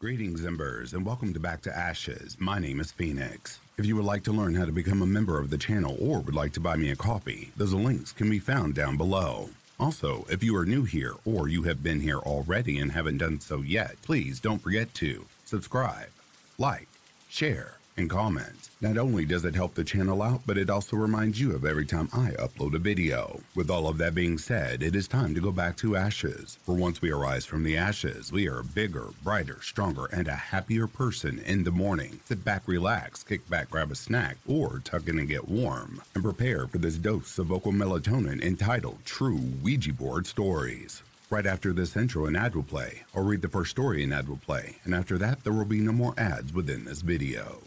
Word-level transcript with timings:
Greetings, 0.00 0.46
Embers, 0.46 0.94
and 0.94 1.04
welcome 1.04 1.34
to 1.34 1.38
Back 1.38 1.60
to 1.60 1.76
Ashes. 1.76 2.38
My 2.40 2.58
name 2.58 2.80
is 2.80 2.90
Phoenix. 2.90 3.60
If 3.76 3.84
you 3.84 3.96
would 3.96 4.06
like 4.06 4.24
to 4.24 4.32
learn 4.32 4.54
how 4.54 4.64
to 4.64 4.72
become 4.72 5.02
a 5.02 5.06
member 5.06 5.38
of 5.38 5.50
the 5.50 5.58
channel 5.58 5.94
or 6.00 6.20
would 6.20 6.34
like 6.34 6.54
to 6.54 6.60
buy 6.60 6.76
me 6.76 6.90
a 6.90 6.96
coffee, 6.96 7.52
those 7.54 7.74
links 7.74 8.10
can 8.10 8.30
be 8.30 8.38
found 8.38 8.74
down 8.74 8.96
below. 8.96 9.50
Also, 9.78 10.24
if 10.30 10.42
you 10.42 10.56
are 10.56 10.64
new 10.64 10.84
here 10.84 11.16
or 11.26 11.48
you 11.48 11.64
have 11.64 11.82
been 11.82 12.00
here 12.00 12.16
already 12.16 12.78
and 12.78 12.92
haven't 12.92 13.18
done 13.18 13.40
so 13.40 13.58
yet, 13.58 14.00
please 14.00 14.40
don't 14.40 14.62
forget 14.62 14.94
to 14.94 15.26
subscribe, 15.44 16.08
like, 16.56 16.88
share, 17.28 17.74
and 17.96 18.08
comment. 18.08 18.70
Not 18.80 18.96
only 18.96 19.26
does 19.26 19.44
it 19.44 19.54
help 19.54 19.74
the 19.74 19.84
channel 19.84 20.22
out, 20.22 20.40
but 20.46 20.56
it 20.56 20.70
also 20.70 20.96
reminds 20.96 21.38
you 21.38 21.54
of 21.54 21.66
every 21.66 21.84
time 21.84 22.08
I 22.12 22.30
upload 22.30 22.74
a 22.74 22.78
video. 22.78 23.40
With 23.54 23.70
all 23.70 23.86
of 23.86 23.98
that 23.98 24.14
being 24.14 24.38
said, 24.38 24.82
it 24.82 24.96
is 24.96 25.06
time 25.06 25.34
to 25.34 25.40
go 25.40 25.52
back 25.52 25.76
to 25.78 25.96
ashes. 25.96 26.58
For 26.64 26.74
once 26.74 27.02
we 27.02 27.10
arise 27.10 27.44
from 27.44 27.62
the 27.62 27.76
ashes, 27.76 28.32
we 28.32 28.48
are 28.48 28.60
a 28.60 28.64
bigger, 28.64 29.08
brighter, 29.22 29.58
stronger, 29.60 30.06
and 30.06 30.28
a 30.28 30.34
happier 30.34 30.86
person 30.86 31.40
in 31.40 31.64
the 31.64 31.70
morning. 31.70 32.20
Sit 32.24 32.42
back, 32.44 32.62
relax, 32.66 33.22
kick 33.22 33.48
back, 33.50 33.70
grab 33.70 33.90
a 33.90 33.94
snack, 33.94 34.38
or 34.46 34.80
tuck 34.82 35.06
in 35.08 35.18
and 35.18 35.28
get 35.28 35.48
warm, 35.48 36.00
and 36.14 36.24
prepare 36.24 36.66
for 36.66 36.78
this 36.78 36.96
dose 36.96 37.38
of 37.38 37.48
vocal 37.48 37.72
melatonin 37.72 38.42
entitled 38.42 39.04
True 39.04 39.40
Ouija 39.62 39.92
Board 39.92 40.26
Stories. 40.26 41.02
Right 41.28 41.46
after 41.46 41.72
this 41.72 41.96
intro, 41.96 42.26
an 42.26 42.34
ad 42.34 42.56
will 42.56 42.64
play. 42.64 43.02
I'll 43.14 43.22
read 43.22 43.42
the 43.42 43.48
first 43.48 43.70
story 43.70 44.02
an 44.02 44.12
ad 44.12 44.28
will 44.28 44.38
play, 44.38 44.78
and 44.84 44.94
after 44.94 45.16
that, 45.18 45.44
there 45.44 45.52
will 45.52 45.64
be 45.64 45.80
no 45.80 45.92
more 45.92 46.14
ads 46.18 46.52
within 46.52 46.84
this 46.84 47.02
video. 47.02 47.60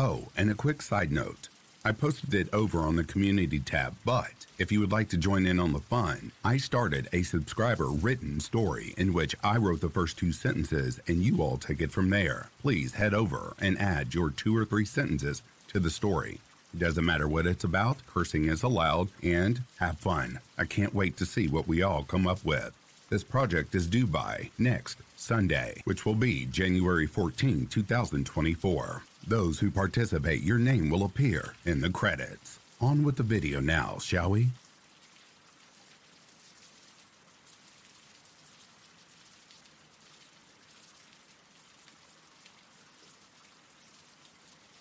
Oh, 0.00 0.28
and 0.36 0.48
a 0.48 0.54
quick 0.54 0.80
side 0.80 1.10
note. 1.10 1.48
I 1.84 1.90
posted 1.90 2.32
it 2.32 2.48
over 2.54 2.82
on 2.82 2.94
the 2.94 3.02
community 3.02 3.58
tab, 3.58 3.96
but 4.04 4.46
if 4.56 4.70
you 4.70 4.78
would 4.78 4.92
like 4.92 5.08
to 5.08 5.16
join 5.16 5.44
in 5.44 5.58
on 5.58 5.72
the 5.72 5.80
fun, 5.80 6.30
I 6.44 6.56
started 6.56 7.08
a 7.12 7.24
subscriber 7.24 7.88
written 7.88 8.38
story 8.38 8.94
in 8.96 9.12
which 9.12 9.34
I 9.42 9.56
wrote 9.56 9.80
the 9.80 9.88
first 9.88 10.16
two 10.16 10.30
sentences 10.30 11.00
and 11.08 11.24
you 11.24 11.42
all 11.42 11.56
take 11.56 11.80
it 11.80 11.90
from 11.90 12.10
there. 12.10 12.48
Please 12.62 12.94
head 12.94 13.12
over 13.12 13.54
and 13.60 13.76
add 13.80 14.14
your 14.14 14.30
two 14.30 14.56
or 14.56 14.64
three 14.64 14.84
sentences 14.84 15.42
to 15.72 15.80
the 15.80 15.90
story. 15.90 16.38
It 16.72 16.78
doesn't 16.78 17.04
matter 17.04 17.26
what 17.26 17.48
it's 17.48 17.64
about, 17.64 17.96
cursing 18.06 18.44
is 18.44 18.62
allowed, 18.62 19.08
and 19.20 19.62
have 19.80 19.98
fun. 19.98 20.38
I 20.56 20.66
can't 20.66 20.94
wait 20.94 21.16
to 21.16 21.26
see 21.26 21.48
what 21.48 21.66
we 21.66 21.82
all 21.82 22.04
come 22.04 22.28
up 22.28 22.44
with. 22.44 22.72
This 23.10 23.24
project 23.24 23.74
is 23.74 23.88
due 23.88 24.06
by 24.06 24.50
next 24.58 24.98
Sunday, 25.16 25.82
which 25.86 26.06
will 26.06 26.14
be 26.14 26.44
January 26.44 27.08
14, 27.08 27.66
2024. 27.66 29.02
Those 29.28 29.58
who 29.58 29.70
participate, 29.70 30.42
your 30.42 30.56
name 30.56 30.88
will 30.88 31.04
appear 31.04 31.52
in 31.66 31.82
the 31.82 31.90
credits. 31.90 32.60
On 32.80 33.02
with 33.02 33.16
the 33.16 33.22
video 33.22 33.60
now, 33.60 33.98
shall 34.00 34.30
we? 34.30 34.48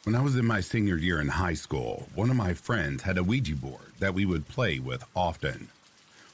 When 0.05 0.15
I 0.15 0.21
was 0.21 0.37
in 0.37 0.45
my 0.45 0.61
senior 0.61 0.95
year 0.95 1.19
in 1.19 1.27
high 1.27 1.53
school, 1.53 2.07
one 2.15 2.29
of 2.29 2.37
my 2.37 2.53
friends 2.53 3.03
had 3.03 3.17
a 3.17 3.23
Ouija 3.25 3.57
board 3.57 3.91
that 3.99 4.13
we 4.13 4.25
would 4.25 4.47
play 4.47 4.79
with 4.79 5.03
often. 5.13 5.67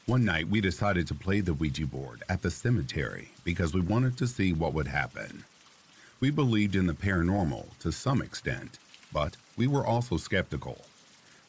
One 0.06 0.23
night, 0.23 0.50
we 0.50 0.61
decided 0.61 1.08
to 1.08 1.16
play 1.16 1.41
the 1.41 1.56
Ouija 1.56 1.88
board 1.88 2.22
at 2.30 2.44
the 2.44 2.52
cemetery 2.52 3.31
because 3.44 3.73
we 3.73 3.81
wanted 3.81 4.19
to 4.19 4.28
see 4.28 4.53
what 4.53 4.75
would 4.75 4.86
happen. 4.86 5.45
We 6.23 6.31
believed 6.31 6.77
in 6.77 6.88
the 6.88 6.93
paranormal 6.93 7.77
to 7.79 7.91
some 7.91 8.21
extent, 8.21 8.79
but 9.11 9.35
we 9.57 9.67
were 9.67 9.85
also 9.85 10.16
skeptical. 10.16 10.85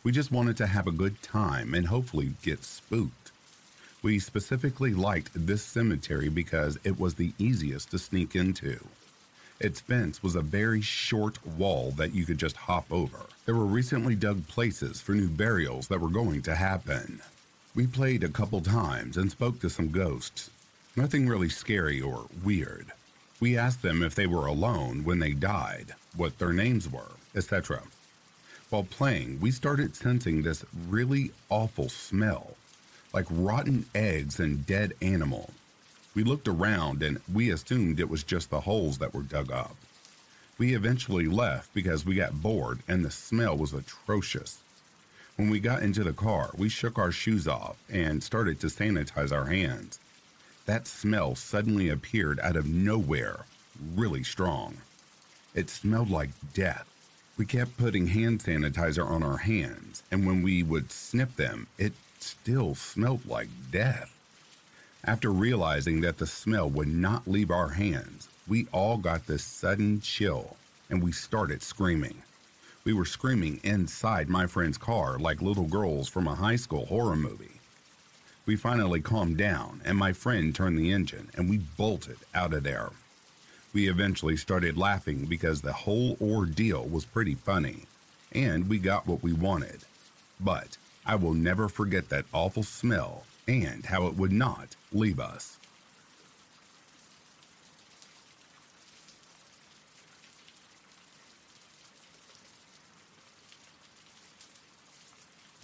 We 0.02 0.10
just 0.10 0.32
wanted 0.32 0.56
to 0.56 0.66
have 0.66 0.88
a 0.88 0.90
good 0.90 1.22
time 1.22 1.74
and 1.74 1.86
hopefully 1.86 2.32
get 2.42 2.64
spooked. 2.64 3.30
We 4.02 4.18
specifically 4.18 4.92
liked 4.92 5.30
this 5.32 5.62
cemetery 5.62 6.28
because 6.28 6.76
it 6.82 6.98
was 6.98 7.14
the 7.14 7.34
easiest 7.38 7.92
to 7.92 8.00
sneak 8.00 8.34
into. 8.34 8.84
Its 9.60 9.78
fence 9.78 10.24
was 10.24 10.34
a 10.34 10.40
very 10.40 10.80
short 10.80 11.38
wall 11.46 11.92
that 11.92 12.12
you 12.12 12.26
could 12.26 12.38
just 12.38 12.56
hop 12.56 12.86
over. 12.90 13.26
There 13.46 13.54
were 13.54 13.66
recently 13.66 14.16
dug 14.16 14.44
places 14.48 15.00
for 15.00 15.12
new 15.12 15.28
burials 15.28 15.86
that 15.86 16.00
were 16.00 16.08
going 16.08 16.42
to 16.42 16.54
happen. 16.56 17.20
We 17.76 17.86
played 17.86 18.24
a 18.24 18.28
couple 18.28 18.60
times 18.60 19.18
and 19.18 19.30
spoke 19.30 19.60
to 19.60 19.70
some 19.70 19.92
ghosts. 19.92 20.50
Nothing 20.96 21.28
really 21.28 21.48
scary 21.48 22.00
or 22.00 22.26
weird. 22.42 22.90
We 23.40 23.58
asked 23.58 23.82
them 23.82 24.02
if 24.02 24.14
they 24.14 24.26
were 24.26 24.46
alone 24.46 25.04
when 25.04 25.18
they 25.18 25.32
died, 25.32 25.94
what 26.16 26.38
their 26.38 26.52
names 26.52 26.88
were, 26.88 27.12
etc. 27.34 27.82
While 28.70 28.84
playing, 28.84 29.40
we 29.40 29.50
started 29.50 29.96
sensing 29.96 30.42
this 30.42 30.64
really 30.88 31.32
awful 31.48 31.88
smell, 31.88 32.56
like 33.12 33.26
rotten 33.30 33.86
eggs 33.94 34.40
and 34.40 34.66
dead 34.66 34.94
animal. 35.02 35.50
We 36.14 36.22
looked 36.22 36.46
around 36.46 37.02
and 37.02 37.20
we 37.32 37.50
assumed 37.50 37.98
it 37.98 38.08
was 38.08 38.22
just 38.22 38.50
the 38.50 38.60
holes 38.60 38.98
that 38.98 39.12
were 39.12 39.22
dug 39.22 39.50
up. 39.50 39.76
We 40.56 40.74
eventually 40.74 41.26
left 41.26 41.74
because 41.74 42.06
we 42.06 42.14
got 42.14 42.40
bored 42.40 42.80
and 42.86 43.04
the 43.04 43.10
smell 43.10 43.56
was 43.56 43.74
atrocious. 43.74 44.58
When 45.36 45.50
we 45.50 45.58
got 45.58 45.82
into 45.82 46.04
the 46.04 46.12
car, 46.12 46.50
we 46.56 46.68
shook 46.68 46.96
our 46.96 47.10
shoes 47.10 47.48
off 47.48 47.76
and 47.90 48.22
started 48.22 48.60
to 48.60 48.68
sanitize 48.68 49.32
our 49.32 49.46
hands. 49.46 49.98
That 50.66 50.86
smell 50.86 51.34
suddenly 51.34 51.88
appeared 51.88 52.40
out 52.40 52.56
of 52.56 52.66
nowhere, 52.66 53.44
really 53.94 54.24
strong. 54.24 54.78
It 55.54 55.68
smelled 55.68 56.10
like 56.10 56.30
death. 56.54 56.86
We 57.36 57.44
kept 57.44 57.76
putting 57.76 58.08
hand 58.08 58.40
sanitizer 58.40 59.04
on 59.04 59.22
our 59.22 59.38
hands, 59.38 60.02
and 60.10 60.26
when 60.26 60.42
we 60.42 60.62
would 60.62 60.90
snip 60.90 61.36
them, 61.36 61.66
it 61.78 61.92
still 62.18 62.74
smelled 62.74 63.26
like 63.26 63.48
death. 63.70 64.10
After 65.04 65.30
realizing 65.30 66.00
that 66.00 66.16
the 66.16 66.26
smell 66.26 66.70
would 66.70 66.88
not 66.88 67.28
leave 67.28 67.50
our 67.50 67.70
hands, 67.70 68.28
we 68.48 68.66
all 68.72 68.96
got 68.96 69.26
this 69.26 69.44
sudden 69.44 70.00
chill 70.00 70.56
and 70.88 71.02
we 71.02 71.12
started 71.12 71.62
screaming. 71.62 72.22
We 72.84 72.92
were 72.92 73.04
screaming 73.04 73.60
inside 73.64 74.28
my 74.28 74.46
friend's 74.46 74.78
car 74.78 75.18
like 75.18 75.42
little 75.42 75.66
girls 75.66 76.08
from 76.08 76.26
a 76.26 76.34
high 76.34 76.56
school 76.56 76.86
horror 76.86 77.16
movie. 77.16 77.53
We 78.46 78.56
finally 78.56 79.00
calmed 79.00 79.38
down, 79.38 79.80
and 79.86 79.96
my 79.96 80.12
friend 80.12 80.54
turned 80.54 80.78
the 80.78 80.92
engine, 80.92 81.30
and 81.34 81.48
we 81.48 81.56
bolted 81.56 82.18
out 82.34 82.52
of 82.52 82.62
there. 82.62 82.90
We 83.72 83.88
eventually 83.88 84.36
started 84.36 84.76
laughing 84.76 85.24
because 85.24 85.62
the 85.62 85.72
whole 85.72 86.18
ordeal 86.20 86.84
was 86.84 87.06
pretty 87.06 87.36
funny, 87.36 87.84
and 88.32 88.68
we 88.68 88.78
got 88.78 89.06
what 89.06 89.22
we 89.22 89.32
wanted. 89.32 89.80
But 90.38 90.76
I 91.06 91.14
will 91.14 91.32
never 91.32 91.70
forget 91.70 92.10
that 92.10 92.26
awful 92.34 92.62
smell 92.62 93.24
and 93.48 93.86
how 93.86 94.06
it 94.08 94.14
would 94.14 94.32
not 94.32 94.76
leave 94.92 95.18
us. 95.18 95.58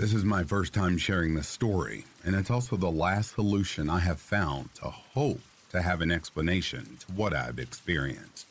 This 0.01 0.15
is 0.15 0.25
my 0.25 0.45
first 0.45 0.73
time 0.73 0.97
sharing 0.97 1.35
this 1.35 1.47
story, 1.47 2.07
and 2.25 2.35
it's 2.35 2.51
also 2.51 2.75
the 2.77 2.91
last 2.91 3.35
solution 3.35 3.91
I 3.91 3.99
have 3.99 4.19
found 4.19 4.75
to 4.77 4.87
hope 4.87 5.43
to 5.73 5.83
have 5.83 6.01
an 6.01 6.11
explanation 6.11 6.97
to 7.01 7.13
what 7.13 7.35
I've 7.35 7.59
experienced. 7.59 8.47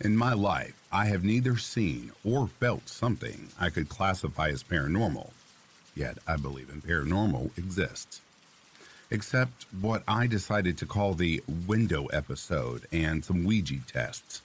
In 0.00 0.16
my 0.16 0.32
life, 0.32 0.80
I 0.92 1.06
have 1.06 1.24
neither 1.24 1.56
seen 1.56 2.12
or 2.22 2.46
felt 2.46 2.88
something 2.88 3.48
I 3.58 3.68
could 3.70 3.88
classify 3.88 4.50
as 4.50 4.62
paranormal, 4.62 5.30
yet 5.96 6.18
I 6.24 6.36
believe 6.36 6.70
in 6.70 6.82
paranormal 6.82 7.58
exists. 7.58 8.20
Except 9.10 9.66
what 9.80 10.04
I 10.06 10.28
decided 10.28 10.78
to 10.78 10.86
call 10.86 11.14
the 11.14 11.42
window 11.66 12.06
episode 12.12 12.86
and 12.92 13.24
some 13.24 13.42
Ouija 13.42 13.80
tests. 13.88 14.40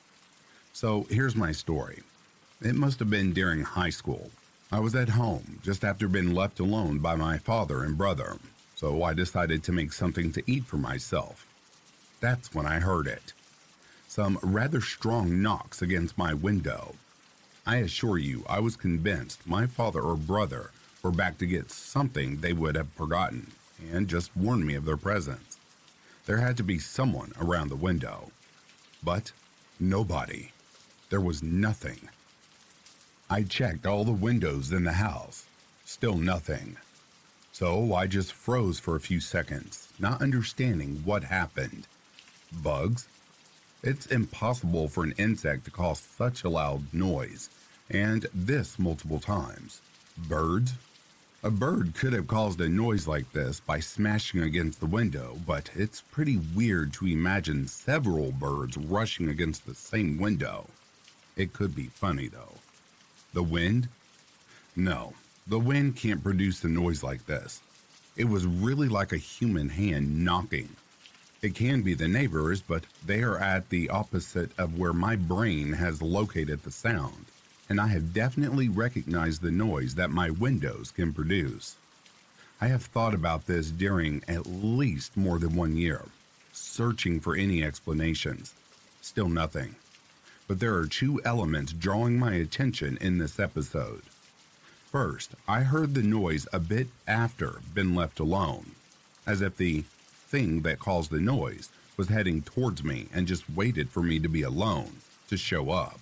So 0.73 1.05
here's 1.11 1.35
my 1.35 1.51
story. 1.51 2.01
It 2.61 2.73
must 2.73 2.97
have 2.97 3.11
been 3.11 3.31
during 3.31 3.61
high 3.61 3.91
school 3.91 4.31
I 4.75 4.79
was 4.79 4.93
at 4.93 5.07
home 5.07 5.61
just 5.63 5.85
after 5.85 6.09
being 6.09 6.35
left 6.35 6.59
alone 6.59 6.99
by 6.99 7.15
my 7.15 7.37
father 7.37 7.81
and 7.81 7.97
brother, 7.97 8.35
so 8.75 9.03
I 9.03 9.13
decided 9.13 9.63
to 9.63 9.71
make 9.71 9.93
something 9.93 10.33
to 10.33 10.43
eat 10.45 10.65
for 10.65 10.75
myself. 10.75 11.47
That's 12.19 12.53
when 12.53 12.65
I 12.65 12.81
heard 12.81 13.07
it. 13.07 13.31
Some 14.09 14.37
rather 14.43 14.81
strong 14.81 15.41
knocks 15.41 15.81
against 15.81 16.17
my 16.17 16.33
window. 16.33 16.95
I 17.65 17.77
assure 17.77 18.17
you, 18.17 18.43
I 18.49 18.59
was 18.59 18.75
convinced 18.75 19.47
my 19.47 19.65
father 19.65 20.01
or 20.01 20.17
brother 20.17 20.71
were 21.01 21.11
back 21.11 21.37
to 21.37 21.45
get 21.45 21.71
something 21.71 22.41
they 22.41 22.51
would 22.51 22.75
have 22.75 22.89
forgotten 22.97 23.53
and 23.93 24.09
just 24.09 24.35
warned 24.35 24.67
me 24.67 24.75
of 24.75 24.83
their 24.83 24.97
presence. 24.97 25.57
There 26.25 26.39
had 26.39 26.57
to 26.57 26.63
be 26.63 26.79
someone 26.79 27.31
around 27.39 27.69
the 27.69 27.77
window. 27.77 28.29
But 29.01 29.31
nobody. 29.79 30.51
There 31.09 31.21
was 31.21 31.41
nothing. 31.41 32.09
I 33.27 33.41
checked 33.41 33.87
all 33.87 34.03
the 34.03 34.11
windows 34.11 34.71
in 34.71 34.83
the 34.83 34.93
house. 34.93 35.45
Still 35.83 36.15
nothing. 36.15 36.77
So 37.51 37.93
I 37.95 38.05
just 38.05 38.33
froze 38.33 38.79
for 38.79 38.95
a 38.95 38.99
few 38.99 39.19
seconds, 39.19 39.87
not 39.97 40.21
understanding 40.21 41.01
what 41.03 41.23
happened. 41.23 41.87
Bugs? 42.51 43.07
It's 43.81 44.05
impossible 44.05 44.89
for 44.89 45.03
an 45.03 45.15
insect 45.17 45.65
to 45.65 45.71
cause 45.71 45.99
such 45.99 46.43
a 46.43 46.49
loud 46.49 46.93
noise, 46.93 47.49
and 47.89 48.27
this 48.31 48.77
multiple 48.77 49.19
times. 49.19 49.81
Birds? 50.15 50.73
A 51.41 51.49
bird 51.49 51.95
could 51.95 52.13
have 52.13 52.27
caused 52.27 52.61
a 52.61 52.69
noise 52.69 53.07
like 53.07 53.31
this 53.31 53.59
by 53.59 53.79
smashing 53.79 54.41
against 54.41 54.79
the 54.79 54.85
window, 54.85 55.39
but 55.47 55.71
it's 55.73 56.01
pretty 56.11 56.37
weird 56.55 56.93
to 56.93 57.07
imagine 57.07 57.67
several 57.67 58.31
birds 58.31 58.77
rushing 58.77 59.29
against 59.29 59.65
the 59.65 59.75
same 59.75 60.19
window. 60.19 60.67
It 61.35 61.53
could 61.53 61.75
be 61.75 61.87
funny 61.87 62.27
though. 62.27 62.53
The 63.35 63.43
wind? 63.43 63.89
No, 64.75 65.13
the 65.45 65.59
wind 65.59 65.95
can't 65.95 66.23
produce 66.23 66.63
a 66.63 66.67
noise 66.67 67.03
like 67.03 67.27
this. 67.27 67.61
It 68.17 68.25
was 68.25 68.47
really 68.47 68.87
like 68.87 69.11
a 69.11 69.17
human 69.17 69.69
hand 69.69 70.25
knocking. 70.25 70.69
It 71.43 71.53
can 71.53 71.83
be 71.83 71.93
the 71.93 72.07
neighbors, 72.07 72.61
but 72.61 72.85
they 73.05 73.21
are 73.21 73.37
at 73.37 73.69
the 73.69 73.89
opposite 73.89 74.49
of 74.57 74.79
where 74.79 74.93
my 74.93 75.15
brain 75.15 75.73
has 75.73 76.01
located 76.01 76.63
the 76.63 76.71
sound 76.71 77.25
and 77.69 77.81
I 77.81 77.87
have 77.87 78.13
definitely 78.13 78.69
recognized 78.69 79.41
the 79.41 79.51
noise 79.51 79.95
that 79.95 80.11
my 80.11 80.29
windows 80.29 80.91
can 80.91 81.13
produce. 81.13 81.75
I 82.61 82.67
have 82.67 82.83
thought 82.83 83.13
about 83.13 83.47
this 83.47 83.69
during 83.69 84.23
at 84.27 84.45
least 84.45 85.17
more 85.17 85.39
than 85.39 85.55
one 85.55 85.75
year, 85.75 86.05
searching 86.53 87.19
for 87.19 87.35
any 87.35 87.63
explanations. 87.63 88.53
Still 89.01 89.29
nothing. 89.29 89.75
But 90.47 90.59
there 90.59 90.75
are 90.75 90.85
two 90.85 91.21
elements 91.25 91.73
drawing 91.73 92.19
my 92.19 92.33
attention 92.35 92.97
in 93.01 93.17
this 93.17 93.39
episode. 93.39 94.03
First, 94.91 95.31
I 95.47 95.61
heard 95.61 95.93
the 95.93 96.03
noise 96.03 96.47
a 96.53 96.59
bit 96.59 96.87
after 97.07 97.59
been 97.73 97.95
left 97.95 98.19
alone, 98.19 98.71
as 99.25 99.41
if 99.41 99.57
the 99.57 99.83
thing 100.27 100.61
that 100.61 100.79
caused 100.79 101.11
the 101.11 101.19
noise 101.19 101.69
was 101.97 102.09
heading 102.09 102.41
towards 102.41 102.83
me 102.83 103.07
and 103.13 103.27
just 103.27 103.49
waited 103.49 103.89
for 103.89 104.03
me 104.03 104.19
to 104.19 104.29
be 104.29 104.43
alone 104.43 104.97
to 105.29 105.37
show 105.37 105.71
up. 105.71 105.99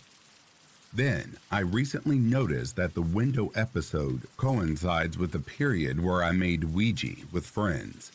Then, 0.94 1.38
I 1.50 1.60
recently 1.60 2.19
noticed 2.19 2.75
that 2.75 2.94
the 2.94 3.01
window 3.01 3.51
episode 3.56 4.28
coincides 4.38 5.18
with 5.18 5.31
the 5.31 5.39
period 5.39 6.04
where 6.04 6.24
I 6.24 6.31
made 6.31 6.66
Ouija 6.66 7.16
with 7.31 7.48
friends. 7.48 8.12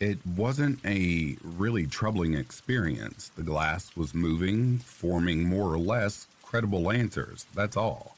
It 0.00 0.24
wasn't 0.24 0.78
a 0.84 1.36
really 1.42 1.84
troubling 1.84 2.34
experience. 2.34 3.32
The 3.34 3.42
glass 3.42 3.96
was 3.96 4.14
moving, 4.14 4.78
forming 4.78 5.42
more 5.42 5.72
or 5.72 5.78
less 5.78 6.28
credible 6.40 6.92
answers, 6.92 7.46
that's 7.52 7.76
all. 7.76 8.16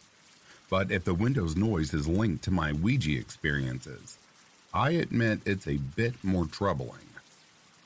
But 0.68 0.90
if 0.92 1.04
the 1.04 1.14
window's 1.14 1.56
noise 1.56 1.94
is 1.94 2.06
linked 2.06 2.44
to 2.44 2.50
my 2.50 2.72
Ouija 2.72 3.18
experiences, 3.18 4.18
I 4.74 4.90
admit 4.90 5.40
it's 5.46 5.66
a 5.66 5.78
bit 5.78 6.22
more 6.22 6.44
troubling. 6.44 7.08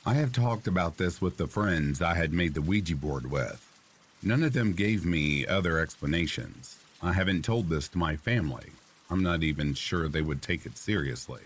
I 0.05 0.14
have 0.14 0.32
talked 0.32 0.67
about 0.67 0.99
this 0.99 1.20
with 1.20 1.37
the 1.37 1.46
friends 1.46 2.02
I 2.02 2.14
had 2.14 2.32
made 2.32 2.55
the 2.55 2.62
Ouija 2.62 2.96
board 2.96 3.31
with. 3.31 3.64
None 4.25 4.43
of 4.43 4.55
them 4.55 4.73
gave 4.73 5.06
me 5.06 5.46
other 5.46 5.79
explanations. 5.79 6.79
I 7.00 7.12
haven't 7.12 7.44
told 7.44 7.69
this 7.69 7.87
to 7.88 7.99
my 7.99 8.17
family. 8.17 8.73
I'm 9.08 9.23
not 9.23 9.44
even 9.44 9.73
sure 9.75 10.08
they 10.08 10.20
would 10.20 10.43
take 10.43 10.67
it 10.67 10.76
seriously. 10.76 11.43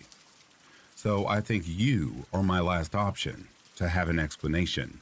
So 0.99 1.29
I 1.29 1.41
think 1.41 1.63
you 1.65 2.27
are 2.33 2.43
my 2.43 2.59
last 2.59 2.93
option 2.93 3.47
to 3.77 3.89
have 3.89 4.09
an 4.09 4.19
explanation. 4.19 4.99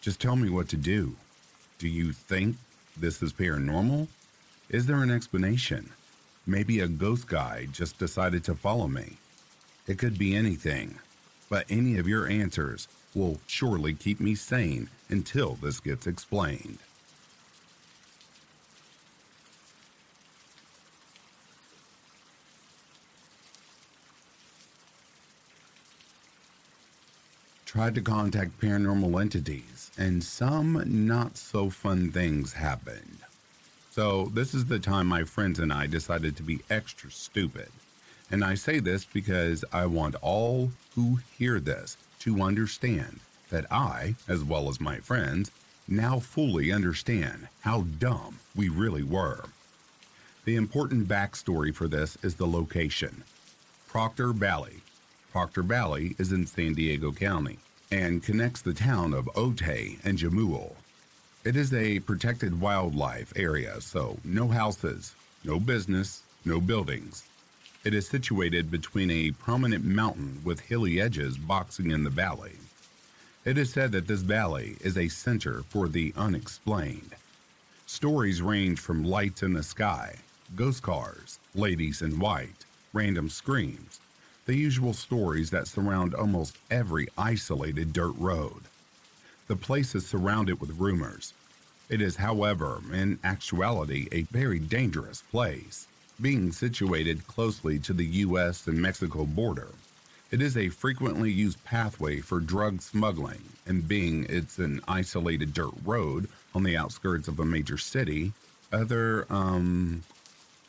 Just 0.00 0.20
tell 0.20 0.34
me 0.34 0.50
what 0.50 0.68
to 0.70 0.76
do. 0.76 1.14
Do 1.78 1.86
you 1.86 2.10
think 2.10 2.56
this 2.96 3.22
is 3.22 3.32
paranormal? 3.32 4.08
Is 4.70 4.86
there 4.86 5.04
an 5.04 5.10
explanation? 5.12 5.90
Maybe 6.48 6.80
a 6.80 6.88
ghost 6.88 7.28
guy 7.28 7.68
just 7.70 7.96
decided 7.96 8.42
to 8.42 8.56
follow 8.56 8.88
me. 8.88 9.18
It 9.86 9.98
could 9.98 10.18
be 10.18 10.34
anything, 10.34 10.98
but 11.48 11.64
any 11.70 11.96
of 11.96 12.08
your 12.08 12.26
answers 12.26 12.88
will 13.14 13.38
surely 13.46 13.94
keep 13.94 14.18
me 14.18 14.34
sane 14.34 14.90
until 15.10 15.54
this 15.54 15.78
gets 15.78 16.08
explained. 16.08 16.78
Tried 27.70 27.94
to 27.94 28.02
contact 28.02 28.60
paranormal 28.60 29.20
entities, 29.20 29.92
and 29.96 30.24
some 30.24 30.82
not 31.06 31.36
so 31.36 31.70
fun 31.70 32.10
things 32.10 32.54
happened. 32.54 33.18
So, 33.92 34.24
this 34.34 34.54
is 34.54 34.64
the 34.64 34.80
time 34.80 35.06
my 35.06 35.22
friends 35.22 35.60
and 35.60 35.72
I 35.72 35.86
decided 35.86 36.36
to 36.36 36.42
be 36.42 36.62
extra 36.68 37.12
stupid. 37.12 37.68
And 38.28 38.42
I 38.42 38.54
say 38.54 38.80
this 38.80 39.04
because 39.04 39.64
I 39.72 39.86
want 39.86 40.16
all 40.20 40.72
who 40.96 41.20
hear 41.38 41.60
this 41.60 41.96
to 42.20 42.42
understand 42.42 43.20
that 43.50 43.70
I, 43.70 44.16
as 44.26 44.42
well 44.42 44.68
as 44.68 44.80
my 44.80 44.96
friends, 44.96 45.52
now 45.86 46.18
fully 46.18 46.72
understand 46.72 47.46
how 47.60 47.82
dumb 48.00 48.40
we 48.56 48.68
really 48.68 49.04
were. 49.04 49.44
The 50.44 50.56
important 50.56 51.06
backstory 51.06 51.72
for 51.72 51.86
this 51.86 52.18
is 52.20 52.34
the 52.34 52.48
location 52.48 53.22
Proctor 53.86 54.32
Valley, 54.32 54.80
Proctor 55.30 55.62
Valley 55.62 56.16
is 56.18 56.32
in 56.32 56.46
San 56.46 56.74
Diego 56.74 57.12
County 57.12 57.58
and 57.92 58.22
connects 58.22 58.62
the 58.62 58.74
town 58.74 59.14
of 59.14 59.26
Otay 59.36 60.04
and 60.04 60.18
Jamul. 60.18 60.72
It 61.44 61.56
is 61.56 61.72
a 61.72 62.00
protected 62.00 62.60
wildlife 62.60 63.32
area, 63.36 63.80
so 63.80 64.18
no 64.24 64.48
houses, 64.48 65.14
no 65.44 65.60
business, 65.60 66.22
no 66.44 66.60
buildings. 66.60 67.24
It 67.84 67.94
is 67.94 68.08
situated 68.08 68.70
between 68.70 69.10
a 69.10 69.30
prominent 69.30 69.84
mountain 69.84 70.40
with 70.44 70.60
hilly 70.60 71.00
edges 71.00 71.38
boxing 71.38 71.92
in 71.92 72.04
the 72.04 72.10
valley. 72.10 72.56
It 73.44 73.56
is 73.56 73.72
said 73.72 73.92
that 73.92 74.06
this 74.06 74.20
valley 74.20 74.76
is 74.80 74.98
a 74.98 75.08
center 75.08 75.62
for 75.68 75.88
the 75.88 76.12
unexplained. 76.16 77.14
Stories 77.86 78.42
range 78.42 78.80
from 78.80 79.04
lights 79.04 79.42
in 79.42 79.52
the 79.52 79.62
sky, 79.62 80.16
ghost 80.56 80.82
cars, 80.82 81.38
ladies 81.54 82.02
in 82.02 82.18
white, 82.18 82.66
random 82.92 83.28
screams, 83.28 84.00
the 84.50 84.56
usual 84.56 84.92
stories 84.92 85.50
that 85.50 85.68
surround 85.68 86.12
almost 86.12 86.58
every 86.72 87.06
isolated 87.16 87.92
dirt 87.92 88.14
road. 88.18 88.62
The 89.46 89.54
place 89.54 89.94
is 89.94 90.04
surrounded 90.04 90.60
with 90.60 90.76
rumors. 90.76 91.34
It 91.88 92.02
is, 92.02 92.16
however, 92.16 92.80
in 92.92 93.20
actuality, 93.22 94.08
a 94.10 94.22
very 94.22 94.58
dangerous 94.58 95.22
place. 95.30 95.86
Being 96.20 96.50
situated 96.50 97.28
closely 97.28 97.78
to 97.78 97.92
the 97.92 98.04
U.S. 98.26 98.66
and 98.66 98.82
Mexico 98.82 99.24
border, 99.24 99.68
it 100.32 100.42
is 100.42 100.56
a 100.56 100.68
frequently 100.68 101.30
used 101.30 101.62
pathway 101.62 102.18
for 102.18 102.40
drug 102.40 102.82
smuggling, 102.82 103.44
and 103.66 103.86
being 103.86 104.26
it's 104.28 104.58
an 104.58 104.80
isolated 104.88 105.54
dirt 105.54 105.74
road 105.84 106.28
on 106.56 106.64
the 106.64 106.76
outskirts 106.76 107.28
of 107.28 107.38
a 107.38 107.44
major 107.44 107.78
city, 107.78 108.32
other, 108.72 109.28
um, 109.30 110.02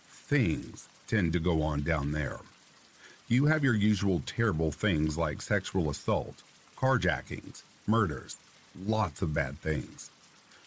things 0.07 0.87
tend 1.07 1.33
to 1.33 1.39
go 1.39 1.63
on 1.63 1.81
down 1.81 2.11
there. 2.11 2.41
You 3.31 3.45
have 3.45 3.63
your 3.63 3.75
usual 3.75 4.21
terrible 4.25 4.73
things 4.73 5.17
like 5.17 5.41
sexual 5.41 5.89
assault, 5.89 6.43
carjackings, 6.75 7.63
murders, 7.87 8.35
lots 8.85 9.21
of 9.21 9.33
bad 9.33 9.57
things. 9.61 10.09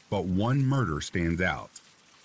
But 0.09 0.25
one 0.25 0.65
murder 0.65 1.03
stands 1.03 1.43
out 1.43 1.83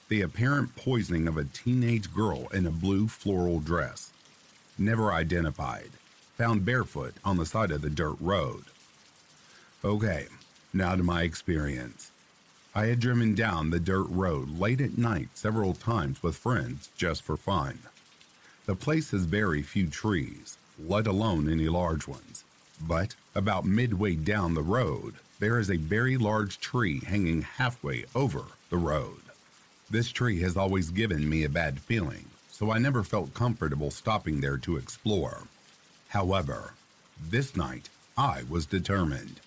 the 0.08 0.22
apparent 0.22 0.77
poisoning 0.77 1.27
of 1.27 1.36
a 1.36 1.43
teenage 1.43 2.13
girl 2.13 2.48
in 2.53 2.65
a 2.65 2.72
blue 2.72 3.10
floral 3.10 3.60
dress. 3.60 4.13
Never 4.77 5.12
identified, 5.12 5.89
found 6.38 6.63
barefoot 6.63 7.15
on 7.25 7.36
the 7.36 7.46
side 7.46 7.72
of 7.72 7.81
the 7.81 7.89
dirt 7.89 8.15
road. 8.22 8.63
Okay, 9.84 10.27
now 10.72 10.96
to 10.96 11.03
my 11.03 11.24
experience. 11.24 12.12
I 12.74 12.86
had 12.86 13.01
driven 13.01 13.36
down 13.36 13.72
the 13.72 13.79
dirt 13.81 14.08
road 14.08 14.58
late 14.58 14.79
at 14.79 14.98
night 14.98 15.31
several 15.34 15.74
times 15.74 16.24
with 16.24 16.38
friends 16.38 16.88
just 16.96 17.24
for 17.24 17.36
fun. 17.36 17.79
The 18.69 18.75
place 18.75 19.09
has 19.09 19.25
very 19.25 19.63
few 19.63 19.88
trees, 19.88 20.59
let 20.77 21.07
alone 21.07 21.49
any 21.49 21.67
large 21.67 22.07
ones. 22.07 22.43
But 22.79 23.15
about 23.33 23.65
midway 23.65 24.13
down 24.13 24.53
the 24.53 24.61
road, 24.61 25.15
there 25.39 25.57
is 25.57 25.71
a 25.71 25.77
very 25.77 26.17
large 26.17 26.59
tree 26.59 26.99
hanging 26.99 27.41
halfway 27.41 28.05
over 28.13 28.43
the 28.69 28.77
road. 28.77 29.21
This 29.89 30.11
tree 30.11 30.41
has 30.41 30.55
always 30.55 30.91
given 30.91 31.27
me 31.27 31.43
a 31.43 31.49
bad 31.49 31.79
feeling, 31.79 32.25
so 32.51 32.69
I 32.69 32.77
never 32.77 33.01
felt 33.01 33.33
comfortable 33.33 33.89
stopping 33.89 34.39
there 34.39 34.57
to 34.57 34.77
explore. 34.77 35.47
However, 36.09 36.75
this 37.19 37.55
night 37.55 37.89
I 38.15 38.43
was 38.47 38.67
determined. 38.67 39.39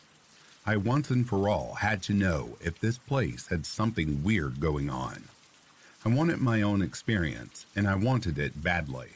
I 0.67 0.76
once 0.79 1.11
and 1.11 1.29
for 1.29 1.49
all 1.49 1.75
had 1.75 2.02
to 2.05 2.12
know 2.12 2.59
if 2.61 2.81
this 2.81 2.99
place 2.99 3.47
had 3.50 3.67
something 3.67 4.25
weird 4.25 4.59
going 4.59 4.91
on. 4.91 5.29
I 6.05 6.09
wanted 6.09 6.41
my 6.41 6.63
own 6.63 6.83
experience, 6.83 7.65
and 7.77 7.87
I 7.87 7.95
wanted 7.95 8.37
it 8.37 8.61
badly. 8.61 9.11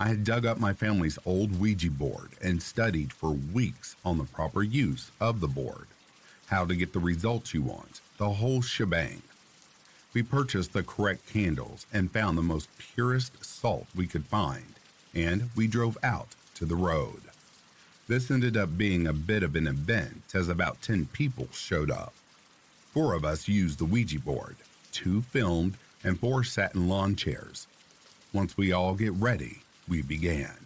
I 0.00 0.08
had 0.08 0.24
dug 0.24 0.44
up 0.44 0.58
my 0.58 0.72
family's 0.72 1.16
old 1.24 1.60
Ouija 1.60 1.92
board 1.92 2.30
and 2.42 2.60
studied 2.60 3.12
for 3.12 3.30
weeks 3.30 3.94
on 4.04 4.18
the 4.18 4.24
proper 4.24 4.64
use 4.64 5.12
of 5.20 5.38
the 5.38 5.46
board, 5.46 5.86
how 6.46 6.64
to 6.64 6.74
get 6.74 6.92
the 6.92 6.98
results 6.98 7.54
you 7.54 7.62
want, 7.62 8.00
the 8.18 8.30
whole 8.30 8.62
shebang. 8.62 9.22
We 10.12 10.24
purchased 10.24 10.72
the 10.72 10.82
correct 10.82 11.32
candles 11.32 11.86
and 11.92 12.10
found 12.10 12.36
the 12.36 12.42
most 12.42 12.68
purest 12.78 13.44
salt 13.44 13.86
we 13.94 14.08
could 14.08 14.26
find, 14.26 14.74
and 15.14 15.50
we 15.54 15.68
drove 15.68 15.96
out 16.02 16.34
to 16.56 16.64
the 16.64 16.74
road. 16.74 17.22
This 18.08 18.28
ended 18.28 18.56
up 18.56 18.76
being 18.76 19.06
a 19.06 19.12
bit 19.12 19.44
of 19.44 19.54
an 19.54 19.68
event 19.68 20.24
as 20.34 20.48
about 20.48 20.82
10 20.82 21.06
people 21.12 21.46
showed 21.52 21.92
up. 21.92 22.12
Four 22.90 23.14
of 23.14 23.24
us 23.24 23.46
used 23.46 23.78
the 23.78 23.84
Ouija 23.84 24.18
board, 24.18 24.56
two 24.90 25.22
filmed, 25.22 25.76
and 26.04 26.18
four 26.18 26.44
sat 26.44 26.74
in 26.74 26.88
lawn 26.88 27.16
chairs. 27.16 27.66
Once 28.32 28.56
we 28.56 28.72
all 28.72 28.94
get 28.94 29.12
ready, 29.12 29.60
we 29.88 30.02
began. 30.02 30.56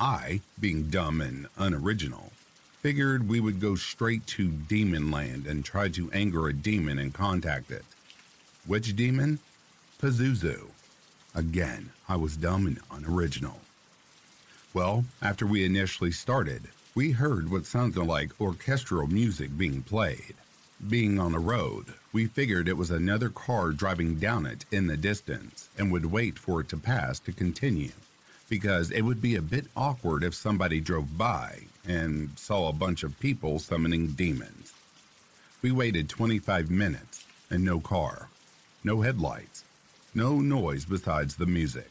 I, 0.00 0.40
being 0.58 0.90
dumb 0.90 1.20
and 1.20 1.46
unoriginal, 1.56 2.32
figured 2.80 3.28
we 3.28 3.38
would 3.38 3.60
go 3.60 3.76
straight 3.76 4.26
to 4.26 4.48
Demon 4.48 5.10
Land 5.10 5.46
and 5.46 5.64
try 5.64 5.88
to 5.90 6.10
anger 6.12 6.48
a 6.48 6.52
demon 6.52 6.98
and 6.98 7.14
contact 7.14 7.70
it. 7.70 7.84
Which 8.66 8.96
demon? 8.96 9.38
Pazuzu. 10.00 10.70
Again, 11.34 11.90
I 12.08 12.16
was 12.16 12.36
dumb 12.36 12.66
and 12.66 12.80
unoriginal. 12.90 13.60
Well, 14.74 15.04
after 15.20 15.46
we 15.46 15.64
initially 15.64 16.10
started, 16.10 16.62
we 16.94 17.12
heard 17.12 17.50
what 17.50 17.66
sounded 17.66 18.02
like 18.02 18.40
orchestral 18.40 19.06
music 19.06 19.56
being 19.56 19.82
played. 19.82 20.34
Being 20.88 21.20
on 21.20 21.32
the 21.32 21.38
road, 21.38 21.94
we 22.12 22.26
figured 22.26 22.68
it 22.68 22.76
was 22.76 22.90
another 22.90 23.30
car 23.30 23.70
driving 23.70 24.16
down 24.16 24.44
it 24.44 24.66
in 24.70 24.86
the 24.86 24.96
distance 24.96 25.70
and 25.78 25.90
would 25.90 26.06
wait 26.06 26.38
for 26.38 26.60
it 26.60 26.68
to 26.68 26.76
pass 26.76 27.18
to 27.18 27.32
continue, 27.32 27.92
because 28.50 28.90
it 28.90 29.02
would 29.02 29.22
be 29.22 29.34
a 29.34 29.42
bit 29.42 29.66
awkward 29.74 30.22
if 30.22 30.34
somebody 30.34 30.78
drove 30.78 31.16
by 31.16 31.60
and 31.86 32.30
saw 32.38 32.68
a 32.68 32.72
bunch 32.72 33.02
of 33.02 33.18
people 33.18 33.58
summoning 33.58 34.08
demons. 34.08 34.74
We 35.62 35.72
waited 35.72 36.08
25 36.08 36.70
minutes 36.70 37.24
and 37.48 37.64
no 37.64 37.80
car, 37.80 38.28
no 38.84 39.00
headlights, 39.00 39.64
no 40.14 40.40
noise 40.40 40.84
besides 40.84 41.36
the 41.36 41.46
music. 41.46 41.90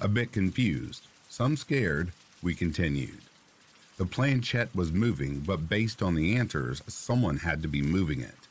A 0.00 0.08
bit 0.08 0.32
confused, 0.32 1.06
some 1.28 1.56
scared, 1.56 2.12
we 2.42 2.54
continued. 2.54 3.20
The 3.98 4.06
planchette 4.06 4.74
was 4.74 4.92
moving, 4.92 5.40
but 5.40 5.68
based 5.68 6.02
on 6.02 6.14
the 6.14 6.36
answers, 6.36 6.82
someone 6.86 7.38
had 7.38 7.60
to 7.62 7.68
be 7.68 7.82
moving 7.82 8.20
it. 8.20 8.45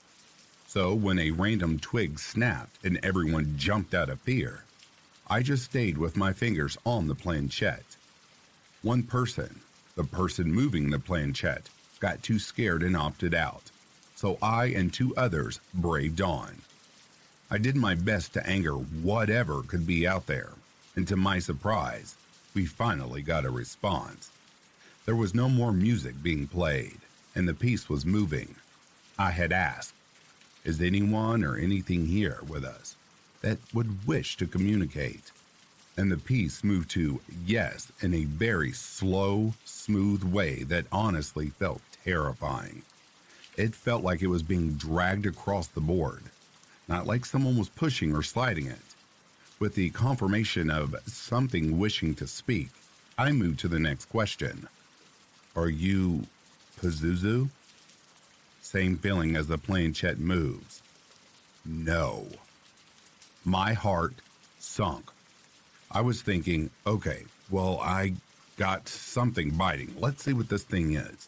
So 0.76 0.94
when 0.94 1.20
a 1.20 1.32
random 1.32 1.80
twig 1.80 2.20
snapped 2.20 2.84
and 2.84 3.00
everyone 3.02 3.54
jumped 3.56 3.94
out 3.94 4.10
of 4.10 4.20
fear, 4.20 4.66
I 5.30 5.42
just 5.42 5.64
stayed 5.64 5.98
with 5.98 6.18
my 6.18 6.34
fingers 6.34 6.78
on 6.86 7.08
the 7.08 7.16
planchette. 7.16 7.96
One 8.82 9.04
person, 9.04 9.62
the 9.96 10.04
person 10.04 10.52
moving 10.52 10.90
the 10.90 11.00
planchette, 11.00 11.70
got 12.02 12.22
too 12.22 12.40
scared 12.40 12.84
and 12.84 12.98
opted 12.98 13.34
out, 13.34 13.72
so 14.18 14.38
I 14.42 14.66
and 14.66 14.92
two 14.92 15.16
others 15.16 15.62
braved 15.74 16.20
on. 16.20 16.58
I 17.50 17.58
did 17.58 17.78
my 17.78 17.96
best 17.96 18.34
to 18.34 18.46
anger 18.46 18.74
whatever 18.74 19.62
could 19.62 19.88
be 19.88 20.06
out 20.06 20.28
there, 20.28 20.56
and 20.94 21.08
to 21.08 21.16
my 21.16 21.40
surprise, 21.40 22.18
we 22.54 22.66
finally 22.66 23.22
got 23.22 23.46
a 23.46 23.50
response. 23.50 24.30
There 25.06 25.16
was 25.16 25.34
no 25.34 25.48
more 25.48 25.72
music 25.72 26.22
being 26.22 26.48
played, 26.48 27.00
and 27.34 27.48
the 27.48 27.54
piece 27.54 27.88
was 27.88 28.06
moving. 28.06 28.56
I 29.18 29.32
had 29.32 29.54
asked, 29.54 29.95
Is 30.66 30.82
anyone 30.82 31.44
or 31.44 31.56
anything 31.56 32.08
here 32.08 32.40
with 32.48 32.66
us 32.66 32.96
that 33.42 33.60
would 33.72 34.08
wish 34.08 34.36
to 34.38 34.48
communicate? 34.48 35.32
And 35.96 36.12
the 36.12 36.18
piece 36.18 36.64
moved 36.64 36.90
to 36.92 37.22
yes 37.46 37.92
in 38.02 38.16
a 38.16 38.26
very 38.26 38.72
slow, 38.72 39.54
smooth 39.64 40.24
way 40.24 40.64
that 40.64 40.88
honestly 40.92 41.50
felt 41.50 41.84
terrifying. 42.04 42.82
It 43.56 43.76
felt 43.76 44.04
like 44.04 44.24
it 44.24 44.28
was 44.28 44.42
being 44.42 44.74
dragged 44.74 45.28
across 45.28 45.68
the 45.68 45.82
board, 45.82 46.24
not 46.88 47.06
like 47.06 47.26
someone 47.26 47.58
was 47.58 47.70
pushing 47.70 48.16
or 48.16 48.24
sliding 48.24 48.66
it. 48.66 48.80
With 49.60 49.76
the 49.76 49.92
confirmation 49.92 50.72
of 50.72 50.96
something 51.06 51.78
wishing 51.78 52.16
to 52.16 52.26
speak, 52.26 52.70
I 53.20 53.32
moved 53.32 53.60
to 53.60 53.68
the 53.68 53.80
next 53.80 54.06
question. 54.06 54.68
Are 55.56 55.70
you 55.70 56.26
Pazuzu? 56.82 57.50
Same 58.66 58.98
feeling 58.98 59.36
as 59.36 59.46
the 59.46 59.60
plane, 59.60 59.94
planchette 59.94 60.18
moves. 60.18 60.82
No. 61.64 62.26
My 63.46 63.74
heart 63.74 64.16
sunk. 64.58 65.12
I 65.92 66.02
was 66.02 66.24
thinking, 66.24 66.72
okay, 66.88 67.26
well, 67.52 67.80
I 67.80 68.14
got 68.58 68.90
something 68.90 69.52
biting. 69.52 69.94
Let's 70.00 70.24
see 70.24 70.34
what 70.34 70.50
this 70.50 70.64
thing 70.64 70.96
is. 70.96 71.28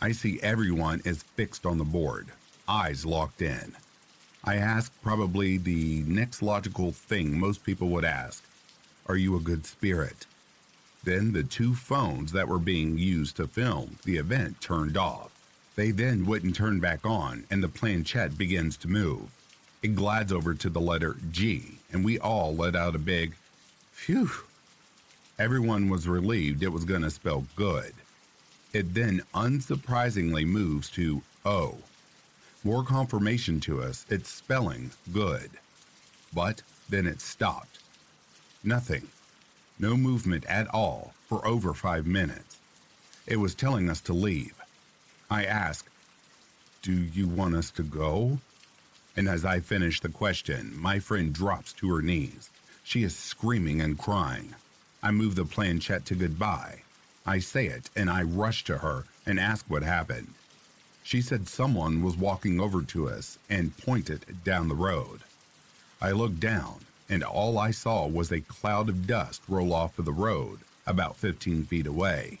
I 0.00 0.12
see 0.12 0.40
everyone 0.42 1.02
is 1.04 1.22
fixed 1.22 1.66
on 1.66 1.76
the 1.76 1.84
board, 1.84 2.28
eyes 2.66 3.04
locked 3.04 3.42
in. 3.42 3.76
I 4.42 4.56
ask 4.56 4.90
probably 5.02 5.58
the 5.58 6.02
next 6.06 6.40
logical 6.40 6.92
thing 6.92 7.38
most 7.38 7.62
people 7.62 7.90
would 7.90 8.06
ask 8.06 8.42
Are 9.06 9.16
you 9.16 9.36
a 9.36 9.40
good 9.40 9.66
spirit? 9.66 10.24
Then 11.04 11.34
the 11.34 11.44
two 11.44 11.74
phones 11.74 12.32
that 12.32 12.48
were 12.48 12.58
being 12.58 12.96
used 12.96 13.36
to 13.36 13.46
film 13.46 13.98
the 14.06 14.16
event 14.16 14.62
turned 14.62 14.96
off. 14.96 15.33
They 15.76 15.90
then 15.90 16.24
wouldn't 16.26 16.54
turn 16.54 16.78
back 16.78 17.04
on, 17.04 17.44
and 17.50 17.62
the 17.62 17.68
planchette 17.68 18.38
begins 18.38 18.76
to 18.78 18.88
move. 18.88 19.30
It 19.82 19.96
glides 19.96 20.32
over 20.32 20.54
to 20.54 20.70
the 20.70 20.80
letter 20.80 21.16
G, 21.30 21.78
and 21.92 22.04
we 22.04 22.18
all 22.18 22.54
let 22.54 22.76
out 22.76 22.94
a 22.94 22.98
big, 22.98 23.34
phew. 23.92 24.30
Everyone 25.38 25.88
was 25.88 26.06
relieved 26.06 26.62
it 26.62 26.72
was 26.72 26.84
going 26.84 27.02
to 27.02 27.10
spell 27.10 27.44
good. 27.56 27.92
It 28.72 28.94
then 28.94 29.22
unsurprisingly 29.34 30.46
moves 30.46 30.88
to 30.90 31.22
O. 31.44 31.78
More 32.62 32.84
confirmation 32.84 33.60
to 33.60 33.82
us 33.82 34.06
it's 34.08 34.30
spelling 34.30 34.92
good. 35.12 35.50
But 36.32 36.62
then 36.88 37.06
it 37.06 37.20
stopped. 37.20 37.80
Nothing. 38.62 39.08
No 39.78 39.96
movement 39.96 40.46
at 40.46 40.68
all 40.72 41.14
for 41.28 41.46
over 41.46 41.74
five 41.74 42.06
minutes. 42.06 42.58
It 43.26 43.36
was 43.36 43.54
telling 43.54 43.90
us 43.90 44.00
to 44.02 44.12
leave. 44.12 44.54
I 45.30 45.44
asked, 45.44 45.88
Do 46.82 46.92
you 46.92 47.26
want 47.28 47.54
us 47.54 47.70
to 47.72 47.82
go? 47.82 48.38
And 49.16 49.28
as 49.28 49.44
I 49.44 49.60
finish 49.60 50.00
the 50.00 50.08
question, 50.08 50.72
my 50.76 50.98
friend 50.98 51.32
drops 51.32 51.72
to 51.74 51.94
her 51.94 52.02
knees. 52.02 52.50
She 52.82 53.02
is 53.02 53.16
screaming 53.16 53.80
and 53.80 53.98
crying. 53.98 54.54
I 55.02 55.10
move 55.10 55.34
the 55.34 55.44
planchette 55.44 56.04
to 56.06 56.14
goodbye. 56.14 56.82
I 57.26 57.38
say 57.38 57.66
it 57.66 57.90
and 57.96 58.10
I 58.10 58.22
rush 58.22 58.64
to 58.64 58.78
her 58.78 59.04
and 59.24 59.40
ask 59.40 59.64
what 59.68 59.82
happened. 59.82 60.34
She 61.02 61.22
said 61.22 61.48
someone 61.48 62.02
was 62.02 62.16
walking 62.16 62.60
over 62.60 62.82
to 62.82 63.08
us 63.08 63.38
and 63.48 63.76
pointed 63.76 64.42
down 64.44 64.68
the 64.68 64.74
road. 64.74 65.20
I 66.00 66.10
looked 66.10 66.40
down 66.40 66.80
and 67.08 67.22
all 67.22 67.58
I 67.58 67.70
saw 67.70 68.06
was 68.06 68.32
a 68.32 68.40
cloud 68.40 68.88
of 68.88 69.06
dust 69.06 69.42
roll 69.48 69.72
off 69.72 69.98
of 69.98 70.04
the 70.04 70.12
road 70.12 70.60
about 70.86 71.16
15 71.16 71.64
feet 71.64 71.86
away. 71.86 72.40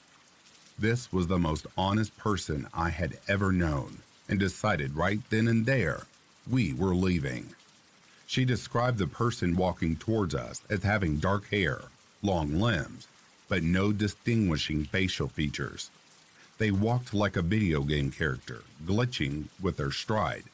This 0.78 1.12
was 1.12 1.26
the 1.26 1.38
most 1.38 1.66
honest 1.76 2.16
person 2.16 2.66
I 2.74 2.90
had 2.90 3.18
ever 3.28 3.52
known, 3.52 3.98
and 4.28 4.38
decided 4.38 4.96
right 4.96 5.20
then 5.30 5.48
and 5.48 5.66
there 5.66 6.06
we 6.48 6.72
were 6.72 6.94
leaving. 6.94 7.54
She 8.26 8.44
described 8.44 8.98
the 8.98 9.06
person 9.06 9.56
walking 9.56 9.96
towards 9.96 10.34
us 10.34 10.62
as 10.68 10.82
having 10.82 11.18
dark 11.18 11.48
hair, 11.50 11.82
long 12.22 12.54
limbs, 12.54 13.06
but 13.48 13.62
no 13.62 13.92
distinguishing 13.92 14.84
facial 14.84 15.28
features. 15.28 15.90
They 16.58 16.70
walked 16.70 17.14
like 17.14 17.36
a 17.36 17.42
video 17.42 17.82
game 17.82 18.10
character, 18.10 18.62
glitching 18.84 19.44
with 19.60 19.76
their 19.76 19.92
stride. 19.92 20.44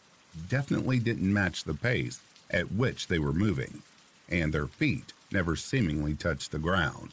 Definitely 0.49 0.99
didn't 0.99 1.33
match 1.33 1.65
the 1.65 1.75
pace 1.75 2.21
at 2.51 2.73
which 2.73 3.07
they 3.07 3.19
were 3.19 3.33
moving 3.33 3.83
and 4.31 4.53
their 4.53 4.67
feet 4.67 5.13
never 5.33 5.57
seemingly 5.57 6.15
touched 6.15 6.53
the 6.53 6.59
ground. 6.59 7.11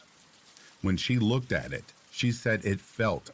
When 0.81 0.97
she 0.97 1.17
looked 1.17 1.51
at 1.51 1.73
it, 1.73 1.85
she 2.17 2.31
said 2.31 2.65
it 2.65 2.81
felt 2.81 3.29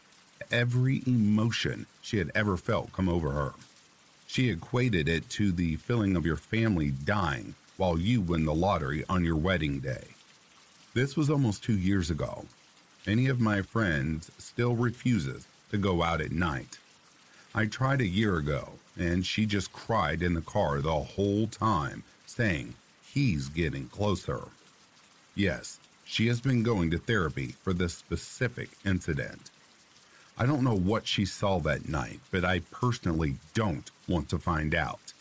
every 0.52 1.02
emotion 1.08 1.86
she 2.02 2.18
had 2.18 2.30
ever 2.36 2.58
felt 2.58 2.92
come 2.92 3.08
over 3.08 3.32
her. 3.32 3.54
She 4.28 4.50
equated 4.50 5.08
it 5.08 5.30
to 5.32 5.54
the 5.54 5.78
feeling 5.78 6.18
of 6.18 6.26
your 6.26 6.36
family 6.36 6.92
dying 6.92 7.56
while 7.78 7.98
you 7.98 8.20
win 8.20 8.44
the 8.44 8.54
lottery 8.54 9.06
on 9.08 9.24
your 9.24 9.38
wedding 9.38 9.80
day. 9.80 10.08
This 10.94 11.16
was 11.16 11.30
almost 11.30 11.64
two 11.64 11.78
years 11.78 12.10
ago. 12.10 12.46
Any 13.08 13.28
of 13.28 13.40
my 13.40 13.62
friends 13.62 14.30
still 14.38 14.76
refuses 14.76 15.48
to 15.72 15.78
go 15.78 16.04
out 16.04 16.20
at 16.20 16.34
night. 16.34 16.78
I 17.56 17.68
tried 17.68 18.02
a 18.02 18.08
year 18.08 18.36
ago, 18.36 18.74
and 19.00 19.26
she 19.26 19.46
just 19.46 19.72
cried 19.72 20.22
in 20.22 20.34
the 20.34 20.42
car 20.42 20.82
the 20.82 20.94
whole 20.94 21.48
time, 21.48 22.04
saying 22.26 22.76
he's 23.02 23.48
getting 23.48 23.88
closer. 23.88 24.50
Yes, 25.36 25.80
she 26.14 26.28
has 26.28 26.40
been 26.40 26.62
going 26.62 26.92
to 26.92 27.00
therapy 27.00 27.56
for 27.64 27.74
this 27.74 27.96
specific 27.96 28.70
incident. 28.86 29.50
I 30.38 30.46
don't 30.46 30.64
know 30.64 30.78
what 30.78 31.08
she 31.08 31.26
saw 31.26 31.58
that 31.62 31.90
night, 31.90 32.20
but 32.30 32.46
I 32.46 32.60
personally 32.70 33.38
don't 33.56 33.90
want 34.08 34.30
to 34.30 34.38
find 34.38 34.76
out. 34.76 35.14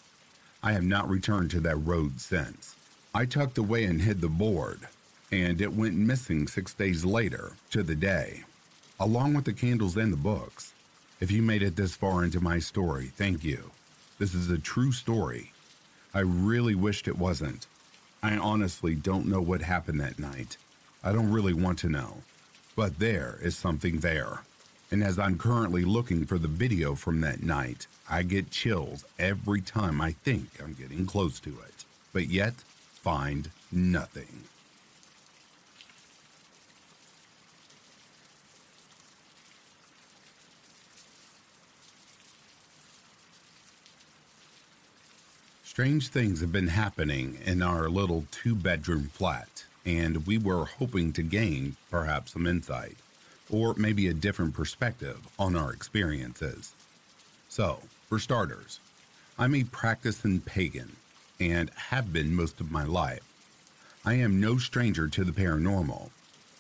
I 0.63 0.73
have 0.73 0.85
not 0.85 1.09
returned 1.09 1.51
to 1.53 1.61
that 1.61 1.77
road 1.77 2.21
since. 2.21 2.77
I 3.15 3.25
tucked 3.25 3.57
away 3.57 3.85
and 3.85 4.03
hid 4.03 4.21
the 4.21 4.29
board, 4.29 4.81
and 5.31 5.63
it 5.63 5.73
went 5.73 5.95
missing 5.95 6.47
six 6.47 6.75
days 6.75 7.07
later 7.07 7.53
to 7.71 7.83
the 7.83 7.95
day, 7.95 8.45
along 9.01 9.33
with 9.33 9.47
the 9.47 9.55
candles 9.55 9.97
and 9.97 10.13
the 10.13 10.19
books. 10.19 10.75
If 11.21 11.31
you 11.31 11.41
made 11.41 11.63
it 11.63 11.75
this 11.75 11.97
far 11.97 12.23
into 12.23 12.43
my 12.43 12.59
story, 12.59 13.07
thank 13.17 13.43
you. 13.43 13.71
This 14.19 14.35
is 14.35 14.51
a 14.51 14.59
true 14.59 14.93
story. 14.93 15.55
I 16.13 16.21
really 16.21 16.75
wished 16.75 17.09
it 17.09 17.17
wasn't. 17.17 17.67
I 18.23 18.37
honestly 18.37 18.95
don't 18.95 19.25
know 19.25 19.41
what 19.41 19.63
happened 19.63 19.99
that 20.01 20.19
night. 20.19 20.59
I 21.05 21.13
don't 21.13 21.33
really 21.33 21.53
want 21.53 21.79
to 21.81 21.89
know. 21.89 22.23
But 22.77 22.99
there 22.99 23.39
is 23.43 23.57
something 23.57 23.99
there. 23.99 24.43
And 24.91 25.03
as 25.03 25.19
I'm 25.19 25.39
currently 25.39 25.85
looking 25.85 26.27
for 26.27 26.39
the 26.39 26.49
video 26.49 26.95
from 26.95 27.21
that 27.23 27.43
night, 27.43 27.87
I 28.09 28.23
get 28.23 28.51
chills 28.51 29.05
every 29.19 29.61
time 29.61 30.01
I 30.01 30.13
think 30.13 30.49
I'm 30.63 30.75
getting 30.75 31.07
close 31.07 31.41
to 31.41 31.51
it. 31.51 31.85
But 32.13 32.29
yet, 32.29 32.55
find 32.55 33.51
nothing. 33.71 34.45
Strange 45.65 46.09
things 46.09 46.43
have 46.43 46.53
been 46.53 46.69
happening 46.69 47.39
in 47.47 47.63
our 47.63 47.89
little 47.89 48.27
two 48.31 48.55
bedroom 48.55 49.11
flat 49.15 49.65
and 49.85 50.27
we 50.27 50.39
were 50.39 50.65
hoping 50.65 51.13
to 51.13 51.23
gain 51.23 51.77
perhaps 51.91 52.33
some 52.33 52.47
insight 52.47 52.97
or 53.51 53.75
maybe 53.77 54.09
a 54.09 54.15
different 54.15 54.55
perspective 54.55 55.19
on 55.39 55.57
our 55.57 55.73
experiences. 55.73 56.75
So, 57.49 57.81
for 58.09 58.19
starters, 58.19 58.81
I'm 59.39 59.55
a 59.55 59.65
practicing 59.65 60.41
pagan 60.41 60.97
and 61.41 61.71
have 61.75 62.13
been 62.13 62.35
most 62.35 62.61
of 62.61 62.71
my 62.71 62.85
life. 62.85 63.23
I 64.05 64.15
am 64.15 64.41
no 64.41 64.59
stranger 64.59 65.09
to 65.09 65.25
the 65.25 65.33
paranormal. 65.33 66.11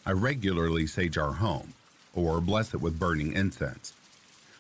I 0.05 0.12
regularly 0.12 0.87
sage 0.87 1.17
our 1.17 1.33
home 1.33 1.75
or 2.14 2.41
bless 2.41 2.75
it 2.75 2.81
with 2.81 2.99
burning 2.99 3.33
incense. 3.33 3.95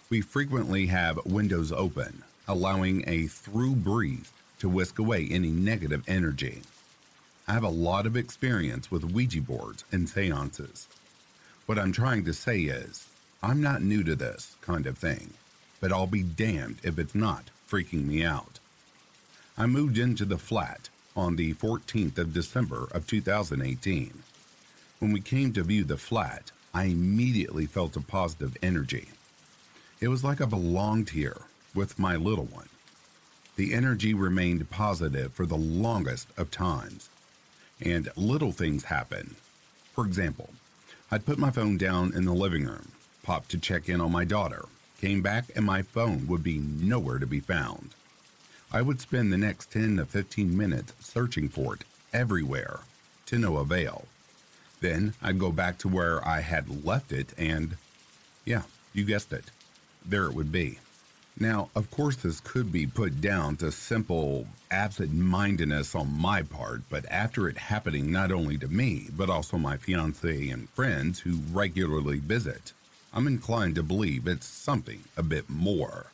We 0.08 0.20
frequently 0.20 0.86
have 0.86 1.24
windows 1.26 1.72
open, 1.72 2.22
allowing 2.46 3.04
a 3.06 3.26
through 3.26 3.76
breeze 3.76 4.30
to 4.60 4.68
whisk 4.68 4.98
away 4.98 5.26
any 5.30 5.50
negative 5.50 6.04
energy. 6.06 6.62
I 7.48 7.52
have 7.52 7.64
a 7.64 7.68
lot 7.68 8.06
of 8.06 8.16
experience 8.16 8.90
with 8.90 9.04
Ouija 9.04 9.40
boards 9.40 9.84
and 9.90 10.08
seances. 10.08 10.88
What 11.66 11.78
I'm 11.78 11.92
trying 11.92 12.24
to 12.24 12.32
say 12.32 12.60
is, 12.60 13.08
I'm 13.42 13.60
not 13.60 13.82
new 13.82 14.04
to 14.04 14.14
this 14.14 14.56
kind 14.60 14.86
of 14.86 14.96
thing, 14.96 15.34
but 15.80 15.92
I'll 15.92 16.06
be 16.06 16.22
damned 16.22 16.78
if 16.84 16.98
it's 16.98 17.14
not 17.14 17.50
freaking 17.68 18.06
me 18.06 18.24
out. 18.24 18.60
I 19.58 19.66
moved 19.66 19.98
into 19.98 20.24
the 20.24 20.38
flat 20.38 20.88
on 21.16 21.36
the 21.36 21.54
14th 21.54 22.18
of 22.18 22.32
December 22.32 22.88
of 22.92 23.06
2018. 23.06 24.22
When 25.00 25.12
we 25.12 25.20
came 25.20 25.52
to 25.52 25.64
view 25.64 25.84
the 25.84 25.96
flat, 25.96 26.52
I 26.72 26.84
immediately 26.84 27.66
felt 27.66 27.96
a 27.96 28.00
positive 28.00 28.56
energy. 28.62 29.08
It 30.00 30.08
was 30.08 30.24
like 30.24 30.40
I 30.40 30.46
belonged 30.46 31.10
here 31.10 31.42
with 31.74 31.98
my 31.98 32.16
little 32.16 32.46
one. 32.46 32.68
The 33.56 33.74
energy 33.74 34.14
remained 34.14 34.70
positive 34.70 35.32
for 35.32 35.44
the 35.44 35.56
longest 35.56 36.28
of 36.38 36.50
times, 36.50 37.10
and 37.84 38.08
little 38.16 38.52
things 38.52 38.84
happen. 38.84 39.36
For 39.92 40.06
example, 40.06 40.50
I'd 41.10 41.26
put 41.26 41.38
my 41.38 41.50
phone 41.50 41.76
down 41.76 42.14
in 42.14 42.24
the 42.24 42.32
living 42.32 42.64
room, 42.64 42.92
popped 43.22 43.50
to 43.50 43.58
check 43.58 43.88
in 43.88 44.00
on 44.00 44.12
my 44.12 44.24
daughter, 44.24 44.64
came 45.00 45.20
back, 45.20 45.44
and 45.54 45.64
my 45.64 45.82
phone 45.82 46.26
would 46.28 46.42
be 46.42 46.58
nowhere 46.58 47.18
to 47.18 47.26
be 47.26 47.40
found. 47.40 47.90
I 48.72 48.80
would 48.82 49.00
spend 49.00 49.32
the 49.32 49.38
next 49.38 49.70
10 49.72 49.96
to 49.96 50.06
15 50.06 50.56
minutes 50.56 50.94
searching 51.00 51.48
for 51.48 51.74
it 51.74 51.84
everywhere 52.12 52.80
to 53.26 53.38
no 53.38 53.58
avail. 53.58 54.06
Then 54.80 55.14
I'd 55.22 55.38
go 55.38 55.52
back 55.52 55.78
to 55.78 55.88
where 55.88 56.26
I 56.26 56.40
had 56.40 56.84
left 56.84 57.12
it, 57.12 57.34
and 57.36 57.76
yeah, 58.44 58.62
you 58.94 59.04
guessed 59.04 59.32
it, 59.32 59.44
there 60.04 60.24
it 60.24 60.34
would 60.34 60.50
be. 60.50 60.78
Now, 61.38 61.70
of 61.74 61.90
course, 61.90 62.16
this 62.16 62.40
could 62.40 62.70
be 62.70 62.86
put 62.86 63.20
down 63.20 63.56
to 63.56 63.72
simple 63.72 64.46
absent 64.70 65.12
mindedness 65.12 65.94
on 65.94 66.18
my 66.18 66.42
part, 66.42 66.82
but 66.90 67.04
after 67.10 67.48
it 67.48 67.56
happening 67.56 68.12
not 68.12 68.30
only 68.30 68.58
to 68.58 68.68
me, 68.68 69.08
but 69.16 69.30
also 69.30 69.56
my 69.56 69.76
fiance 69.76 70.48
and 70.48 70.68
friends 70.70 71.20
who 71.20 71.40
regularly 71.50 72.18
visit, 72.18 72.72
I'm 73.14 73.26
inclined 73.26 73.74
to 73.76 73.82
believe 73.82 74.26
it's 74.26 74.46
something 74.46 75.04
a 75.16 75.22
bit 75.22 75.48
more. 75.48 76.06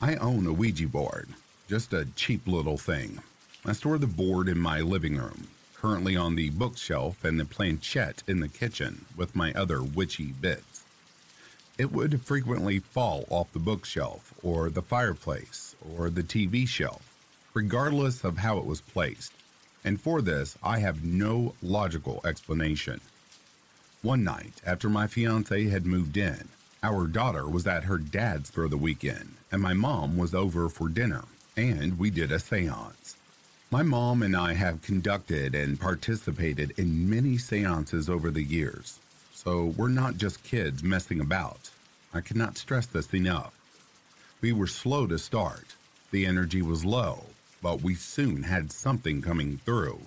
I 0.00 0.16
own 0.16 0.46
a 0.46 0.52
Ouija 0.52 0.88
board, 0.88 1.28
just 1.68 1.92
a 1.92 2.08
cheap 2.14 2.46
little 2.46 2.78
thing. 2.78 3.22
I 3.64 3.72
store 3.72 3.98
the 3.98 4.06
board 4.06 4.48
in 4.48 4.58
my 4.58 4.80
living 4.80 5.16
room, 5.16 5.48
currently 5.74 6.16
on 6.16 6.34
the 6.34 6.50
bookshelf 6.50 7.24
and 7.24 7.40
the 7.40 7.44
planchette 7.44 8.22
in 8.26 8.40
the 8.40 8.48
kitchen 8.48 9.06
with 9.16 9.34
my 9.34 9.52
other 9.54 9.82
witchy 9.82 10.32
bits. 10.32 10.73
It 11.76 11.90
would 11.90 12.22
frequently 12.22 12.78
fall 12.78 13.24
off 13.30 13.52
the 13.52 13.58
bookshelf 13.58 14.32
or 14.44 14.70
the 14.70 14.80
fireplace 14.80 15.74
or 15.80 16.08
the 16.08 16.22
TV 16.22 16.68
shelf, 16.68 17.16
regardless 17.52 18.22
of 18.22 18.38
how 18.38 18.58
it 18.58 18.64
was 18.64 18.80
placed. 18.80 19.32
And 19.82 20.00
for 20.00 20.22
this, 20.22 20.56
I 20.62 20.78
have 20.78 21.04
no 21.04 21.54
logical 21.60 22.20
explanation. 22.24 23.00
One 24.02 24.22
night, 24.22 24.62
after 24.64 24.88
my 24.88 25.08
fiance 25.08 25.64
had 25.64 25.84
moved 25.84 26.16
in, 26.16 26.48
our 26.84 27.08
daughter 27.08 27.48
was 27.48 27.66
at 27.66 27.84
her 27.84 27.98
dad's 27.98 28.50
for 28.50 28.68
the 28.68 28.76
weekend, 28.76 29.34
and 29.50 29.60
my 29.60 29.72
mom 29.72 30.16
was 30.16 30.32
over 30.32 30.68
for 30.68 30.88
dinner, 30.88 31.24
and 31.56 31.98
we 31.98 32.08
did 32.08 32.30
a 32.30 32.38
seance. 32.38 33.16
My 33.72 33.82
mom 33.82 34.22
and 34.22 34.36
I 34.36 34.52
have 34.52 34.82
conducted 34.82 35.56
and 35.56 35.80
participated 35.80 36.72
in 36.78 37.10
many 37.10 37.36
seances 37.36 38.08
over 38.08 38.30
the 38.30 38.44
years, 38.44 39.00
so 39.34 39.74
we're 39.76 39.88
not 39.88 40.16
just 40.16 40.44
kids 40.44 40.82
messing 40.82 41.20
about. 41.20 41.70
I 42.14 42.20
cannot 42.20 42.56
stress 42.56 42.86
this 42.86 43.12
enough. 43.12 43.52
We 44.40 44.52
were 44.52 44.68
slow 44.68 45.06
to 45.08 45.18
start. 45.18 45.74
The 46.12 46.24
energy 46.24 46.62
was 46.62 46.84
low, 46.84 47.24
but 47.60 47.82
we 47.82 47.96
soon 47.96 48.44
had 48.44 48.70
something 48.70 49.20
coming 49.20 49.58
through. 49.58 49.98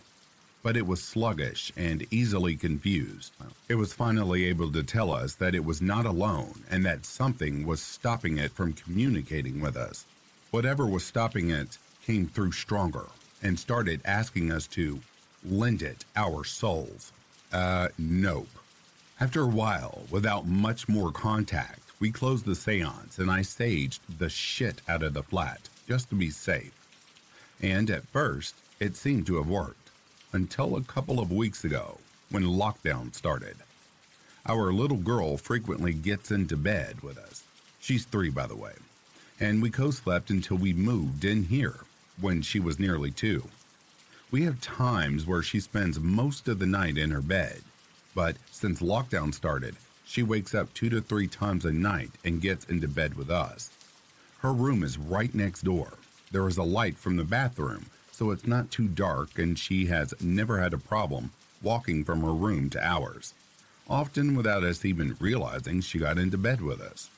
But 0.64 0.78
it 0.78 0.88
was 0.88 1.04
sluggish 1.04 1.72
and 1.76 2.08
easily 2.10 2.56
confused. 2.56 3.34
It 3.68 3.76
was 3.76 3.94
finally 3.94 4.46
able 4.46 4.72
to 4.72 4.82
tell 4.84 5.12
us 5.12 5.36
that 5.36 5.54
it 5.54 5.66
was 5.66 5.82
not 5.82 6.06
alone 6.06 6.64
and 6.72 6.86
that 6.86 7.06
something 7.06 7.66
was 7.66 7.82
stopping 7.82 8.38
it 8.38 8.52
from 8.52 8.74
communicating 8.74 9.60
with 9.60 9.76
us. 9.76 10.06
Whatever 10.52 10.86
was 10.88 11.04
stopping 11.04 11.50
it 11.50 11.78
came 12.06 12.28
through 12.28 12.54
stronger 12.54 13.08
and 13.44 13.60
started 13.60 14.02
asking 14.06 14.52
us 14.52 14.68
to 14.68 15.00
lend 15.44 15.82
it 15.82 16.06
our 16.16 16.46
souls. 16.46 17.12
Uh, 17.52 17.90
nope. 17.98 18.48
After 19.20 19.42
a 19.42 19.48
while, 19.48 20.04
without 20.12 20.46
much 20.46 20.88
more 20.88 21.12
contact, 21.12 21.82
we 22.00 22.12
closed 22.12 22.46
the 22.46 22.54
seance 22.54 23.18
and 23.18 23.32
I 23.32 23.40
saged 23.40 24.00
the 24.20 24.30
shit 24.30 24.82
out 24.88 25.02
of 25.02 25.16
the 25.16 25.24
flat 25.24 25.70
just 25.88 26.10
to 26.10 26.16
be 26.16 26.30
safe. 26.30 26.72
And 27.60 27.90
at 27.90 28.08
first, 28.10 28.54
it 28.80 28.96
seemed 28.96 29.26
to 29.26 29.38
have 29.38 29.50
worked 29.50 29.90
until 30.34 30.76
a 30.76 30.84
couple 30.84 31.20
of 31.20 31.32
weeks 31.32 31.64
ago 31.64 31.98
when 32.30 32.44
lockdown 32.44 33.16
started. 33.16 33.56
Our 34.46 34.72
little 34.72 34.98
girl 34.98 35.38
frequently 35.38 35.94
gets 35.94 36.30
into 36.30 36.56
bed 36.56 37.02
with 37.02 37.18
us. 37.18 37.44
She's 37.80 38.06
three, 38.06 38.30
by 38.30 38.46
the 38.46 38.56
way. 38.56 38.74
And 39.40 39.64
we 39.64 39.72
co 39.72 39.90
slept 39.90 40.30
until 40.30 40.58
we 40.58 40.74
moved 40.74 41.26
in 41.26 41.46
here 41.46 41.80
when 42.22 42.44
she 42.44 42.60
was 42.60 42.80
nearly 42.80 43.10
two. 43.10 43.50
We 44.30 44.44
have 44.44 44.62
times 44.62 45.26
where 45.26 45.42
she 45.42 45.60
spends 45.60 46.00
most 46.00 46.48
of 46.48 46.60
the 46.60 46.68
night 46.68 47.00
in 47.00 47.10
her 47.10 47.22
bed, 47.22 47.62
but 48.18 48.36
since 48.50 48.82
lockdown 48.82 49.32
started, 49.32 49.76
she 50.04 50.24
wakes 50.24 50.56
up 50.56 50.74
two 50.74 50.90
to 50.90 51.02
three 51.02 51.28
times 51.28 51.66
a 51.66 51.72
night 51.72 52.10
and 52.26 52.42
gets 52.42 52.66
into 52.66 52.88
bed 52.88 53.14
with 53.14 53.30
us. 53.30 53.70
Her 54.40 54.52
room 54.52 54.82
is 54.82 54.98
right 54.98 55.36
next 55.36 55.62
door. 55.62 55.94
There 56.32 56.48
is 56.48 56.58
a 56.58 56.64
light 56.64 56.98
from 56.98 57.18
the 57.18 57.24
bathroom, 57.24 57.92
so 58.12 58.32
it's 58.32 58.48
not 58.48 58.72
too 58.72 58.88
dark, 58.88 59.38
and 59.38 59.58
she 59.58 59.86
has 59.86 60.16
never 60.20 60.60
had 60.60 60.74
a 60.74 60.80
problem 60.80 61.32
walking 61.62 62.04
from 62.04 62.22
her 62.22 62.34
room 62.34 62.72
to 62.72 62.84
ours, 62.84 63.36
often 63.88 64.34
without 64.36 64.64
us 64.64 64.84
even 64.84 65.16
realizing 65.20 65.82
she 65.82 66.00
got 66.00 66.18
into 66.18 66.40
bed 66.40 66.62
with 66.62 66.82
us. 66.82 67.12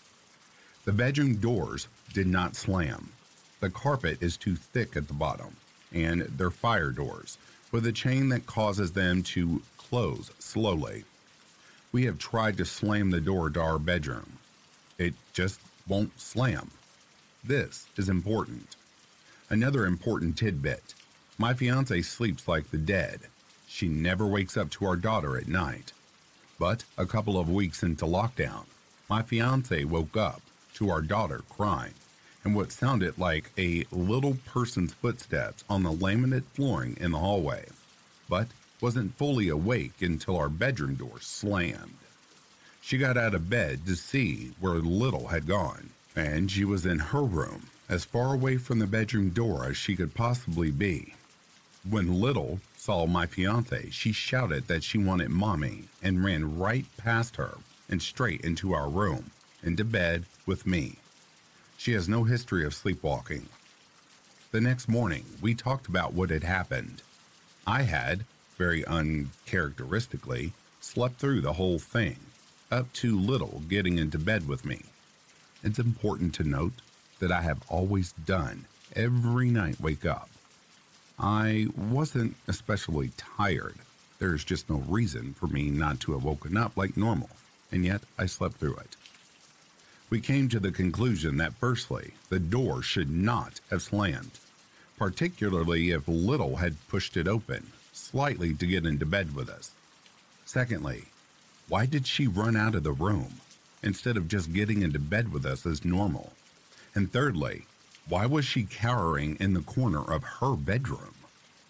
The 0.83 0.91
bedroom 0.91 1.35
doors 1.35 1.87
did 2.11 2.27
not 2.27 2.57
slam, 2.57 3.13
the 3.61 3.69
carpet 3.69 4.21
is 4.21 4.35
too 4.35 4.57
thick 4.57 4.97
at 4.97 5.07
the 5.07 5.13
bottom, 5.13 5.55
and 5.93 6.23
they're 6.23 6.51
fire 6.51 6.91
doors 6.91 7.37
with 7.71 7.85
a 7.85 7.93
chain 7.93 8.29
that 8.29 8.47
causes 8.47 8.91
them 8.91 9.23
to 9.23 9.61
close 9.89 10.31
slowly. 10.39 11.03
We 11.91 12.05
have 12.05 12.19
tried 12.19 12.57
to 12.57 12.65
slam 12.65 13.09
the 13.09 13.21
door 13.21 13.49
to 13.49 13.59
our 13.59 13.79
bedroom. 13.79 14.37
It 14.97 15.15
just 15.33 15.59
won't 15.87 16.19
slam. 16.19 16.71
This 17.43 17.87
is 17.97 18.09
important. 18.09 18.75
Another 19.49 19.85
important 19.85 20.37
tidbit 20.37 20.93
my 21.37 21.53
fiance 21.53 22.01
sleeps 22.01 22.49
like 22.49 22.69
the 22.69 22.77
dead. 22.77 23.21
She 23.65 23.87
never 23.87 24.27
wakes 24.27 24.57
up 24.57 24.69
to 24.71 24.85
our 24.85 24.97
daughter 24.97 25.37
at 25.37 25.47
night. 25.47 25.93
But 26.59 26.83
a 26.97 27.05
couple 27.05 27.39
of 27.39 27.49
weeks 27.49 27.81
into 27.81 28.05
lockdown, 28.05 28.65
my 29.09 29.21
fiance 29.21 29.85
woke 29.85 30.17
up 30.17 30.41
to 30.73 30.89
our 30.89 31.01
daughter 31.01 31.43
crying 31.49 31.93
and 32.43 32.55
what 32.55 32.73
sounded 32.73 33.17
like 33.17 33.51
a 33.57 33.85
little 33.91 34.37
person's 34.45 34.93
footsteps 34.93 35.63
on 35.69 35.83
the 35.83 35.91
laminate 35.91 36.43
flooring 36.53 36.97
in 36.99 37.11
the 37.11 37.19
hallway, 37.19 37.67
but 38.27 38.47
wasn't 38.81 39.17
fully 39.17 39.49
awake 39.49 40.01
until 40.01 40.37
our 40.37 40.49
bedroom 40.49 40.95
door 40.95 41.19
slammed. 41.19 41.95
She 42.81 42.97
got 42.97 43.17
out 43.17 43.35
of 43.35 43.49
bed 43.49 43.85
to 43.85 43.95
see 43.95 44.53
where 44.59 44.75
Little 44.75 45.27
had 45.27 45.47
gone, 45.47 45.89
and 46.15 46.49
she 46.49 46.65
was 46.65 46.85
in 46.85 46.99
her 46.99 47.23
room, 47.23 47.67
as 47.87 48.05
far 48.05 48.33
away 48.33 48.57
from 48.57 48.79
the 48.79 48.87
bedroom 48.87 49.29
door 49.29 49.65
as 49.65 49.77
she 49.77 49.95
could 49.95 50.15
possibly 50.15 50.71
be. 50.71 51.13
When 51.87 52.19
Little 52.19 52.59
saw 52.75 53.05
my 53.05 53.25
fiance, 53.25 53.89
she 53.91 54.11
shouted 54.11 54.67
that 54.67 54.83
she 54.83 54.97
wanted 54.97 55.29
mommy 55.29 55.85
and 56.01 56.23
ran 56.23 56.57
right 56.57 56.85
past 56.97 57.35
her 57.35 57.57
and 57.89 58.01
straight 58.01 58.41
into 58.41 58.73
our 58.73 58.89
room, 58.89 59.31
into 59.63 59.83
bed 59.83 60.25
with 60.45 60.65
me. 60.65 60.97
She 61.77 61.93
has 61.93 62.09
no 62.09 62.23
history 62.23 62.65
of 62.65 62.73
sleepwalking. 62.73 63.47
The 64.51 64.61
next 64.61 64.87
morning, 64.87 65.25
we 65.41 65.53
talked 65.53 65.87
about 65.87 66.13
what 66.13 66.29
had 66.29 66.43
happened. 66.43 67.01
I 67.65 67.83
had, 67.83 68.25
very 68.59 68.85
uncharacteristically, 68.85 70.51
slept 70.81 71.15
through 71.15 71.39
the 71.39 71.53
whole 71.53 71.79
thing, 71.79 72.17
up 72.69 72.91
to 72.91 73.17
Little 73.17 73.63
getting 73.69 73.97
into 73.97 74.19
bed 74.19 74.47
with 74.47 74.65
me. 74.65 74.81
It's 75.63 75.79
important 75.79 76.35
to 76.35 76.43
note 76.43 76.73
that 77.19 77.31
I 77.31 77.41
have 77.41 77.63
always 77.69 78.11
done 78.11 78.65
every 78.95 79.49
night 79.49 79.79
wake 79.79 80.05
up. 80.05 80.29
I 81.17 81.67
wasn't 81.75 82.35
especially 82.47 83.11
tired. 83.17 83.75
There's 84.19 84.43
just 84.43 84.69
no 84.69 84.77
reason 84.77 85.33
for 85.33 85.47
me 85.47 85.69
not 85.69 86.01
to 86.01 86.11
have 86.11 86.23
woken 86.23 86.57
up 86.57 86.75
like 86.75 86.97
normal, 86.97 87.29
and 87.71 87.85
yet 87.85 88.01
I 88.17 88.25
slept 88.25 88.55
through 88.55 88.75
it. 88.75 88.97
We 90.09 90.19
came 90.19 90.49
to 90.49 90.59
the 90.59 90.71
conclusion 90.71 91.37
that 91.37 91.53
firstly, 91.53 92.13
the 92.27 92.39
door 92.39 92.81
should 92.81 93.09
not 93.09 93.61
have 93.69 93.81
slammed, 93.81 94.37
particularly 94.97 95.91
if 95.91 96.07
Little 96.09 96.57
had 96.57 96.75
pushed 96.89 97.15
it 97.15 97.27
open 97.27 97.71
slightly 97.99 98.53
to 98.53 98.65
get 98.65 98.85
into 98.85 99.05
bed 99.05 99.35
with 99.35 99.49
us. 99.49 99.71
Secondly, 100.45 101.05
why 101.67 101.85
did 101.85 102.07
she 102.07 102.27
run 102.27 102.55
out 102.55 102.75
of 102.75 102.83
the 102.83 102.91
room 102.91 103.41
instead 103.83 104.17
of 104.17 104.27
just 104.27 104.53
getting 104.53 104.81
into 104.81 104.99
bed 104.99 105.31
with 105.31 105.45
us 105.45 105.65
as 105.65 105.85
normal? 105.85 106.33
And 106.95 107.11
thirdly, 107.11 107.65
why 108.07 108.25
was 108.25 108.45
she 108.45 108.63
cowering 108.63 109.37
in 109.39 109.53
the 109.53 109.61
corner 109.61 110.01
of 110.01 110.23
her 110.23 110.55
bedroom? 110.55 111.13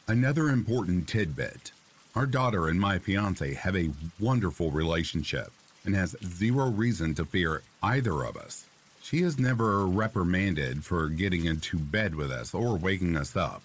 Another 0.07 0.49
important 0.49 1.07
tidbit 1.07 1.71
our 2.15 2.25
daughter 2.25 2.67
and 2.67 2.79
my 2.81 2.97
fiance 2.97 3.53
have 3.53 3.75
a 3.75 3.91
wonderful 4.19 4.71
relationship 4.71 5.51
and 5.85 5.95
has 5.95 6.15
zero 6.25 6.69
reason 6.69 7.13
to 7.15 7.23
fear 7.23 7.61
either 7.83 8.23
of 8.23 8.35
us. 8.35 8.65
She 9.01 9.19
is 9.19 9.39
never 9.39 9.85
reprimanded 9.85 10.83
for 10.83 11.07
getting 11.09 11.45
into 11.45 11.77
bed 11.77 12.15
with 12.15 12.31
us 12.31 12.53
or 12.53 12.77
waking 12.77 13.15
us 13.15 13.35
up. 13.37 13.61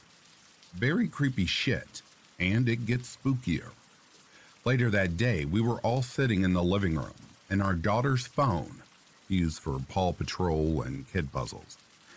Very 0.74 1.08
creepy 1.08 1.46
shit, 1.46 2.02
and 2.38 2.68
it 2.68 2.86
gets 2.86 3.16
spookier. 3.16 3.70
Later 4.64 4.90
that 4.90 5.16
day, 5.16 5.44
we 5.44 5.60
were 5.60 5.78
all 5.80 6.02
sitting 6.02 6.42
in 6.42 6.54
the 6.54 6.62
living 6.62 6.96
room, 6.96 7.14
and 7.50 7.62
our 7.62 7.74
daughter's 7.74 8.26
phone, 8.26 8.82
used 9.28 9.58
for 9.58 9.78
Paw 9.88 10.12
Patrol 10.12 10.82
and 10.82 11.10
kid 11.12 11.32
puzzles, 11.32 11.76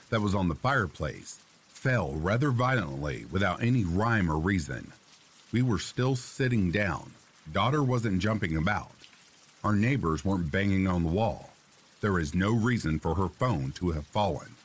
that 0.10 0.22
was 0.22 0.34
on 0.34 0.48
the 0.48 0.56
fireplace, 0.56 1.40
fell 1.68 2.14
rather 2.14 2.52
violently 2.52 3.26
without 3.32 3.62
any 3.62 3.84
rhyme 3.84 4.32
or 4.32 4.38
reason. 4.38 4.92
We 5.52 5.62
were 5.62 5.80
still 5.80 6.16
sitting 6.16 6.72
down. 6.72 7.12
Daughter 7.52 7.84
wasn't 7.84 8.22
jumping 8.22 8.56
about. 8.58 8.92
Our 9.64 9.76
neighbors 9.76 10.24
weren't 10.24 10.52
banging 10.52 10.88
on 10.88 11.04
the 11.04 11.10
wall. 11.10 11.52
There 12.02 12.20
is 12.20 12.34
no 12.34 12.52
reason 12.52 13.00
for 13.00 13.16
her 13.16 13.28
phone 13.28 13.72
to 13.74 13.92
have 13.92 14.06
fallen. 14.08 14.56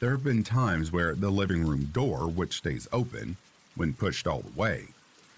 There 0.00 0.10
have 0.10 0.24
been 0.24 0.44
times 0.44 0.92
where 0.92 1.14
the 1.14 1.30
living 1.30 1.66
room 1.66 1.86
door, 1.86 2.28
which 2.28 2.58
stays 2.58 2.88
open 2.92 3.36
when 3.76 3.92
pushed 3.92 4.26
all 4.26 4.40
the 4.40 4.60
way, 4.60 4.88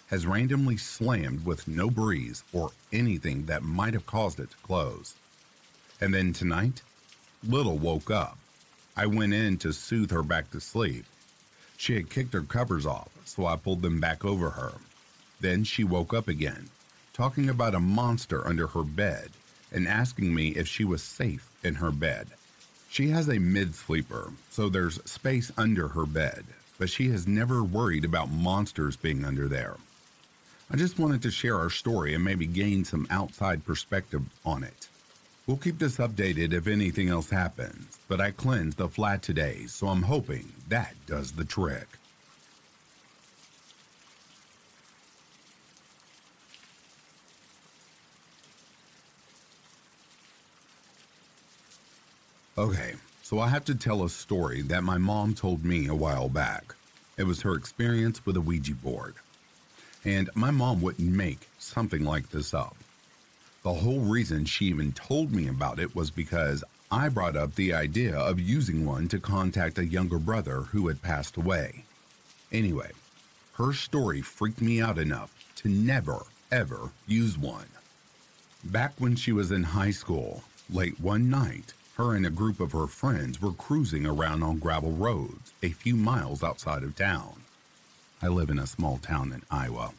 has 0.08 0.26
randomly 0.26 0.76
slammed 0.76 1.44
with 1.44 1.66
no 1.66 1.90
breeze 1.90 2.44
or 2.52 2.70
anything 2.92 3.46
that 3.46 3.62
might 3.62 3.94
have 3.94 4.06
caused 4.06 4.38
it 4.40 4.50
to 4.50 4.56
close. 4.58 5.14
And 6.00 6.14
then 6.14 6.32
tonight, 6.32 6.82
Little 7.46 7.78
woke 7.78 8.10
up. 8.10 8.38
I 8.96 9.06
went 9.06 9.32
in 9.32 9.58
to 9.58 9.72
soothe 9.72 10.10
her 10.10 10.24
back 10.24 10.50
to 10.50 10.60
sleep. 10.60 11.04
She 11.76 11.94
had 11.94 12.10
kicked 12.10 12.32
her 12.32 12.40
covers 12.40 12.86
off, 12.86 13.08
so 13.24 13.46
I 13.46 13.56
pulled 13.56 13.82
them 13.82 14.00
back 14.00 14.24
over 14.24 14.50
her. 14.50 14.72
Then 15.40 15.62
she 15.62 15.84
woke 15.84 16.12
up 16.12 16.26
again, 16.26 16.70
talking 17.12 17.48
about 17.48 17.74
a 17.74 17.80
monster 17.80 18.46
under 18.46 18.66
her 18.68 18.82
bed 18.82 19.30
and 19.70 19.86
asking 19.86 20.34
me 20.34 20.48
if 20.48 20.66
she 20.66 20.84
was 20.84 21.02
safe 21.02 21.48
in 21.62 21.76
her 21.76 21.92
bed. 21.92 22.28
She 22.88 23.10
has 23.10 23.28
a 23.28 23.38
mid 23.38 23.74
sleeper, 23.74 24.32
so 24.50 24.68
there's 24.68 25.02
space 25.04 25.52
under 25.56 25.88
her 25.88 26.06
bed, 26.06 26.46
but 26.78 26.90
she 26.90 27.08
has 27.10 27.26
never 27.26 27.62
worried 27.62 28.04
about 28.04 28.30
monsters 28.30 28.96
being 28.96 29.24
under 29.24 29.48
there. 29.48 29.76
I 30.70 30.76
just 30.76 30.98
wanted 30.98 31.22
to 31.22 31.30
share 31.30 31.56
our 31.58 31.70
story 31.70 32.14
and 32.14 32.24
maybe 32.24 32.46
gain 32.46 32.84
some 32.84 33.06
outside 33.10 33.64
perspective 33.64 34.22
on 34.44 34.64
it. 34.64 34.88
We'll 35.46 35.56
keep 35.56 35.78
this 35.78 35.98
updated 35.98 36.52
if 36.52 36.66
anything 36.66 37.08
else 37.08 37.30
happens, 37.30 37.98
but 38.08 38.20
I 38.20 38.32
cleansed 38.32 38.78
the 38.78 38.88
flat 38.88 39.22
today, 39.22 39.66
so 39.66 39.86
I'm 39.86 40.02
hoping 40.02 40.52
that 40.68 40.94
does 41.06 41.32
the 41.32 41.44
trick. 41.44 41.86
Okay, 52.58 52.94
so 53.26 53.40
I 53.40 53.48
have 53.48 53.64
to 53.64 53.74
tell 53.74 54.04
a 54.04 54.08
story 54.08 54.62
that 54.62 54.84
my 54.84 54.98
mom 54.98 55.34
told 55.34 55.64
me 55.64 55.88
a 55.88 55.94
while 55.94 56.28
back. 56.28 56.76
It 57.16 57.24
was 57.24 57.42
her 57.42 57.56
experience 57.56 58.24
with 58.24 58.36
a 58.36 58.40
Ouija 58.40 58.74
board 58.74 59.16
and 60.04 60.30
my 60.36 60.52
mom 60.52 60.80
wouldn't 60.80 61.12
make 61.12 61.48
something 61.58 62.04
like 62.04 62.30
this 62.30 62.54
up. 62.54 62.76
The 63.64 63.74
whole 63.74 63.98
reason 63.98 64.44
she 64.44 64.66
even 64.66 64.92
told 64.92 65.32
me 65.32 65.48
about 65.48 65.80
it 65.80 65.96
was 65.96 66.12
because 66.12 66.62
I 66.92 67.08
brought 67.08 67.36
up 67.36 67.56
the 67.56 67.74
idea 67.74 68.16
of 68.16 68.38
using 68.38 68.86
one 68.86 69.08
to 69.08 69.18
contact 69.18 69.78
a 69.78 69.84
younger 69.84 70.20
brother 70.20 70.60
who 70.60 70.86
had 70.86 71.02
passed 71.02 71.36
away. 71.36 71.84
Anyway, 72.52 72.92
her 73.54 73.72
story 73.72 74.22
freaked 74.22 74.60
me 74.60 74.80
out 74.80 74.98
enough 74.98 75.32
to 75.56 75.68
never, 75.68 76.22
ever 76.52 76.92
use 77.08 77.36
one. 77.36 77.66
Back 78.62 78.94
when 78.98 79.16
she 79.16 79.32
was 79.32 79.50
in 79.50 79.64
high 79.64 79.90
school, 79.90 80.44
late 80.70 81.00
one 81.00 81.28
night, 81.28 81.72
her 81.96 82.14
and 82.14 82.26
a 82.26 82.30
group 82.30 82.60
of 82.60 82.72
her 82.72 82.86
friends 82.86 83.40
were 83.40 83.52
cruising 83.52 84.04
around 84.04 84.42
on 84.42 84.58
gravel 84.58 84.92
roads 84.92 85.52
a 85.62 85.70
few 85.70 85.96
miles 85.96 86.42
outside 86.42 86.82
of 86.82 86.94
town. 86.94 87.40
I 88.20 88.28
live 88.28 88.50
in 88.50 88.58
a 88.58 88.66
small 88.66 88.98
town 88.98 89.32
in 89.32 89.42
Iowa. 89.50 89.92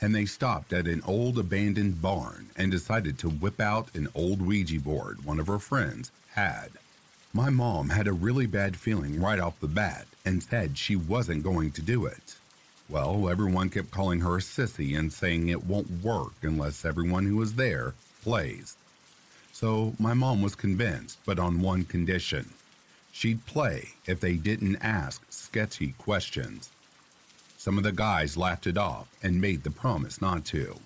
And 0.00 0.14
they 0.14 0.24
stopped 0.24 0.72
at 0.72 0.86
an 0.86 1.02
old 1.06 1.38
abandoned 1.38 2.00
barn 2.00 2.48
and 2.56 2.70
decided 2.70 3.18
to 3.18 3.28
whip 3.28 3.60
out 3.60 3.94
an 3.94 4.08
old 4.14 4.40
Ouija 4.40 4.80
board 4.80 5.24
one 5.24 5.38
of 5.38 5.46
her 5.46 5.58
friends 5.58 6.10
had. 6.34 6.70
My 7.32 7.50
mom 7.50 7.90
had 7.90 8.06
a 8.06 8.12
really 8.12 8.46
bad 8.46 8.76
feeling 8.76 9.20
right 9.20 9.38
off 9.38 9.60
the 9.60 9.68
bat 9.68 10.06
and 10.24 10.42
said 10.42 10.78
she 10.78 10.96
wasn't 10.96 11.44
going 11.44 11.72
to 11.72 11.82
do 11.82 12.06
it. 12.06 12.36
Well, 12.88 13.28
everyone 13.28 13.68
kept 13.68 13.90
calling 13.90 14.20
her 14.20 14.36
a 14.36 14.40
sissy 14.40 14.98
and 14.98 15.12
saying 15.12 15.48
it 15.48 15.64
won't 15.64 16.02
work 16.02 16.32
unless 16.40 16.84
everyone 16.84 17.26
who 17.26 17.36
was 17.36 17.54
there 17.54 17.92
plays. 18.22 18.76
So 19.58 19.94
my 19.98 20.12
mom 20.12 20.42
was 20.42 20.54
convinced, 20.54 21.18
but 21.24 21.38
on 21.38 21.62
one 21.62 21.84
condition. 21.84 22.50
She'd 23.10 23.46
play 23.46 23.88
if 24.04 24.20
they 24.20 24.34
didn't 24.34 24.76
ask 24.82 25.22
sketchy 25.30 25.94
questions. 25.96 26.68
Some 27.56 27.78
of 27.78 27.84
the 27.84 27.90
guys 27.90 28.36
laughed 28.36 28.66
it 28.66 28.76
off 28.76 29.08
and 29.22 29.40
made 29.40 29.62
the 29.62 29.70
promise 29.70 30.20
not 30.20 30.44
to. 30.52 30.76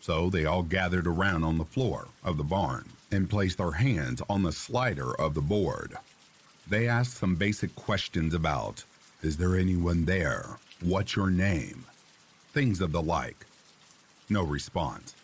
So 0.00 0.30
they 0.30 0.44
all 0.44 0.64
gathered 0.64 1.06
around 1.06 1.44
on 1.44 1.58
the 1.58 1.64
floor 1.64 2.08
of 2.24 2.38
the 2.38 2.42
barn 2.42 2.88
and 3.12 3.30
placed 3.30 3.58
their 3.58 3.70
hands 3.70 4.20
on 4.28 4.42
the 4.42 4.50
slider 4.50 5.14
of 5.20 5.34
the 5.34 5.40
board. 5.40 5.94
They 6.68 6.88
asked 6.88 7.18
some 7.18 7.36
basic 7.36 7.76
questions 7.76 8.34
about 8.34 8.82
Is 9.22 9.36
there 9.36 9.54
anyone 9.54 10.06
there? 10.06 10.58
What's 10.80 11.14
your 11.14 11.30
name? 11.30 11.84
Things 12.52 12.80
of 12.80 12.90
the 12.90 13.00
like. 13.00 13.46
No 14.28 14.42
response. 14.42 15.14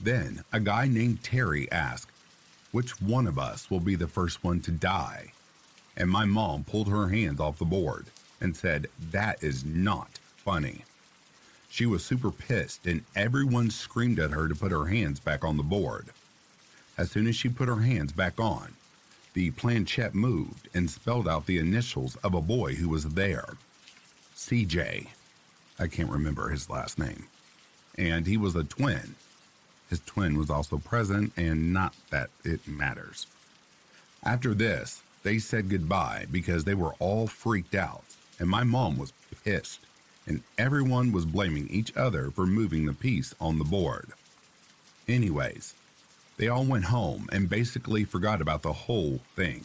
Then 0.00 0.44
a 0.52 0.60
guy 0.60 0.86
named 0.86 1.22
Terry 1.22 1.70
asked, 1.72 2.10
Which 2.72 3.00
one 3.00 3.26
of 3.26 3.38
us 3.38 3.70
will 3.70 3.80
be 3.80 3.96
the 3.96 4.06
first 4.06 4.44
one 4.44 4.60
to 4.60 4.70
die? 4.70 5.32
And 5.96 6.10
my 6.10 6.24
mom 6.24 6.64
pulled 6.64 6.88
her 6.88 7.08
hands 7.08 7.40
off 7.40 7.58
the 7.58 7.64
board 7.64 8.06
and 8.40 8.56
said, 8.56 8.86
That 9.10 9.42
is 9.42 9.64
not 9.64 10.18
funny. 10.36 10.84
She 11.68 11.84
was 11.84 12.04
super 12.04 12.30
pissed, 12.30 12.86
and 12.86 13.04
everyone 13.14 13.70
screamed 13.70 14.18
at 14.18 14.30
her 14.30 14.48
to 14.48 14.54
put 14.54 14.72
her 14.72 14.86
hands 14.86 15.20
back 15.20 15.44
on 15.44 15.56
the 15.56 15.62
board. 15.62 16.06
As 16.96 17.10
soon 17.10 17.26
as 17.26 17.36
she 17.36 17.48
put 17.48 17.68
her 17.68 17.82
hands 17.82 18.12
back 18.12 18.40
on, 18.40 18.74
the 19.34 19.50
planchette 19.52 20.14
moved 20.14 20.68
and 20.74 20.90
spelled 20.90 21.28
out 21.28 21.46
the 21.46 21.58
initials 21.58 22.16
of 22.16 22.34
a 22.34 22.40
boy 22.40 22.74
who 22.74 22.88
was 22.88 23.04
there 23.10 23.56
CJ. 24.34 25.08
I 25.78 25.86
can't 25.86 26.10
remember 26.10 26.48
his 26.48 26.70
last 26.70 26.98
name. 26.98 27.26
And 27.96 28.26
he 28.26 28.36
was 28.36 28.56
a 28.56 28.64
twin. 28.64 29.16
His 29.90 30.00
twin 30.00 30.38
was 30.38 30.50
also 30.50 30.78
present, 30.78 31.32
and 31.36 31.72
not 31.72 31.94
that 32.10 32.30
it 32.44 32.66
matters. 32.68 33.26
After 34.24 34.54
this, 34.54 35.02
they 35.22 35.38
said 35.38 35.70
goodbye 35.70 36.26
because 36.30 36.64
they 36.64 36.74
were 36.74 36.94
all 36.98 37.26
freaked 37.26 37.74
out 37.74 38.04
and 38.38 38.48
my 38.48 38.64
mom 38.64 38.98
was 38.98 39.12
pissed, 39.44 39.80
and 40.26 40.42
everyone 40.56 41.12
was 41.12 41.24
blaming 41.24 41.68
each 41.68 41.96
other 41.96 42.30
for 42.30 42.46
moving 42.46 42.86
the 42.86 42.92
piece 42.92 43.34
on 43.40 43.58
the 43.58 43.64
board. 43.64 44.10
Anyways, 45.08 45.74
they 46.36 46.48
all 46.48 46.64
went 46.64 46.84
home 46.84 47.28
and 47.32 47.48
basically 47.48 48.04
forgot 48.04 48.40
about 48.40 48.62
the 48.62 48.72
whole 48.72 49.20
thing. 49.34 49.64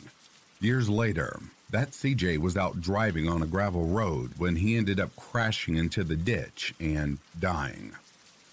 Years 0.59 0.89
later, 0.89 1.39
that 1.69 1.91
CJ 1.91 2.37
was 2.39 2.57
out 2.57 2.81
driving 2.81 3.27
on 3.27 3.43
a 3.43 3.47
gravel 3.47 3.85
road 3.85 4.31
when 4.37 4.55
he 4.55 4.77
ended 4.77 4.99
up 4.99 5.15
crashing 5.15 5.75
into 5.75 6.03
the 6.03 6.15
ditch 6.15 6.73
and 6.79 7.17
dying. 7.39 7.93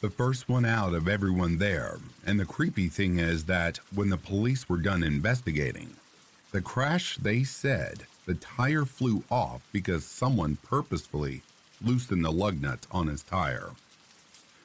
The 0.00 0.08
first 0.08 0.48
one 0.48 0.64
out 0.64 0.94
of 0.94 1.08
everyone 1.08 1.58
there, 1.58 1.98
and 2.24 2.40
the 2.40 2.46
creepy 2.46 2.88
thing 2.88 3.18
is 3.18 3.44
that 3.44 3.80
when 3.94 4.08
the 4.08 4.16
police 4.16 4.66
were 4.66 4.78
done 4.78 5.02
investigating, 5.02 5.90
the 6.52 6.62
crash 6.62 7.18
they 7.18 7.44
said 7.44 8.06
the 8.24 8.32
tire 8.32 8.86
flew 8.86 9.24
off 9.30 9.60
because 9.72 10.06
someone 10.06 10.56
purposefully 10.62 11.42
loosened 11.84 12.24
the 12.24 12.32
lug 12.32 12.62
nuts 12.62 12.86
on 12.90 13.08
his 13.08 13.22
tire. 13.22 13.72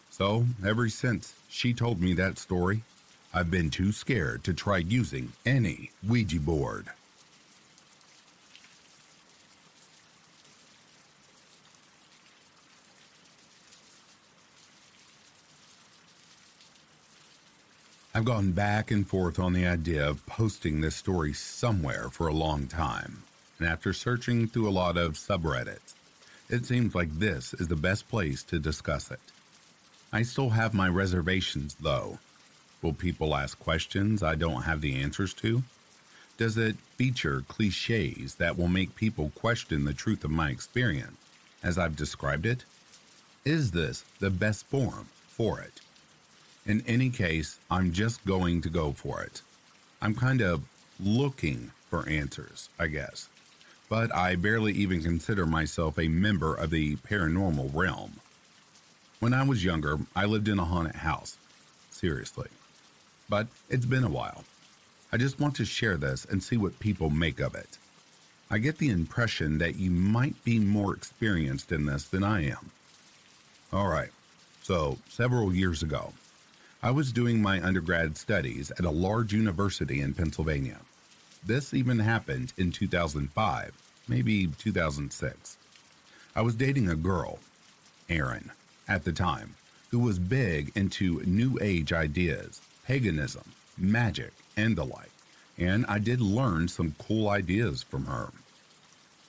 So, 0.09 0.45
ever 0.65 0.87
since 0.87 1.33
she 1.49 1.73
told 1.73 1.99
me 1.99 2.13
that 2.13 2.39
story, 2.39 2.83
I've 3.33 3.51
been 3.51 3.69
too 3.69 3.91
scared 3.91 4.41
to 4.45 4.53
try 4.53 4.77
using 4.77 5.33
any 5.45 5.91
Ouija 6.01 6.39
board. 6.39 6.87
I've 18.15 18.23
gone 18.23 18.53
back 18.53 18.91
and 18.91 19.05
forth 19.05 19.39
on 19.39 19.51
the 19.51 19.67
idea 19.67 20.07
of 20.07 20.25
posting 20.25 20.79
this 20.79 20.95
story 20.95 21.33
somewhere 21.33 22.07
for 22.09 22.27
a 22.27 22.33
long 22.33 22.65
time, 22.65 23.23
and 23.59 23.67
after 23.67 23.91
searching 23.91 24.47
through 24.47 24.69
a 24.69 24.71
lot 24.71 24.95
of 24.95 25.15
subreddits, 25.15 25.95
it 26.49 26.65
seems 26.65 26.95
like 26.95 27.19
this 27.19 27.53
is 27.53 27.67
the 27.67 27.75
best 27.75 28.07
place 28.07 28.41
to 28.43 28.57
discuss 28.57 29.11
it. 29.11 29.19
I 30.13 30.21
still 30.21 30.51
have 30.51 30.73
my 30.73 30.87
reservations, 30.87 31.75
though. 31.75 32.19
Will 32.81 32.93
people 32.93 33.35
ask 33.35 33.59
questions 33.59 34.23
I 34.23 34.35
don't 34.35 34.61
have 34.61 34.79
the 34.79 34.95
answers 34.95 35.33
to? 35.33 35.63
Does 36.37 36.57
it 36.57 36.77
feature 36.95 37.43
cliches 37.49 38.35
that 38.35 38.57
will 38.57 38.69
make 38.69 38.95
people 38.95 39.33
question 39.35 39.83
the 39.83 39.93
truth 39.93 40.23
of 40.23 40.31
my 40.31 40.51
experience 40.51 41.17
as 41.61 41.77
I've 41.77 41.97
described 41.97 42.45
it? 42.45 42.63
Is 43.43 43.71
this 43.71 44.05
the 44.21 44.29
best 44.29 44.67
form 44.67 45.09
for 45.27 45.59
it? 45.59 45.81
In 46.65 46.83
any 46.87 47.11
case, 47.11 47.59
I'm 47.69 47.91
just 47.91 48.25
going 48.25 48.61
to 48.63 48.69
go 48.69 48.91
for 48.91 49.21
it. 49.21 49.43
I'm 50.01 50.15
kind 50.15 50.41
of 50.41 50.63
looking 50.99 51.71
for 51.91 52.09
answers, 52.09 52.69
I 52.79 52.87
guess. 52.87 53.29
But 53.87 54.13
I 54.13 54.35
barely 54.35 54.73
even 54.73 55.03
consider 55.03 55.45
myself 55.45 55.99
a 55.99 56.07
member 56.07 56.55
of 56.55 56.71
the 56.71 56.95
paranormal 56.97 57.69
realm. 57.71 58.13
When 59.19 59.31
I 59.31 59.43
was 59.43 59.63
younger, 59.63 59.99
I 60.15 60.25
lived 60.25 60.47
in 60.47 60.57
a 60.57 60.65
haunted 60.65 60.95
house. 60.95 61.37
Seriously. 61.91 62.49
But 63.29 63.47
it's 63.69 63.85
been 63.85 64.03
a 64.03 64.09
while. 64.09 64.43
I 65.13 65.17
just 65.17 65.39
want 65.39 65.55
to 65.57 65.65
share 65.65 65.97
this 65.97 66.25
and 66.25 66.43
see 66.43 66.57
what 66.57 66.79
people 66.79 67.11
make 67.11 67.39
of 67.39 67.53
it. 67.53 67.77
I 68.49 68.57
get 68.57 68.79
the 68.79 68.89
impression 68.89 69.59
that 69.59 69.75
you 69.75 69.91
might 69.91 70.43
be 70.43 70.59
more 70.59 70.95
experienced 70.95 71.71
in 71.71 71.85
this 71.85 72.05
than 72.05 72.23
I 72.23 72.49
am. 72.49 72.71
All 73.71 73.87
right, 73.87 74.09
so 74.61 74.97
several 75.09 75.53
years 75.53 75.83
ago, 75.83 76.13
I 76.85 76.91
was 76.91 77.11
doing 77.11 77.41
my 77.41 77.59
undergrad 77.63 78.15
studies 78.15 78.69
at 78.69 78.85
a 78.85 78.91
large 78.91 79.33
university 79.33 80.01
in 80.01 80.13
Pennsylvania. 80.13 80.77
This 81.43 81.73
even 81.73 81.97
happened 81.97 82.53
in 82.57 82.71
2005, 82.71 83.71
maybe 84.07 84.45
2006. 84.45 85.57
I 86.35 86.41
was 86.43 86.53
dating 86.53 86.87
a 86.87 86.95
girl, 86.95 87.39
Erin, 88.07 88.51
at 88.87 89.03
the 89.03 89.11
time, 89.11 89.55
who 89.89 89.97
was 89.97 90.19
big 90.19 90.71
into 90.75 91.23
New 91.25 91.57
Age 91.59 91.91
ideas, 91.91 92.61
paganism, 92.85 93.51
magic, 93.79 94.33
and 94.55 94.75
the 94.75 94.85
like, 94.85 95.09
and 95.57 95.87
I 95.87 95.97
did 95.97 96.21
learn 96.21 96.67
some 96.67 96.93
cool 96.99 97.29
ideas 97.29 97.81
from 97.81 98.05
her. 98.05 98.29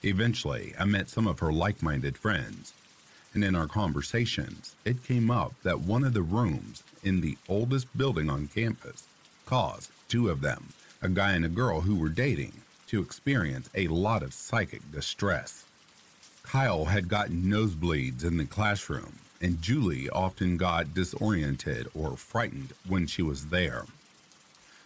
Eventually, 0.03 0.75
I 0.77 0.85
met 0.85 1.09
some 1.09 1.25
of 1.25 1.39
her 1.39 1.51
like 1.51 1.81
minded 1.81 2.19
friends, 2.19 2.73
and 3.37 3.43
in 3.43 3.55
our 3.55 3.67
conversations, 3.67 4.73
it 4.83 5.03
came 5.03 5.29
up 5.29 5.53
that 5.61 5.81
one 5.81 6.03
of 6.03 6.15
the 6.15 6.23
rooms 6.23 6.81
in 7.03 7.21
the 7.21 7.37
oldest 7.47 7.85
building 7.95 8.31
on 8.31 8.47
campus 8.47 9.03
caused 9.45 9.91
two 10.09 10.27
of 10.27 10.41
them, 10.41 10.69
a 11.03 11.07
guy 11.07 11.33
and 11.33 11.45
a 11.45 11.49
girl 11.49 11.81
who 11.81 11.95
were 11.95 12.09
dating, 12.09 12.51
to 12.87 12.99
experience 12.99 13.69
a 13.75 13.89
lot 13.89 14.23
of 14.23 14.33
psychic 14.33 14.81
distress. 14.91 15.65
Kyle 16.41 16.85
had 16.85 17.09
gotten 17.09 17.43
nosebleeds 17.43 18.23
in 18.23 18.37
the 18.37 18.45
classroom, 18.45 19.19
and 19.39 19.61
Julie 19.61 20.09
often 20.09 20.57
got 20.57 20.95
disoriented 20.95 21.87
or 21.93 22.17
frightened 22.17 22.73
when 22.87 23.05
she 23.05 23.21
was 23.21 23.49
there. 23.49 23.85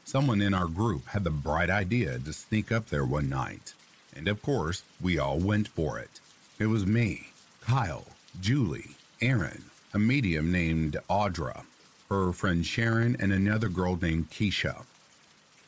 Someone 0.04 0.42
in 0.42 0.54
our 0.54 0.68
group 0.68 1.08
had 1.08 1.24
the 1.24 1.30
bright 1.30 1.70
idea 1.70 2.20
to 2.20 2.34
sneak 2.34 2.70
up 2.70 2.88
there 2.88 3.06
one 3.06 3.30
night, 3.30 3.74
and 4.14 4.28
of 4.28 4.42
course, 4.42 4.84
we 5.00 5.18
all 5.18 5.40
went 5.40 5.70
for 5.70 5.98
it. 6.00 6.20
It 6.60 6.66
was 6.66 6.86
me, 6.86 7.30
Kyle, 7.62 8.08
Julie, 8.40 8.96
Erin, 9.22 9.66
a 9.94 10.00
medium 10.00 10.52
named 10.52 10.98
Audra, 11.10 11.64
her 12.10 12.32
friend 12.32 12.66
Sharon, 12.66 13.18
and 13.20 13.34
another 13.34 13.68
girl 13.70 13.98
named 14.02 14.30
Keisha. 14.32 14.84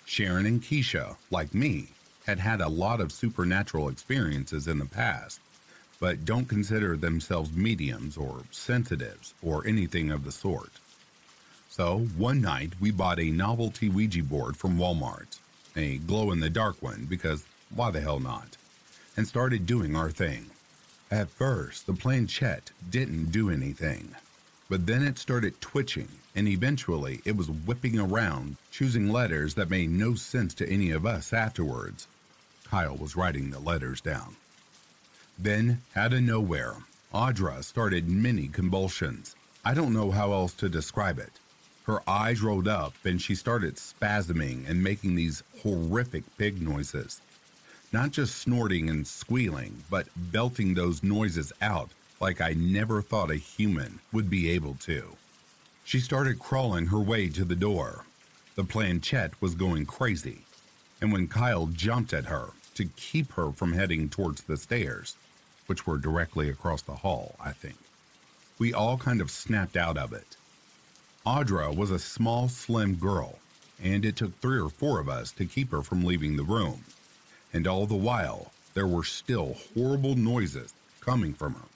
Sharon 0.06 0.46
and 0.46 0.62
Keisha, 0.62 1.18
like 1.30 1.54
me, 1.54 1.90
had 2.26 2.40
had 2.40 2.62
a 2.62 2.70
lot 2.70 3.02
of 3.02 3.12
supernatural 3.12 3.90
experiences 3.90 4.68
in 4.68 4.80
the 4.80 4.86
past, 4.86 5.40
but 6.00 6.26
don't 6.26 6.50
consider 6.50 6.96
themselves 6.96 7.52
mediums 7.52 8.18
or 8.18 8.44
sensitives 8.52 9.34
or 9.44 9.68
anything 9.68 10.10
of 10.10 10.24
the 10.24 10.32
sort. 10.32 10.72
So, 11.70 12.00
one 12.18 12.42
night 12.42 12.74
we 12.80 12.92
bought 12.92 13.20
a 13.20 13.32
novelty 13.32 13.90
Ouija 13.90 14.24
board 14.24 14.56
from 14.56 14.78
Walmart, 14.78 15.40
a 15.76 15.98
glow 15.98 16.32
in 16.32 16.40
the 16.40 16.50
dark 16.50 16.82
one, 16.82 17.08
because 17.10 17.44
why 17.74 17.92
the 17.92 18.02
hell 18.02 18.20
not? 18.20 18.58
And 19.18 19.28
started 19.28 19.66
doing 19.66 19.96
our 19.96 20.12
thing. 20.12 20.50
At 21.14 21.30
first, 21.30 21.86
the 21.86 21.94
planchette 21.94 22.72
didn't 22.90 23.32
do 23.32 23.52
anything, 23.52 24.16
but 24.68 24.88
then 24.88 25.04
it 25.04 25.20
started 25.20 25.62
twitching, 25.62 26.08
and 26.34 26.48
eventually 26.48 27.22
it 27.24 27.38
was 27.38 27.52
whipping 27.52 28.00
around, 28.00 28.58
choosing 28.72 29.12
letters 29.12 29.54
that 29.54 29.70
made 29.70 29.92
no 29.92 30.16
sense 30.16 30.56
to 30.56 30.68
any 30.68 30.90
of 30.90 31.06
us 31.06 31.32
afterwards. 31.32 32.08
Kyle 32.64 32.96
was 32.96 33.16
writing 33.16 33.52
the 33.52 33.60
letters 33.60 34.02
down. 34.02 34.38
Then, 35.38 35.84
out 35.96 36.14
of 36.14 36.24
nowhere, 36.24 36.78
Audra 37.14 37.64
started 37.64 38.10
many 38.10 38.48
convulsions. 38.48 39.36
I 39.64 39.76
don't 39.76 39.94
know 39.94 40.10
how 40.10 40.32
else 40.32 40.54
to 40.54 40.68
describe 40.68 41.20
it. 41.20 41.34
Her 41.84 42.02
eyes 42.10 42.42
rolled 42.42 42.68
up 42.68 42.96
and 43.06 43.22
she 43.22 43.36
started 43.36 43.76
spasming 43.76 44.68
and 44.68 44.82
making 44.82 45.14
these 45.14 45.44
horrific 45.62 46.24
pig 46.40 46.60
noises 46.60 47.22
not 47.94 48.10
just 48.10 48.40
snorting 48.40 48.90
and 48.90 49.06
squealing, 49.06 49.84
but 49.88 50.08
belting 50.16 50.74
those 50.74 51.04
noises 51.04 51.54
out 51.62 51.92
like 52.20 52.42
I 52.42 52.54
never 52.54 53.04
thought 53.04 53.30
a 53.30 53.36
human 53.36 54.00
would 54.12 54.32
be 54.32 54.50
able 54.50 54.76
to. 54.82 55.16
She 55.86 56.00
started 56.00 56.40
crawling 56.40 56.88
her 56.88 57.00
way 57.00 57.30
to 57.30 57.46
the 57.46 57.56
door. 57.56 58.06
The 58.56 58.64
planchette 58.64 59.40
was 59.40 59.54
going 59.54 59.86
crazy, 59.86 60.40
and 61.02 61.14
when 61.14 61.28
Kyle 61.28 61.68
jumped 61.68 62.14
at 62.14 62.26
her 62.26 62.50
to 62.76 62.86
keep 62.96 63.34
her 63.34 63.52
from 63.52 63.74
heading 63.74 64.10
towards 64.10 64.42
the 64.42 64.58
stairs, 64.58 65.16
which 65.68 65.86
were 65.86 65.98
directly 65.98 66.50
across 66.50 66.82
the 66.82 66.96
hall, 66.96 67.36
I 67.40 67.52
think, 67.52 67.78
we 68.58 68.74
all 68.74 68.98
kind 68.98 69.22
of 69.22 69.30
snapped 69.30 69.78
out 69.78 69.98
of 69.98 70.14
it. 70.14 70.36
Audra 71.26 71.76
was 71.76 71.92
a 71.92 72.00
small, 72.00 72.50
slim 72.50 72.96
girl, 72.96 73.38
and 73.82 74.04
it 74.04 74.16
took 74.16 74.40
three 74.40 74.60
or 74.60 74.70
four 74.70 75.00
of 75.00 75.10
us 75.10 75.32
to 75.34 75.46
keep 75.46 75.72
her 75.72 75.84
from 75.84 76.04
leaving 76.04 76.38
the 76.38 76.44
room 76.44 76.86
and 77.54 77.68
all 77.68 77.86
the 77.86 77.96
while 77.96 78.52
there 78.74 78.88
were 78.88 79.04
still 79.04 79.56
horrible 79.76 80.16
noises 80.16 80.74
coming 81.00 81.34
from 81.34 81.54
her, 81.54 81.68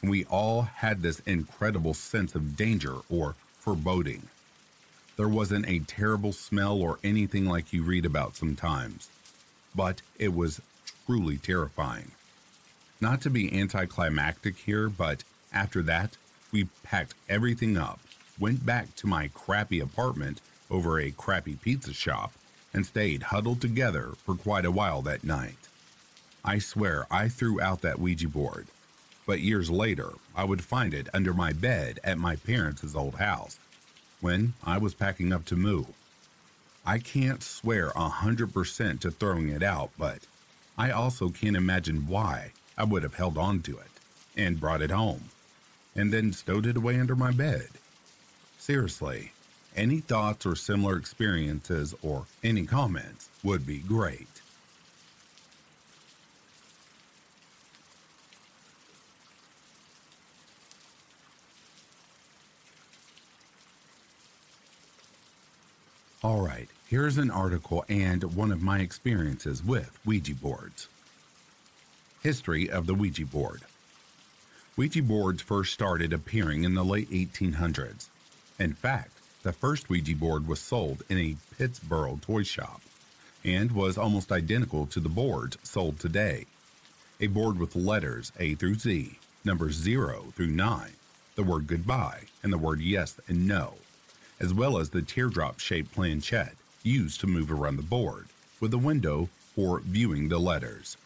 and 0.00 0.10
we 0.10 0.24
all 0.24 0.62
had 0.62 1.02
this 1.02 1.20
incredible 1.20 1.94
sense 1.94 2.34
of 2.34 2.56
danger 2.56 2.96
or 3.10 3.34
foreboding. 3.58 4.22
There 5.16 5.28
wasn't 5.28 5.68
a 5.68 5.80
terrible 5.80 6.32
smell 6.32 6.80
or 6.80 6.98
anything 7.02 7.46
like 7.46 7.72
you 7.72 7.82
read 7.82 8.06
about 8.06 8.36
sometimes, 8.36 9.08
but 9.74 10.00
it 10.18 10.32
was 10.32 10.60
truly 11.06 11.36
terrifying. 11.36 12.12
Not 13.00 13.20
to 13.22 13.30
be 13.30 13.58
anticlimactic 13.58 14.56
here, 14.56 14.88
but 14.88 15.24
after 15.52 15.82
that, 15.82 16.16
we 16.52 16.68
packed 16.82 17.14
everything 17.28 17.76
up, 17.76 18.00
went 18.38 18.64
back 18.64 18.94
to 18.96 19.06
my 19.06 19.28
crappy 19.28 19.80
apartment 19.80 20.40
over 20.70 20.98
a 20.98 21.10
crappy 21.10 21.56
pizza 21.56 21.92
shop, 21.92 22.32
and 22.72 22.84
stayed 22.86 23.24
huddled 23.24 23.60
together 23.60 24.12
for 24.24 24.34
quite 24.34 24.64
a 24.64 24.70
while 24.70 25.02
that 25.02 25.24
night. 25.24 25.68
I 26.44 26.58
swear 26.58 27.06
I 27.10 27.28
threw 27.28 27.60
out 27.60 27.82
that 27.82 27.98
Ouija 27.98 28.28
board, 28.28 28.66
but 29.26 29.40
years 29.40 29.70
later 29.70 30.10
I 30.34 30.44
would 30.44 30.62
find 30.62 30.94
it 30.94 31.08
under 31.12 31.34
my 31.34 31.52
bed 31.52 32.00
at 32.04 32.18
my 32.18 32.36
parents' 32.36 32.94
old 32.94 33.16
house 33.16 33.58
when 34.20 34.54
I 34.64 34.78
was 34.78 34.94
packing 34.94 35.32
up 35.32 35.44
to 35.46 35.56
move. 35.56 35.88
I 36.86 36.98
can't 36.98 37.42
swear 37.42 37.92
a 37.94 38.08
hundred 38.08 38.54
percent 38.54 39.02
to 39.02 39.10
throwing 39.10 39.48
it 39.48 39.62
out, 39.62 39.90
but 39.98 40.20
I 40.76 40.90
also 40.90 41.28
can't 41.28 41.56
imagine 41.56 42.06
why 42.06 42.52
I 42.76 42.84
would 42.84 43.02
have 43.02 43.14
held 43.14 43.36
on 43.36 43.60
to 43.62 43.78
it 43.78 43.90
and 44.36 44.60
brought 44.60 44.82
it 44.82 44.90
home 44.90 45.30
and 45.94 46.12
then 46.12 46.32
stowed 46.32 46.64
it 46.64 46.76
away 46.76 46.98
under 46.98 47.16
my 47.16 47.32
bed. 47.32 47.68
Seriously, 48.56 49.32
any 49.78 50.00
thoughts 50.00 50.44
or 50.44 50.56
similar 50.56 50.96
experiences 50.96 51.94
or 52.02 52.26
any 52.42 52.66
comments 52.66 53.28
would 53.44 53.64
be 53.64 53.78
great. 53.78 54.26
All 66.24 66.40
right, 66.40 66.68
here's 66.88 67.16
an 67.16 67.30
article 67.30 67.84
and 67.88 68.34
one 68.34 68.50
of 68.50 68.60
my 68.60 68.80
experiences 68.80 69.64
with 69.64 69.96
Ouija 70.04 70.34
boards. 70.34 70.88
History 72.24 72.68
of 72.68 72.88
the 72.88 72.94
Ouija 72.94 73.24
board. 73.24 73.62
Ouija 74.76 75.02
boards 75.02 75.40
first 75.40 75.72
started 75.72 76.12
appearing 76.12 76.64
in 76.64 76.74
the 76.74 76.84
late 76.84 77.08
1800s. 77.10 78.08
In 78.58 78.72
fact, 78.74 79.17
the 79.42 79.52
first 79.52 79.88
Ouija 79.88 80.14
board 80.16 80.48
was 80.48 80.60
sold 80.60 81.02
in 81.08 81.18
a 81.18 81.36
Pittsburgh 81.56 82.20
toy 82.20 82.42
shop 82.42 82.80
and 83.44 83.72
was 83.72 83.96
almost 83.96 84.32
identical 84.32 84.86
to 84.86 85.00
the 85.00 85.08
boards 85.08 85.56
sold 85.62 86.00
today. 86.00 86.46
A 87.20 87.28
board 87.28 87.58
with 87.58 87.76
letters 87.76 88.32
A 88.38 88.54
through 88.54 88.74
Z, 88.76 89.18
numbers 89.44 89.74
0 89.74 90.32
through 90.34 90.48
9, 90.48 90.90
the 91.36 91.42
word 91.42 91.66
goodbye, 91.66 92.22
and 92.42 92.52
the 92.52 92.58
word 92.58 92.80
yes 92.80 93.20
and 93.28 93.46
no. 93.46 93.74
as 94.40 94.54
well 94.54 94.78
as 94.78 94.90
the 94.90 95.02
teardrop 95.02 95.58
shaped 95.60 95.92
planchette 95.92 96.54
used 96.82 97.20
to 97.20 97.26
move 97.26 97.50
around 97.50 97.76
the 97.76 97.82
board, 97.82 98.26
with 98.60 98.72
a 98.72 98.78
window 98.78 99.28
for 99.54 99.80
viewing 99.80 100.28
the 100.28 100.38
letters. 100.38 100.96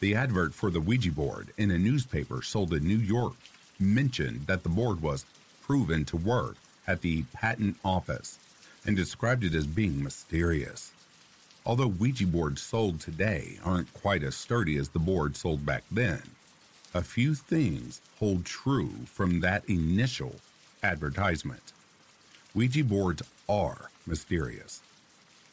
The 0.00 0.14
advert 0.14 0.54
for 0.54 0.70
the 0.70 0.80
Ouija 0.80 1.10
board 1.12 1.48
in 1.56 1.70
a 1.70 1.78
newspaper 1.78 2.42
sold 2.42 2.72
in 2.72 2.86
New 2.86 2.98
York 2.98 3.34
mentioned 3.78 4.46
that 4.46 4.62
the 4.62 4.68
board 4.68 5.02
was 5.02 5.24
proven 5.62 6.04
to 6.06 6.16
work 6.16 6.56
at 6.86 7.00
the 7.00 7.24
patent 7.32 7.76
office 7.84 8.38
and 8.86 8.96
described 8.96 9.44
it 9.44 9.54
as 9.54 9.66
being 9.66 10.02
mysterious. 10.02 10.92
Although 11.66 11.88
Ouija 11.88 12.26
boards 12.26 12.60
sold 12.60 13.00
today 13.00 13.58
aren't 13.64 13.92
quite 13.94 14.22
as 14.22 14.34
sturdy 14.34 14.76
as 14.76 14.90
the 14.90 14.98
boards 14.98 15.38
sold 15.40 15.64
back 15.64 15.84
then, 15.90 16.22
a 16.92 17.02
few 17.02 17.34
things 17.34 18.00
hold 18.18 18.44
true 18.44 18.90
from 19.06 19.40
that 19.40 19.64
initial 19.68 20.36
advertisement. 20.82 21.72
Ouija 22.54 22.84
boards 22.84 23.22
are 23.48 23.90
mysterious. 24.06 24.80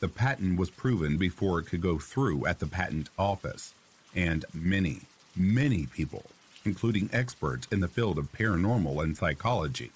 The 0.02 0.08
patent 0.08 0.60
was 0.60 0.70
proven 0.70 1.18
before 1.18 1.60
it 1.60 1.68
could 1.68 1.82
go 1.82 1.98
through 1.98 2.46
at 2.46 2.60
the 2.60 2.68
patent 2.68 3.10
office, 3.18 3.74
and 4.14 4.46
many, 4.54 5.02
many 5.36 5.86
people, 5.86 6.26
including 6.66 7.10
experts 7.14 7.68
in 7.72 7.80
the 7.80 7.88
field 7.88 8.18
of 8.18 8.34
paranormal 8.34 9.02
and 9.02 9.16
psychology, 9.16 9.92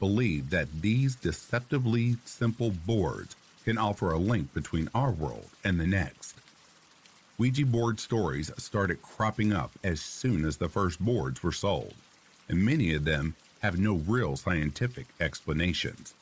believe 0.00 0.50
that 0.50 0.82
these 0.82 1.14
deceptively 1.14 2.16
simple 2.24 2.70
boards 2.70 3.36
can 3.64 3.78
offer 3.78 4.10
a 4.10 4.18
link 4.18 4.52
between 4.52 4.88
our 4.94 5.12
world 5.12 5.50
and 5.62 5.78
the 5.78 5.86
next. 5.86 6.34
Ouija 7.38 7.64
board 7.64 8.00
stories 8.00 8.50
started 8.58 9.00
cropping 9.02 9.52
up 9.52 9.70
as 9.84 10.00
soon 10.00 10.44
as 10.44 10.56
the 10.56 10.68
first 10.68 10.98
boards 11.00 11.42
were 11.42 11.52
sold, 11.52 11.94
and 12.48 12.64
many 12.64 12.92
of 12.94 13.04
them 13.04 13.34
have 13.60 13.78
no 13.78 13.94
real 13.94 14.36
scientific 14.36 15.06
explanations. 15.20 16.14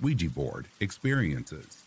Ouija 0.00 0.28
board 0.28 0.66
experiences. 0.78 1.82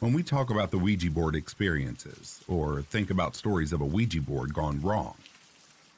When 0.00 0.14
we 0.14 0.22
talk 0.22 0.48
about 0.48 0.70
the 0.70 0.78
Ouija 0.78 1.10
board 1.10 1.36
experiences, 1.36 2.42
or 2.48 2.80
think 2.82 3.10
about 3.10 3.36
stories 3.36 3.72
of 3.72 3.82
a 3.82 3.86
Ouija 3.86 4.22
board 4.22 4.54
gone 4.54 4.80
wrong, 4.80 5.14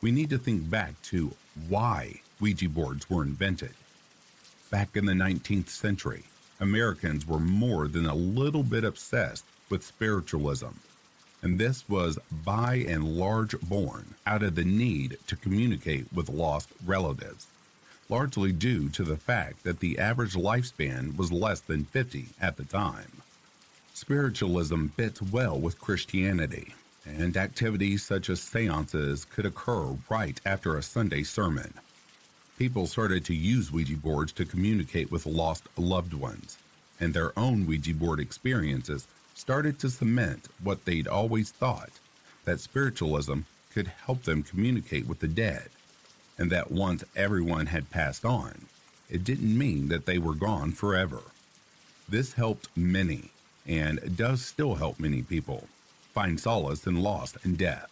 we 0.01 0.11
need 0.11 0.31
to 0.31 0.39
think 0.39 0.69
back 0.69 1.01
to 1.03 1.33
why 1.69 2.21
Ouija 2.41 2.69
boards 2.69 3.09
were 3.09 3.23
invented. 3.23 3.75
Back 4.73 4.97
in 4.97 5.05
the 5.05 5.13
19th 5.13 5.69
century, 5.69 6.23
Americans 6.59 7.27
were 7.27 7.39
more 7.39 7.87
than 7.89 8.07
a 8.07 8.15
little 8.15 8.63
bit 8.63 8.85
obsessed 8.85 9.45
with 9.69 9.85
spiritualism, 9.85 10.79
and 11.43 11.59
this 11.59 11.87
was 11.91 12.19
by 12.31 12.77
and 12.77 13.05
large 13.05 13.61
born 13.61 14.15
out 14.27 14.43
of 14.43 14.55
the 14.55 14.65
need 14.65 15.19
to 15.27 15.37
communicate 15.37 16.11
with 16.11 16.31
lost 16.31 16.71
relatives, 16.87 17.49
largely 18.09 18.51
due 18.51 18.89
to 18.89 19.03
the 19.03 19.19
fact 19.19 19.63
that 19.63 19.81
the 19.81 19.99
average 19.99 20.37
lifespan 20.37 21.19
was 21.19 21.31
less 21.31 21.61
than 21.61 21.85
50 21.85 22.29
at 22.41 22.57
the 22.57 22.65
time. 22.65 23.21
Spiritualism 23.93 24.87
fits 24.87 25.21
well 25.21 25.61
with 25.61 25.79
Christianity, 25.79 26.75
and 27.05 27.37
activities 27.37 28.03
such 28.03 28.31
as 28.31 28.41
seances 28.41 29.27
could 29.27 29.45
occur 29.45 29.99
right 30.09 30.41
after 30.47 30.79
a 30.79 30.83
Sunday 30.83 31.25
sermon 31.25 31.75
people 32.63 32.87
started 32.87 33.25
to 33.25 33.35
use 33.35 33.73
Ouija 33.73 33.97
boards 33.97 34.31
to 34.31 34.45
communicate 34.45 35.11
with 35.11 35.27
lost 35.27 35.65
loved 35.77 36.15
ones, 36.15 36.59
and 37.01 37.13
their 37.13 37.37
own 37.37 37.67
Ouija 37.67 37.93
board 37.93 38.21
experiences 38.21 39.09
started 39.35 39.81
to 39.81 39.91
cement 39.91 40.47
what 40.63 40.85
they'd 40.85 41.09
always 41.09 41.51
thought 41.51 41.91
that 42.45 42.61
spiritualism 42.61 43.41
could 43.75 43.89
help 44.07 44.23
them 44.23 44.45
communicate 44.45 45.09
with 45.09 45.19
the 45.19 45.27
dead, 45.27 45.71
and 46.39 46.53
that 46.53 46.71
once 46.71 47.03
everyone 47.17 47.67
had 47.67 47.91
passed 47.91 48.25
on, 48.25 48.67
it 49.11 49.25
didn't 49.25 49.59
mean 49.59 49.89
that 49.89 50.07
they 50.07 50.19
were 50.19 50.33
gone 50.33 50.71
forever. 50.71 51.23
This 52.09 52.35
helped 52.35 52.69
many, 52.77 53.33
and 53.67 54.17
does 54.17 54.41
still 54.41 54.77
help 54.77 55.01
many 55.01 55.23
people, 55.23 55.67
find 56.15 56.39
solace 56.39 56.87
in 56.87 57.03
loss 57.03 57.37
and 57.43 57.59
death. 57.59 57.91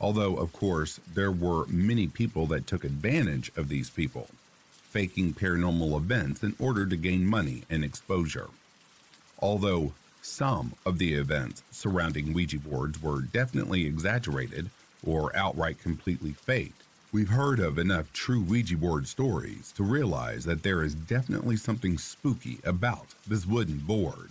Although, 0.00 0.36
of 0.36 0.52
course, 0.52 1.00
there 1.12 1.32
were 1.32 1.66
many 1.66 2.06
people 2.06 2.46
that 2.46 2.66
took 2.66 2.84
advantage 2.84 3.50
of 3.56 3.68
these 3.68 3.90
people, 3.90 4.28
faking 4.70 5.34
paranormal 5.34 5.96
events 5.96 6.42
in 6.42 6.54
order 6.58 6.86
to 6.86 6.96
gain 6.96 7.26
money 7.26 7.64
and 7.68 7.84
exposure. 7.84 8.48
Although 9.40 9.92
some 10.22 10.74
of 10.86 10.98
the 10.98 11.14
events 11.14 11.62
surrounding 11.70 12.32
Ouija 12.32 12.58
boards 12.58 13.02
were 13.02 13.20
definitely 13.20 13.86
exaggerated 13.86 14.70
or 15.04 15.34
outright 15.36 15.80
completely 15.80 16.32
faked, 16.32 16.82
we've 17.12 17.30
heard 17.30 17.58
of 17.58 17.78
enough 17.78 18.12
true 18.12 18.40
Ouija 18.40 18.76
board 18.76 19.08
stories 19.08 19.72
to 19.72 19.82
realize 19.82 20.44
that 20.44 20.62
there 20.62 20.82
is 20.82 20.94
definitely 20.94 21.56
something 21.56 21.98
spooky 21.98 22.58
about 22.64 23.14
this 23.26 23.46
wooden 23.46 23.78
board. 23.78 24.30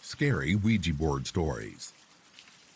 Scary 0.00 0.54
Ouija 0.54 0.92
board 0.92 1.26
stories. 1.26 1.92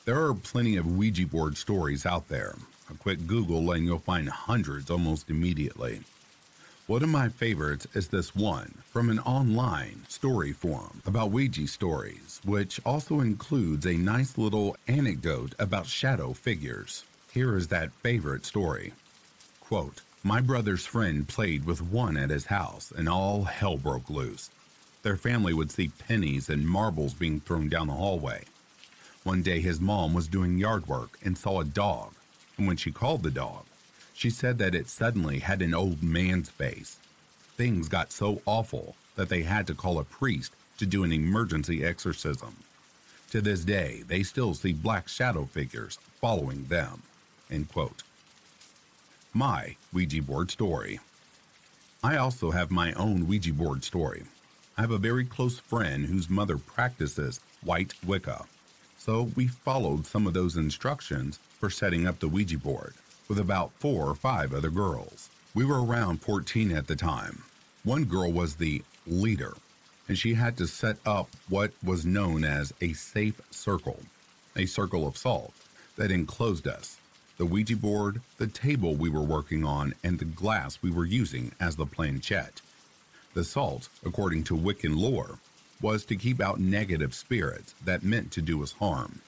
There 0.06 0.24
are 0.24 0.34
plenty 0.34 0.76
of 0.76 0.86
Ouija 0.86 1.26
board 1.26 1.56
stories 1.56 2.06
out 2.06 2.28
there. 2.28 2.54
A 2.88 2.94
quick 2.94 3.26
Google 3.26 3.72
and 3.72 3.84
you'll 3.84 3.98
find 3.98 4.28
hundreds 4.28 4.88
almost 4.88 5.28
immediately. 5.28 5.98
One 6.86 7.02
of 7.02 7.08
my 7.08 7.28
favorites 7.28 7.88
is 7.92 8.06
this 8.06 8.32
one 8.32 8.74
from 8.92 9.10
an 9.10 9.18
online 9.18 10.02
story 10.06 10.52
forum 10.52 11.02
about 11.06 11.32
Ouija 11.32 11.66
stories, 11.66 12.40
which 12.44 12.80
also 12.86 13.18
includes 13.18 13.84
a 13.84 13.94
nice 13.94 14.38
little 14.38 14.76
anecdote 14.86 15.56
about 15.58 15.88
shadow 15.88 16.34
figures. 16.34 17.02
Here 17.32 17.56
is 17.56 17.66
that 17.68 17.90
favorite 18.04 18.46
story. 18.46 18.92
Quote, 19.58 20.02
my 20.22 20.40
brother's 20.40 20.86
friend 20.86 21.26
played 21.26 21.64
with 21.64 21.82
one 21.82 22.16
at 22.16 22.30
his 22.30 22.46
house 22.46 22.92
and 22.96 23.08
all 23.08 23.42
hell 23.42 23.76
broke 23.76 24.08
loose. 24.08 24.50
Their 25.02 25.16
family 25.16 25.52
would 25.52 25.72
see 25.72 25.90
pennies 26.06 26.48
and 26.48 26.68
marbles 26.68 27.14
being 27.14 27.40
thrown 27.40 27.68
down 27.68 27.88
the 27.88 27.94
hallway. 27.94 28.44
One 29.26 29.42
day 29.42 29.60
his 29.60 29.80
mom 29.80 30.14
was 30.14 30.28
doing 30.28 30.56
yard 30.56 30.86
work 30.86 31.18
and 31.20 31.36
saw 31.36 31.58
a 31.58 31.64
dog, 31.64 32.12
and 32.56 32.68
when 32.68 32.76
she 32.76 32.92
called 32.92 33.24
the 33.24 33.30
dog, 33.32 33.64
she 34.14 34.30
said 34.30 34.58
that 34.58 34.72
it 34.72 34.88
suddenly 34.88 35.40
had 35.40 35.62
an 35.62 35.74
old 35.74 36.00
man's 36.00 36.48
face. 36.48 37.00
Things 37.56 37.88
got 37.88 38.12
so 38.12 38.40
awful 38.46 38.94
that 39.16 39.28
they 39.28 39.42
had 39.42 39.66
to 39.66 39.74
call 39.74 39.98
a 39.98 40.04
priest 40.04 40.52
to 40.78 40.86
do 40.86 41.02
an 41.02 41.12
emergency 41.12 41.84
exorcism. 41.84 42.58
To 43.32 43.40
this 43.40 43.64
day, 43.64 44.04
they 44.06 44.22
still 44.22 44.54
see 44.54 44.72
black 44.72 45.08
shadow 45.08 45.46
figures 45.46 45.98
following 46.20 46.66
them. 46.66 47.02
End 47.50 47.68
quote. 47.72 48.04
My 49.34 49.74
Ouija 49.92 50.22
board 50.22 50.52
story. 50.52 51.00
I 52.00 52.16
also 52.16 52.52
have 52.52 52.70
my 52.70 52.92
own 52.92 53.26
Ouija 53.26 53.52
board 53.52 53.82
story. 53.82 54.22
I 54.78 54.82
have 54.82 54.92
a 54.92 54.98
very 54.98 55.24
close 55.24 55.58
friend 55.58 56.06
whose 56.06 56.30
mother 56.30 56.58
practices 56.58 57.40
white 57.64 57.92
Wicca 58.06 58.46
so 59.06 59.30
we 59.36 59.46
followed 59.46 60.04
some 60.04 60.26
of 60.26 60.34
those 60.34 60.56
instructions 60.56 61.38
for 61.60 61.70
setting 61.70 62.08
up 62.08 62.18
the 62.18 62.26
Ouija 62.26 62.58
board 62.58 62.92
with 63.28 63.38
about 63.38 63.70
four 63.78 64.10
or 64.10 64.16
five 64.16 64.52
other 64.52 64.68
girls. 64.68 65.30
We 65.54 65.64
were 65.64 65.84
around 65.84 66.22
14 66.22 66.72
at 66.72 66.88
the 66.88 66.96
time. 66.96 67.44
One 67.84 68.04
girl 68.04 68.32
was 68.32 68.56
the 68.56 68.82
leader, 69.06 69.54
and 70.08 70.18
she 70.18 70.34
had 70.34 70.56
to 70.56 70.66
set 70.66 70.96
up 71.06 71.28
what 71.48 71.70
was 71.84 72.04
known 72.04 72.42
as 72.42 72.74
a 72.80 72.94
safe 72.94 73.40
circle, 73.52 74.00
a 74.56 74.66
circle 74.66 75.06
of 75.06 75.16
salt 75.16 75.54
that 75.94 76.10
enclosed 76.10 76.66
us, 76.66 76.96
the 77.38 77.46
Ouija 77.46 77.76
board, 77.76 78.20
the 78.38 78.48
table 78.48 78.96
we 78.96 79.08
were 79.08 79.22
working 79.22 79.64
on, 79.64 79.94
and 80.02 80.18
the 80.18 80.24
glass 80.24 80.82
we 80.82 80.90
were 80.90 81.06
using 81.06 81.52
as 81.60 81.76
the 81.76 81.86
planchette. 81.86 82.60
The 83.34 83.44
salt, 83.44 83.88
according 84.04 84.42
to 84.44 84.56
Wiccan 84.56 84.96
lore, 84.98 85.38
was 85.80 86.04
to 86.06 86.16
keep 86.16 86.40
out 86.40 86.58
negative 86.58 87.14
spirits 87.14 87.74
that 87.84 88.02
meant 88.02 88.30
to 88.32 88.40
do 88.40 88.62
us 88.62 88.72
harm. 88.72 89.20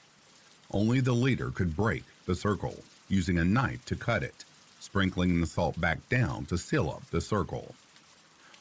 Only 0.71 0.99
the 0.99 1.13
leader 1.13 1.51
could 1.51 1.75
break 1.75 2.03
the 2.25 2.35
circle 2.35 2.83
using 3.07 3.37
a 3.37 3.45
knife 3.45 3.85
to 3.85 3.95
cut 3.95 4.23
it, 4.23 4.45
sprinkling 4.79 5.41
the 5.41 5.47
salt 5.47 5.79
back 5.79 6.07
down 6.09 6.45
to 6.45 6.57
seal 6.57 6.89
up 6.89 7.03
the 7.11 7.21
circle. 7.21 7.75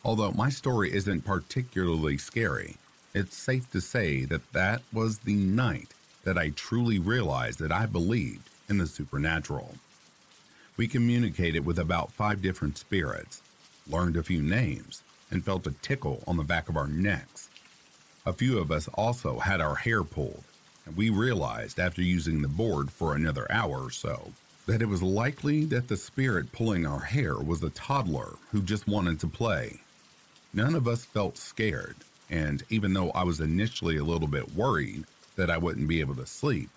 Although 0.05 0.33
my 0.33 0.49
story 0.49 0.93
isn't 0.93 1.25
particularly 1.25 2.19
scary, 2.19 2.77
it's 3.15 3.37
safe 3.37 3.71
to 3.73 3.81
say 3.81 4.25
that 4.25 4.53
that 4.53 4.83
was 4.93 5.21
the 5.21 5.35
night 5.35 5.93
that 6.25 6.39
I 6.39 6.51
truly 6.51 6.99
realized 6.99 7.59
that 7.59 7.73
I 7.73 7.87
believed 7.87 8.49
in 8.69 8.79
the 8.79 8.87
supernatural. 8.87 9.77
We 10.77 10.89
communicated 10.89 11.67
with 11.67 11.79
about 11.79 12.13
five 12.13 12.41
different 12.41 12.79
spirits, 12.79 13.43
learned 13.89 14.17
a 14.17 14.23
few 14.23 14.43
names, 14.43 15.03
and 15.31 15.45
felt 15.45 15.67
a 15.67 15.73
tickle 15.83 16.23
on 16.27 16.37
the 16.37 16.45
back 16.45 16.69
of 16.69 16.77
our 16.77 16.87
necks 16.87 17.48
a 18.27 18.33
few 18.33 18.59
of 18.59 18.71
us 18.71 18.89
also 18.95 19.39
had 19.39 19.61
our 19.61 19.75
hair 19.75 20.05
pulled, 20.05 20.45
and 20.87 20.97
we 20.97 21.11
realized 21.11 21.79
after 21.79 22.03
using 22.03 22.43
the 22.43 22.49
board 22.49 22.91
for 22.91 23.15
another 23.15 23.51
hour 23.51 23.85
or 23.85 23.91
so 23.91 24.33
that 24.67 24.83
it 24.83 24.89
was 24.89 25.03
likely 25.03 25.65
that 25.65 25.89
the 25.89 25.97
spirit 25.97 26.53
pulling 26.53 26.87
our 26.87 27.01
hair 27.01 27.37
was 27.39 27.63
a 27.63 27.71
toddler 27.71 28.35
who 28.51 28.61
just 28.61 28.87
wanted 28.87 29.19
to 29.19 29.27
play. 29.27 29.81
None 30.53 30.75
of 30.75 30.87
us 30.87 31.07
felt 31.07 31.39
scared, 31.39 31.97
and 32.29 32.63
even 32.69 32.93
though 32.93 33.11
I 33.13 33.25
was 33.25 33.41
initially 33.41 33.97
a 33.97 34.05
little 34.05 34.29
bit 34.29 34.55
worried 34.55 35.05
that 35.37 35.51
I 35.51 35.57
wouldn't 35.57 35.89
be 35.89 36.01
able 36.01 36.17
to 36.17 36.27
sleep, 36.27 36.69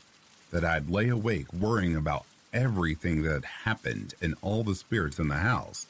that 0.52 0.64
I'd 0.64 0.90
lay 0.90 1.10
awake 1.10 1.52
worrying 1.52 1.96
about 1.96 2.26
everything 2.54 3.24
that 3.24 3.34
had 3.34 3.46
happened 3.46 4.14
and 4.22 4.36
all 4.42 4.64
the 4.64 4.76
spirits 4.76 5.20
in 5.20 5.28
the 5.28 5.36
house, 5.36 5.86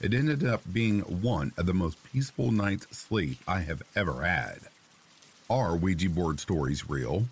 It 0.00 0.12
ended 0.12 0.44
up 0.44 0.62
being 0.72 1.00
one 1.00 1.52
of 1.56 1.66
the 1.66 1.74
most 1.74 1.96
peaceful 2.12 2.50
nights' 2.50 2.96
sleep 2.96 3.38
I 3.46 3.60
have 3.60 3.82
ever 3.94 4.24
had. 4.24 4.60
Are 5.48 5.76
Ouija 5.76 6.08
board 6.10 6.40
stories 6.40 6.88
real? 6.88 7.26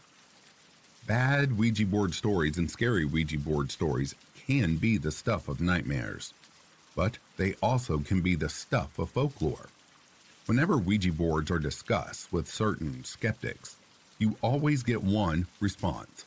Bad 1.07 1.59
Ouija 1.59 1.87
board 1.87 2.15
stories 2.15 2.59
and 2.59 2.71
scary 2.71 3.05
Ouija 3.05 3.39
board 3.39 3.71
stories 3.71 4.15
can 4.47 4.77
be 4.77 4.97
the 4.97 5.13
stuff 5.13 5.49
of 5.49 5.61
nightmares, 5.61 6.33
but 6.95 7.19
they 7.37 7.55
also 7.63 7.99
can 7.99 8.21
be 8.21 8.35
the 8.35 8.49
stuff 8.49 8.99
of 8.99 9.11
folklore. 9.11 9.69
Whenever 10.47 10.77
Ouija 10.79 11.13
boards 11.13 11.51
are 11.51 11.59
discussed 11.59 12.33
with 12.33 12.49
certain 12.49 13.05
skeptics, 13.05 13.77
you 14.19 14.37
always 14.43 14.83
get 14.83 15.03
one 15.03 15.47
response 15.61 16.25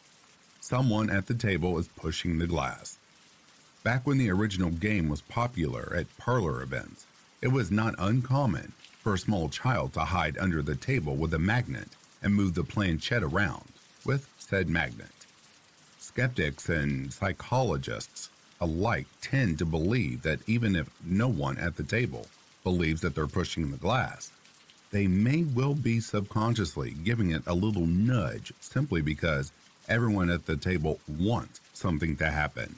someone 0.66 1.12
at 1.12 1.28
the 1.28 1.34
table 1.36 1.78
is 1.78 1.88
pushing 1.90 2.40
the 2.40 2.48
glass. 2.48 2.98
Back 3.86 4.08
when 4.08 4.18
the 4.18 4.32
original 4.32 4.72
game 4.72 5.10
was 5.10 5.22
popular 5.22 5.94
at 5.96 6.18
parlor 6.18 6.64
events, 6.64 7.06
it 7.40 7.50
was 7.50 7.70
not 7.70 7.94
uncommon 8.00 8.72
for 9.04 9.14
a 9.14 9.20
small 9.20 9.48
child 9.48 9.94
to 9.94 10.00
hide 10.00 10.40
under 10.40 10.64
the 10.64 10.76
table 10.76 11.16
with 11.16 11.32
a 11.36 11.38
magnet 11.38 11.90
and 12.24 12.34
move 12.34 12.56
the 12.56 12.64
planchette 12.64 13.22
around 13.22 13.66
with 14.04 14.28
said 14.40 14.70
magnet. 14.70 15.28
Skeptics 16.00 16.68
and 16.68 17.14
psychologists 17.14 18.30
alike 18.60 19.06
tend 19.22 19.60
to 19.60 19.66
believe 19.66 20.24
that 20.24 20.40
even 20.48 20.76
if 20.76 20.90
no 21.06 21.28
one 21.28 21.60
at 21.60 21.76
the 21.76 21.84
table 21.84 22.26
believes 22.64 23.02
that 23.02 23.14
they're 23.14 23.28
pushing 23.28 23.70
the 23.70 23.78
glass, 23.78 24.32
they 24.90 25.06
may 25.06 25.44
well 25.44 25.76
be 25.76 26.00
subconsciously 26.00 26.96
giving 27.04 27.30
it 27.30 27.44
a 27.46 27.54
little 27.54 27.86
nudge 27.86 28.52
simply 28.60 29.04
because 29.04 29.52
everyone 29.88 30.32
at 30.32 30.48
the 30.48 30.58
table 30.58 31.00
wants 31.08 31.62
something 31.76 32.18
to 32.18 32.32
happen. 32.32 32.78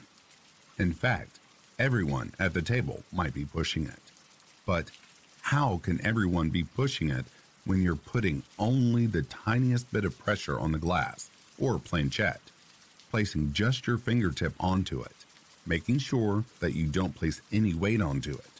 In 0.78 0.92
fact, 0.92 1.40
everyone 1.76 2.32
at 2.38 2.54
the 2.54 2.62
table 2.62 3.02
might 3.12 3.34
be 3.34 3.44
pushing 3.44 3.84
it. 3.86 4.12
But 4.64 4.92
how 5.42 5.78
can 5.78 6.00
everyone 6.06 6.50
be 6.50 6.62
pushing 6.62 7.10
it 7.10 7.24
when 7.64 7.82
you're 7.82 7.96
putting 7.96 8.44
only 8.60 9.06
the 9.06 9.22
tiniest 9.22 9.92
bit 9.92 10.04
of 10.04 10.16
pressure 10.18 10.58
on 10.58 10.70
the 10.70 10.78
glass 10.78 11.30
or 11.58 11.80
planchette, 11.80 12.52
placing 13.10 13.52
just 13.52 13.88
your 13.88 13.98
fingertip 13.98 14.54
onto 14.60 15.02
it, 15.02 15.16
making 15.66 15.98
sure 15.98 16.44
that 16.60 16.74
you 16.76 16.86
don't 16.86 17.16
place 17.16 17.40
any 17.50 17.74
weight 17.74 18.00
onto 18.00 18.34
it? 18.34 18.50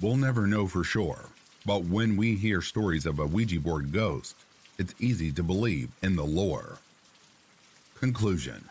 We'll 0.00 0.16
never 0.16 0.46
know 0.46 0.66
for 0.66 0.82
sure, 0.82 1.26
but 1.66 1.84
when 1.84 2.16
we 2.16 2.36
hear 2.36 2.62
stories 2.62 3.04
of 3.04 3.18
a 3.18 3.26
Ouija 3.26 3.60
board 3.60 3.92
ghost, 3.92 4.34
it's 4.78 4.94
easy 4.98 5.30
to 5.32 5.42
believe 5.42 5.90
in 6.02 6.16
the 6.16 6.24
lore. 6.24 6.78
Conclusion 7.98 8.69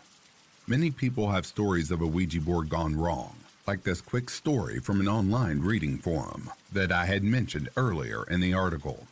Many 0.70 0.92
people 0.92 1.32
have 1.32 1.46
stories 1.46 1.90
of 1.90 2.00
a 2.00 2.06
Ouija 2.06 2.40
board 2.40 2.68
gone 2.68 2.94
wrong, 2.94 3.34
like 3.66 3.82
this 3.82 4.00
quick 4.00 4.30
story 4.30 4.78
from 4.78 5.00
an 5.00 5.08
online 5.08 5.62
reading 5.62 5.98
forum 5.98 6.48
that 6.70 6.92
I 6.92 7.06
had 7.06 7.24
mentioned 7.24 7.70
earlier 7.76 8.22
in 8.30 8.38
the 8.38 8.54
article. 8.54 9.08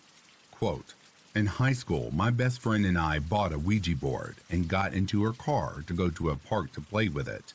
Quote, 0.52 0.94
in 1.34 1.46
high 1.46 1.72
school, 1.72 2.12
my 2.14 2.30
best 2.30 2.60
friend 2.60 2.86
and 2.86 2.96
I 2.96 3.18
bought 3.18 3.52
a 3.52 3.58
Ouija 3.58 3.96
board 3.96 4.36
and 4.48 4.68
got 4.68 4.94
into 4.94 5.24
her 5.24 5.32
car 5.32 5.82
to 5.88 5.92
go 5.92 6.10
to 6.10 6.30
a 6.30 6.36
park 6.36 6.70
to 6.74 6.80
play 6.80 7.08
with 7.08 7.26
it. 7.26 7.54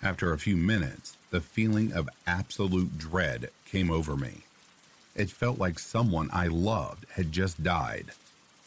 After 0.00 0.32
a 0.32 0.38
few 0.38 0.56
minutes, 0.56 1.16
the 1.30 1.40
feeling 1.40 1.92
of 1.92 2.08
absolute 2.28 2.98
dread 2.98 3.50
came 3.66 3.90
over 3.90 4.16
me. 4.16 4.42
It 5.16 5.28
felt 5.28 5.58
like 5.58 5.80
someone 5.80 6.30
I 6.32 6.46
loved 6.46 7.04
had 7.14 7.32
just 7.32 7.64
died. 7.64 8.12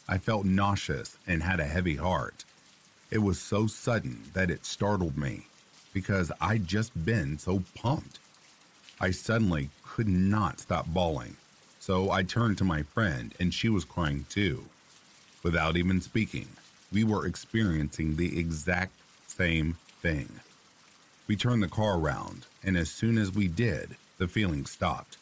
I 0.06 0.18
felt 0.18 0.44
nauseous 0.44 1.16
and 1.26 1.42
had 1.42 1.58
a 1.58 1.64
heavy 1.64 1.96
heart. 1.96 2.44
It 3.10 3.18
was 3.18 3.40
so 3.40 3.66
sudden 3.66 4.24
that 4.34 4.50
it 4.50 4.66
startled 4.66 5.16
me 5.16 5.46
because 5.94 6.30
I'd 6.40 6.66
just 6.66 7.04
been 7.04 7.38
so 7.38 7.62
pumped. 7.74 8.18
I 9.00 9.12
suddenly 9.12 9.70
could 9.82 10.08
not 10.08 10.60
stop 10.60 10.86
bawling, 10.86 11.36
so 11.80 12.10
I 12.10 12.22
turned 12.22 12.58
to 12.58 12.64
my 12.64 12.82
friend 12.82 13.34
and 13.40 13.54
she 13.54 13.70
was 13.70 13.84
crying 13.84 14.26
too. 14.28 14.66
Without 15.42 15.76
even 15.76 16.02
speaking, 16.02 16.48
we 16.92 17.02
were 17.02 17.24
experiencing 17.26 18.16
the 18.16 18.38
exact 18.38 18.92
same 19.26 19.78
thing. 20.02 20.28
We 21.26 21.36
turned 21.36 21.62
the 21.62 21.68
car 21.68 21.98
around, 21.98 22.46
and 22.62 22.76
as 22.76 22.90
soon 22.90 23.18
as 23.18 23.32
we 23.34 23.48
did, 23.48 23.96
the 24.18 24.28
feeling 24.28 24.66
stopped. 24.66 25.16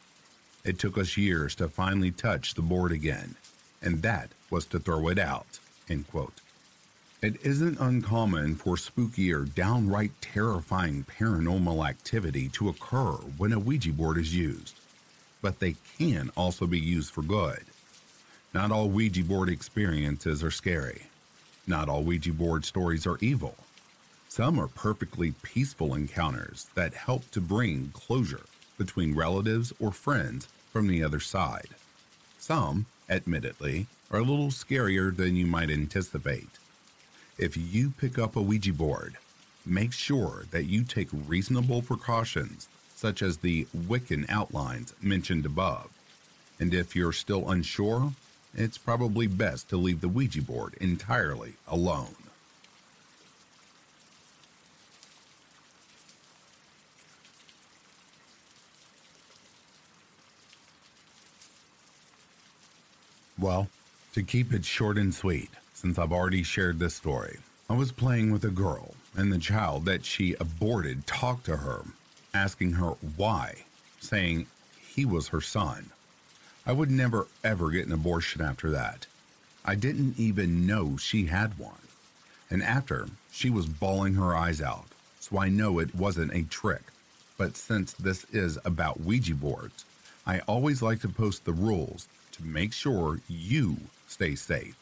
It 0.65 0.79
took 0.79 0.99
us 0.99 1.17
years 1.17 1.55
to 1.57 1.69
finally 1.69 2.11
touch 2.11 2.55
the 2.55 2.63
board 2.63 2.93
again, 2.93 3.37
and 3.83 4.03
that 4.03 4.31
was 4.51 4.65
to 4.67 4.81
throw 4.81 5.09
it 5.09 5.19
out. 5.19 5.61
End 5.89 6.09
quote. 6.09 6.41
It 7.27 7.45
isn't 7.45 7.81
uncommon 7.81 8.55
for 8.55 8.77
spooky 8.77 9.33
or 9.33 9.47
downright 9.47 10.13
terrifying 10.21 11.05
paranormal 11.19 11.85
activity 11.85 12.49
to 12.51 12.69
occur 12.69 13.15
when 13.37 13.53
a 13.53 13.59
Ouija 13.59 13.93
board 13.93 14.17
is 14.17 14.33
used, 14.33 14.79
but 15.43 15.59
they 15.59 15.75
can 15.99 16.31
also 16.37 16.69
be 16.69 16.79
used 16.79 17.13
for 17.13 17.23
good. 17.23 17.65
Not 18.55 18.71
all 18.71 18.89
Ouija 18.89 19.25
board 19.25 19.49
experiences 19.49 20.45
are 20.45 20.53
scary. 20.53 21.09
Not 21.67 21.89
all 21.89 22.05
Ouija 22.05 22.33
board 22.33 22.65
stories 22.65 23.09
are 23.09 23.19
evil. 23.21 23.57
Some 24.29 24.57
are 24.61 24.69
perfectly 24.69 25.33
peaceful 25.43 25.97
encounters 25.97 26.69
that 26.77 26.95
help 26.95 27.29
to 27.33 27.41
bring 27.41 27.91
closure 27.93 28.47
between 28.79 29.17
relatives 29.17 29.73
or 29.81 29.91
friends 29.91 30.47
from 30.73 30.87
the 30.87 31.03
other 31.03 31.19
side. 31.19 31.71
Some, 32.39 32.87
admittedly, 33.11 33.89
are 34.13 34.21
a 34.21 34.23
little 34.23 34.51
scarier 34.51 35.11
than 35.17 35.35
you 35.35 35.49
might 35.49 35.71
anticipate. 35.71 36.51
If 37.39 37.55
you 37.55 37.91
pick 37.91 38.19
up 38.19 38.35
a 38.35 38.41
Ouija 38.41 38.73
board, 38.73 39.19
make 39.67 39.93
sure 39.93 40.47
that 40.53 40.65
you 40.65 40.85
take 40.85 41.09
reasonable 41.13 41.83
precautions, 41.83 42.67
such 42.95 43.21
as 43.21 43.37
the 43.37 43.67
Wiccan 43.77 44.25
outlines 44.31 44.95
mentioned 45.03 45.45
above. 45.45 45.91
And 46.59 46.73
if 46.73 46.97
you're 46.97 47.13
still 47.13 47.51
unsure, 47.51 48.15
it's 48.55 48.79
probably 48.79 49.27
best 49.27 49.69
to 49.69 49.77
leave 49.77 50.01
the 50.01 50.09
Ouija 50.09 50.41
board 50.41 50.77
entirely 50.81 51.57
alone. 51.69 52.17
Well, 63.39 63.69
to 64.15 64.23
keep 64.23 64.55
it 64.55 64.65
short 64.65 64.97
and 64.97 65.15
sweet, 65.15 65.51
since 65.77 65.99
I've 65.99 66.13
already 66.13 66.43
shared 66.43 66.79
this 66.79 66.95
story. 66.95 67.37
I 67.69 67.75
was 67.75 67.93
playing 67.93 68.33
with 68.33 68.43
a 68.45 68.51
girl, 68.51 68.95
and 69.15 69.31
the 69.31 69.39
child 69.39 69.85
that 69.85 70.07
she 70.07 70.33
aborted 70.41 71.07
talked 71.07 71.45
to 71.47 71.59
her, 71.59 71.83
asking 72.33 72.73
her 72.73 72.93
why, 73.17 73.67
saying 74.01 74.47
he 74.81 75.05
was 75.05 75.29
her 75.29 75.43
son. 75.43 75.91
I 76.65 76.73
would 76.73 76.91
never 76.91 77.27
ever 77.45 77.69
get 77.71 77.87
an 77.87 77.93
abortion 77.93 78.41
after 78.41 78.71
that. 78.71 79.07
I 79.67 79.75
didn't 79.75 80.19
even 80.19 80.67
know 80.67 80.97
she 80.97 81.27
had 81.27 81.59
one. 81.59 81.75
And 82.49 82.63
after, 82.63 83.09
she 83.31 83.51
was 83.51 83.67
bawling 83.67 84.15
her 84.15 84.35
eyes 84.35 84.63
out, 84.63 84.87
so 85.21 85.39
I 85.39 85.51
know 85.51 85.79
it 85.79 85.95
wasn't 85.95 86.33
a 86.33 86.45
trick. 86.45 86.85
But 87.37 87.55
since 87.55 87.93
this 87.93 88.25
is 88.33 88.59
about 88.65 89.01
Ouija 89.01 89.35
boards, 89.35 89.85
I 90.27 90.39
always 90.49 90.81
like 90.81 91.03
to 91.03 91.09
post 91.11 91.45
the 91.45 91.53
rules 91.53 92.09
to 92.33 92.45
make 92.45 92.73
sure 92.73 93.21
you 93.29 93.77
stay 94.09 94.37
safe. 94.37 94.75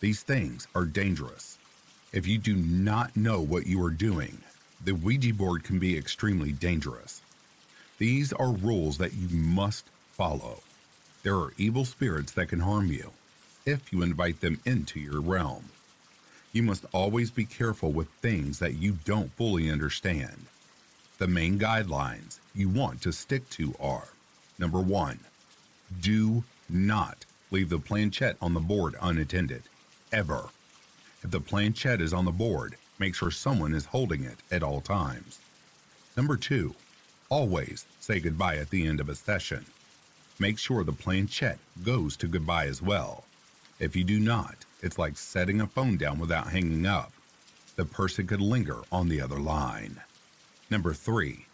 These 0.00 0.22
things 0.22 0.66
are 0.74 0.86
dangerous. 0.86 1.58
If 2.10 2.26
you 2.26 2.38
do 2.38 2.56
not 2.56 3.16
know 3.16 3.42
what 3.42 3.66
you 3.66 3.84
are 3.84 3.90
doing, 3.90 4.38
the 4.82 4.94
Ouija 4.94 5.34
board 5.34 5.62
can 5.62 5.78
be 5.78 5.96
extremely 5.96 6.52
dangerous. 6.52 7.20
These 7.98 8.32
are 8.32 8.50
rules 8.50 8.96
that 8.96 9.12
you 9.12 9.28
must 9.28 9.84
follow. 10.12 10.62
There 11.22 11.36
are 11.36 11.52
evil 11.58 11.84
spirits 11.84 12.32
that 12.32 12.48
can 12.48 12.60
harm 12.60 12.86
you 12.86 13.12
if 13.66 13.92
you 13.92 14.00
invite 14.00 14.40
them 14.40 14.58
into 14.64 14.98
your 14.98 15.20
realm. 15.20 15.64
You 16.50 16.62
must 16.62 16.86
always 16.92 17.30
be 17.30 17.44
careful 17.44 17.92
with 17.92 18.08
things 18.22 18.58
that 18.58 18.76
you 18.76 18.96
don't 19.04 19.32
fully 19.34 19.70
understand. 19.70 20.46
The 21.18 21.28
main 21.28 21.58
guidelines 21.58 22.38
you 22.54 22.70
want 22.70 23.02
to 23.02 23.12
stick 23.12 23.50
to 23.50 23.74
are 23.78 24.08
number 24.58 24.80
one, 24.80 25.20
do 26.00 26.42
not 26.70 27.26
leave 27.50 27.68
the 27.68 27.78
planchette 27.78 28.36
on 28.40 28.54
the 28.54 28.60
board 28.60 28.94
unattended 29.02 29.64
ever. 30.12 30.50
If 31.22 31.30
the 31.30 31.40
planchette 31.40 32.00
is 32.00 32.12
on 32.12 32.24
the 32.24 32.30
board, 32.30 32.76
make 32.98 33.14
sure 33.14 33.30
someone 33.30 33.74
is 33.74 33.86
holding 33.86 34.24
it 34.24 34.38
at 34.50 34.62
all 34.62 34.80
times. 34.80 35.38
Number 36.16 36.36
two, 36.36 36.74
always 37.28 37.84
say 38.00 38.20
goodbye 38.20 38.56
at 38.56 38.70
the 38.70 38.86
end 38.86 39.00
of 39.00 39.08
a 39.08 39.14
session. 39.14 39.66
Make 40.38 40.58
sure 40.58 40.84
the 40.84 40.92
planchette 40.92 41.58
goes 41.84 42.16
to 42.16 42.26
goodbye 42.26 42.66
as 42.66 42.80
well. 42.80 43.24
If 43.78 43.94
you 43.94 44.04
do 44.04 44.18
not, 44.18 44.56
it's 44.82 44.98
like 44.98 45.16
setting 45.16 45.60
a 45.60 45.66
phone 45.66 45.96
down 45.96 46.18
without 46.18 46.48
hanging 46.48 46.86
up. 46.86 47.12
The 47.76 47.84
person 47.84 48.26
could 48.26 48.40
linger 48.40 48.78
on 48.90 49.08
the 49.08 49.20
other 49.20 49.38
line. 49.38 50.00
Number 50.70 50.92
three, 50.92 51.46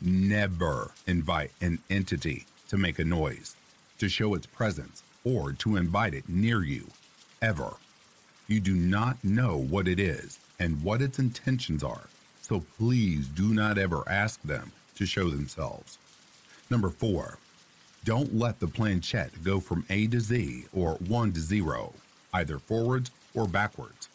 never 0.00 0.90
invite 1.06 1.52
an 1.60 1.78
entity 1.88 2.46
to 2.68 2.76
make 2.76 2.98
a 2.98 3.04
noise, 3.04 3.56
to 3.98 4.08
show 4.08 4.34
its 4.34 4.46
presence, 4.46 5.02
or 5.24 5.52
to 5.52 5.76
invite 5.76 6.14
it 6.14 6.28
near 6.28 6.62
you, 6.62 6.88
ever. 7.40 7.74
You 8.48 8.60
do 8.60 8.74
not 8.74 9.22
know 9.24 9.56
what 9.56 9.88
it 9.88 9.98
is 9.98 10.38
and 10.60 10.82
what 10.82 11.02
its 11.02 11.18
intentions 11.18 11.82
are, 11.82 12.08
so 12.42 12.64
please 12.78 13.26
do 13.26 13.52
not 13.52 13.76
ever 13.76 14.04
ask 14.08 14.40
them 14.42 14.70
to 14.94 15.04
show 15.04 15.30
themselves. 15.30 15.98
Number 16.70 16.90
4. 16.90 17.38
Don't 18.04 18.36
let 18.36 18.60
the 18.60 18.68
planchette 18.68 19.42
go 19.42 19.58
from 19.58 19.84
A 19.90 20.06
to 20.06 20.20
Z 20.20 20.66
or 20.72 20.94
1 20.94 21.32
to 21.32 21.40
0, 21.40 21.92
either 22.32 22.60
forwards 22.60 23.10
or 23.34 23.48
backwards, 23.48 24.08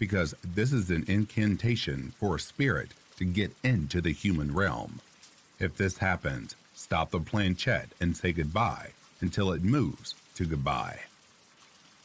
because 0.00 0.34
this 0.44 0.72
is 0.72 0.90
an 0.90 1.04
incantation 1.06 2.12
for 2.18 2.34
a 2.34 2.40
spirit 2.40 2.90
to 3.18 3.24
get 3.24 3.54
into 3.62 4.00
the 4.00 4.12
human 4.12 4.52
realm. 4.52 4.98
If 5.60 5.76
this 5.76 5.98
happens, 5.98 6.56
stop 6.74 7.12
the 7.12 7.20
planchette 7.20 7.90
and 8.00 8.16
say 8.16 8.32
goodbye 8.32 8.90
until 9.20 9.52
it 9.52 9.62
moves 9.62 10.16
to 10.34 10.44
goodbye. 10.44 10.98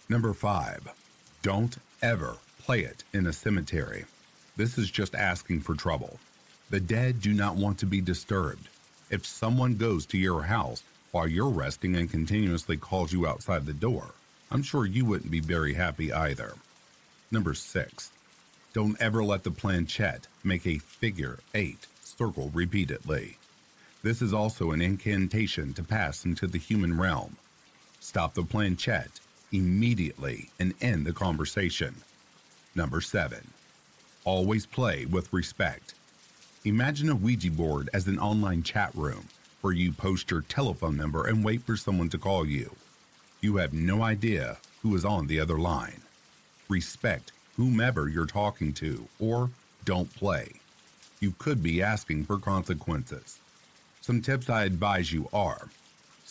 Number 0.07 0.33
5. 0.33 1.00
Don't 1.41 1.77
ever 2.03 2.37
play 2.59 2.81
it 2.81 3.03
in 3.13 3.25
a 3.25 3.33
cemetery. 3.33 4.05
This 4.57 4.77
is 4.77 4.91
just 4.91 5.15
asking 5.15 5.61
for 5.61 5.73
trouble. 5.73 6.19
The 6.69 6.79
dead 6.79 7.19
do 7.19 7.33
not 7.33 7.55
want 7.55 7.79
to 7.79 7.87
be 7.87 7.99
disturbed. 7.99 8.69
If 9.09 9.25
someone 9.25 9.75
goes 9.75 10.05
to 10.07 10.19
your 10.19 10.43
house 10.43 10.83
while 11.11 11.27
you're 11.27 11.49
resting 11.49 11.95
and 11.95 12.11
continuously 12.11 12.77
calls 12.77 13.11
you 13.11 13.25
outside 13.25 13.65
the 13.65 13.73
door, 13.73 14.11
I'm 14.51 14.61
sure 14.61 14.85
you 14.85 15.03
wouldn't 15.03 15.31
be 15.31 15.39
very 15.39 15.73
happy 15.73 16.13
either. 16.13 16.53
Number 17.31 17.55
6. 17.55 18.11
Don't 18.73 19.01
ever 19.01 19.23
let 19.23 19.43
the 19.43 19.49
planchette 19.49 20.27
make 20.43 20.67
a 20.67 20.77
figure 20.77 21.39
8 21.55 21.87
circle 22.03 22.51
repeatedly. 22.53 23.39
This 24.03 24.21
is 24.21 24.31
also 24.31 24.69
an 24.69 24.81
incantation 24.81 25.73
to 25.73 25.83
pass 25.83 26.23
into 26.23 26.45
the 26.45 26.59
human 26.59 26.99
realm. 26.99 27.37
Stop 27.99 28.35
the 28.35 28.43
planchette 28.43 29.20
immediately 29.51 30.49
and 30.59 30.73
end 30.81 31.05
the 31.05 31.13
conversation. 31.13 31.95
Number 32.75 33.01
7. 33.01 33.47
Always 34.23 34.65
play 34.65 35.05
with 35.05 35.31
respect. 35.33 35.93
Imagine 36.63 37.09
a 37.09 37.15
Ouija 37.15 37.51
board 37.51 37.89
as 37.93 38.07
an 38.07 38.19
online 38.19 38.63
chat 38.63 38.91
room 38.93 39.27
where 39.61 39.73
you 39.73 39.91
post 39.91 40.31
your 40.31 40.41
telephone 40.41 40.95
number 40.95 41.25
and 41.25 41.43
wait 41.43 41.63
for 41.63 41.75
someone 41.75 42.09
to 42.09 42.17
call 42.17 42.45
you. 42.45 42.75
You 43.41 43.57
have 43.57 43.73
no 43.73 44.03
idea 44.03 44.57
who 44.81 44.95
is 44.95 45.05
on 45.05 45.27
the 45.27 45.39
other 45.39 45.57
line. 45.57 46.01
Respect 46.69 47.31
whomever 47.57 48.07
you're 48.07 48.25
talking 48.25 48.73
to 48.73 49.07
or 49.19 49.49
don't 49.85 50.13
play. 50.15 50.53
You 51.19 51.33
could 51.37 51.61
be 51.61 51.81
asking 51.81 52.25
for 52.25 52.37
consequences. 52.37 53.39
Some 54.01 54.21
tips 54.21 54.49
I 54.49 54.63
advise 54.63 55.11
you 55.11 55.29
are 55.33 55.69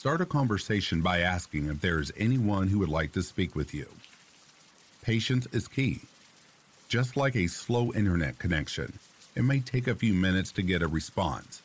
start 0.01 0.23
a 0.23 0.25
conversation 0.25 1.03
by 1.03 1.19
asking 1.21 1.67
if 1.67 1.79
there 1.83 2.01
is 2.01 2.11
anyone 2.17 2.69
who 2.69 2.79
would 2.79 2.89
like 2.89 3.13
to 3.13 3.23
speak 3.23 3.55
with 3.55 3.75
you. 3.75 3.87
Patience 5.03 5.47
is 5.53 5.69
key. 5.69 6.01
Just 6.89 7.19
like 7.19 7.37
a 7.37 7.47
slow 7.47 7.93
internet 7.93 8.39
connection, 8.39 8.99
it 9.37 9.43
may 9.43 9.61
take 9.61 9.87
a 9.87 9.95
few 9.95 10.15
minutes 10.15 10.53
to 10.53 10.63
get 10.63 10.81
a 10.81 10.89
response. 10.89 11.61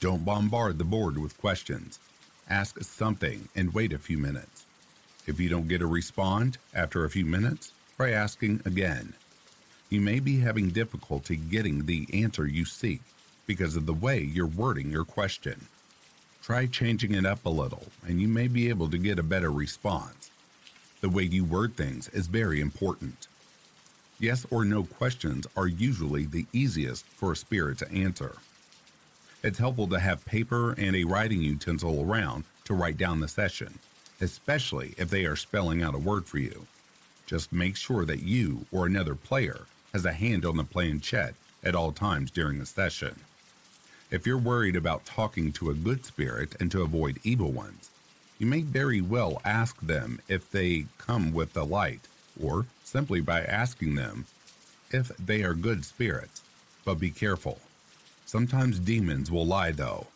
Don't 0.00 0.24
bombard 0.24 0.78
the 0.78 0.84
board 0.84 1.18
with 1.18 1.36
questions. 1.36 1.98
Ask 2.48 2.82
something 2.82 3.46
and 3.54 3.74
wait 3.74 3.92
a 3.92 3.98
few 3.98 4.16
minutes. 4.16 4.64
If 5.26 5.38
you 5.38 5.50
don't 5.50 5.68
get 5.68 5.82
a 5.82 5.86
response 5.86 6.56
after 6.72 7.04
a 7.04 7.10
few 7.10 7.26
minutes, 7.26 7.72
try 7.98 8.12
asking 8.12 8.62
again. 8.64 9.12
You 9.90 10.00
may 10.00 10.18
be 10.18 10.40
having 10.40 10.70
difficulty 10.70 11.36
getting 11.36 11.84
the 11.84 12.08
answer 12.14 12.46
you 12.46 12.64
seek 12.64 13.02
because 13.46 13.76
of 13.76 13.84
the 13.84 13.92
way 13.92 14.20
you're 14.20 14.46
wording 14.46 14.90
your 14.90 15.04
question. 15.04 15.66
Try 16.46 16.66
changing 16.66 17.12
it 17.12 17.26
up 17.26 17.44
a 17.44 17.48
little, 17.48 17.86
and 18.06 18.20
you 18.20 18.28
may 18.28 18.46
be 18.46 18.68
able 18.68 18.88
to 18.90 18.98
get 18.98 19.18
a 19.18 19.24
better 19.24 19.50
response. 19.50 20.30
The 21.00 21.08
way 21.08 21.24
you 21.24 21.44
word 21.44 21.76
things 21.76 22.08
is 22.10 22.28
very 22.28 22.60
important. 22.60 23.26
Yes 24.20 24.46
or 24.48 24.64
no 24.64 24.84
questions 24.84 25.48
are 25.56 25.66
usually 25.66 26.24
the 26.24 26.46
easiest 26.52 27.04
for 27.04 27.32
a 27.32 27.36
spirit 27.36 27.78
to 27.78 27.90
answer. 27.90 28.36
It's 29.42 29.58
helpful 29.58 29.88
to 29.88 29.98
have 29.98 30.24
paper 30.24 30.70
and 30.78 30.94
a 30.94 31.02
writing 31.02 31.42
utensil 31.42 32.00
around 32.00 32.44
to 32.66 32.74
write 32.74 32.96
down 32.96 33.18
the 33.18 33.26
session, 33.26 33.80
especially 34.20 34.94
if 34.96 35.10
they 35.10 35.24
are 35.24 35.34
spelling 35.34 35.82
out 35.82 35.96
a 35.96 35.98
word 35.98 36.26
for 36.26 36.38
you. 36.38 36.68
Just 37.26 37.52
make 37.52 37.74
sure 37.74 38.04
that 38.04 38.22
you 38.22 38.66
or 38.70 38.86
another 38.86 39.16
player 39.16 39.62
has 39.92 40.04
a 40.04 40.12
hand 40.12 40.46
on 40.46 40.58
the 40.58 40.62
planchette 40.62 41.34
at 41.64 41.74
all 41.74 41.90
times 41.90 42.30
during 42.30 42.60
the 42.60 42.66
session. 42.66 43.16
If 44.08 44.24
you're 44.24 44.38
worried 44.38 44.76
about 44.76 45.04
talking 45.04 45.50
to 45.52 45.70
a 45.70 45.74
good 45.74 46.04
spirit 46.04 46.54
and 46.60 46.70
to 46.70 46.82
avoid 46.82 47.18
evil 47.24 47.50
ones, 47.50 47.90
you 48.38 48.46
may 48.46 48.60
very 48.60 49.00
well 49.00 49.42
ask 49.44 49.80
them 49.80 50.20
if 50.28 50.48
they 50.48 50.86
come 50.96 51.32
with 51.32 51.54
the 51.54 51.66
light 51.66 52.06
or 52.40 52.66
simply 52.84 53.20
by 53.20 53.42
asking 53.42 53.96
them 53.96 54.26
if 54.92 55.08
they 55.16 55.42
are 55.42 55.54
good 55.54 55.84
spirits. 55.84 56.42
But 56.84 57.00
be 57.00 57.10
careful. 57.10 57.58
Sometimes 58.26 58.78
demons 58.78 59.28
will 59.28 59.46
lie, 59.46 59.72
though. 59.72 60.06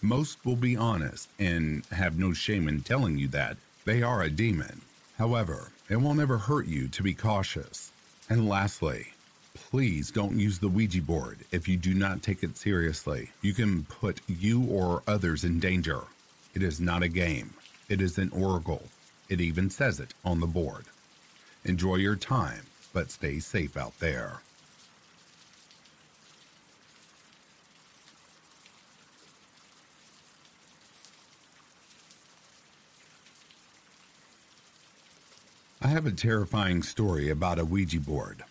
Most 0.00 0.42
will 0.46 0.56
be 0.56 0.74
honest 0.74 1.28
and 1.38 1.84
have 1.92 2.18
no 2.18 2.32
shame 2.32 2.68
in 2.68 2.80
telling 2.80 3.18
you 3.18 3.28
that 3.28 3.58
they 3.84 4.02
are 4.02 4.22
a 4.22 4.30
demon. 4.30 4.80
However, 5.18 5.72
it 5.90 5.96
will 5.96 6.14
never 6.14 6.38
hurt 6.38 6.66
you 6.66 6.88
to 6.88 7.02
be 7.02 7.12
cautious. 7.12 7.92
And 8.30 8.48
lastly, 8.48 9.08
please 9.54 10.10
don't 10.10 10.38
use 10.38 10.58
the 10.58 10.68
Ouija 10.68 11.02
board 11.02 11.38
if 11.50 11.68
you 11.68 11.76
do 11.76 11.94
not 11.94 12.22
take 12.22 12.42
it 12.42 12.56
seriously. 12.56 13.30
You 13.42 13.52
can 13.52 13.84
put 13.84 14.20
you 14.26 14.64
or 14.64 15.02
others 15.06 15.44
in 15.44 15.60
danger. 15.60 16.02
It 16.54 16.62
is 16.62 16.80
not 16.80 17.02
a 17.02 17.08
game, 17.08 17.54
it 17.88 18.00
is 18.00 18.18
an 18.18 18.30
oracle. 18.30 18.84
It 19.28 19.40
even 19.40 19.70
says 19.70 20.00
it 20.00 20.12
on 20.24 20.40
the 20.40 20.46
board. 20.46 20.86
Enjoy 21.64 21.96
your 21.96 22.16
time, 22.16 22.66
but 22.92 23.10
stay 23.10 23.38
safe 23.38 23.76
out 23.76 23.98
there. 24.00 24.40
I 35.82 35.88
have 35.88 36.04
a 36.06 36.10
terrifying 36.10 36.82
story 36.82 37.30
about 37.30 37.58
a 37.58 37.64
Ouija 37.64 38.00
board. 38.00 38.44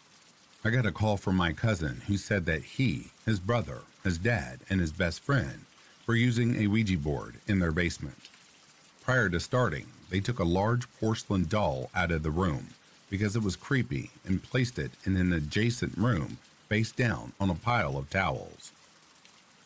I 0.61 0.71
got 0.71 0.85
a 0.85 0.91
call 0.91 1.15
from 1.15 1.37
my 1.37 1.53
cousin 1.53 2.01
who 2.07 2.17
said 2.17 2.45
that 2.45 2.63
he, 2.63 3.11
his 3.25 3.39
brother, 3.39 3.79
his 4.03 4.17
dad, 4.17 4.59
and 4.69 4.81
his 4.81 4.91
best 4.91 5.21
friend 5.21 5.63
were 6.05 6.15
using 6.15 6.57
a 6.57 6.67
Ouija 6.67 6.97
board 6.97 7.35
in 7.47 7.59
their 7.59 7.71
basement. 7.71 8.17
Prior 9.01 9.29
to 9.29 9.39
starting, 9.39 9.87
they 10.09 10.19
took 10.19 10.37
a 10.37 10.43
large 10.43 10.91
porcelain 10.99 11.45
doll 11.45 11.89
out 11.95 12.11
of 12.11 12.23
the 12.23 12.29
room 12.29 12.67
because 13.09 13.37
it 13.37 13.41
was 13.41 13.55
creepy 13.55 14.11
and 14.25 14.43
placed 14.43 14.77
it 14.77 14.91
in 15.05 15.15
an 15.15 15.31
adjacent 15.31 15.97
room 15.97 16.37
face 16.67 16.91
down 16.91 17.31
on 17.39 17.49
a 17.49 17.55
pile 17.55 17.95
of 17.95 18.09
towels. 18.09 18.73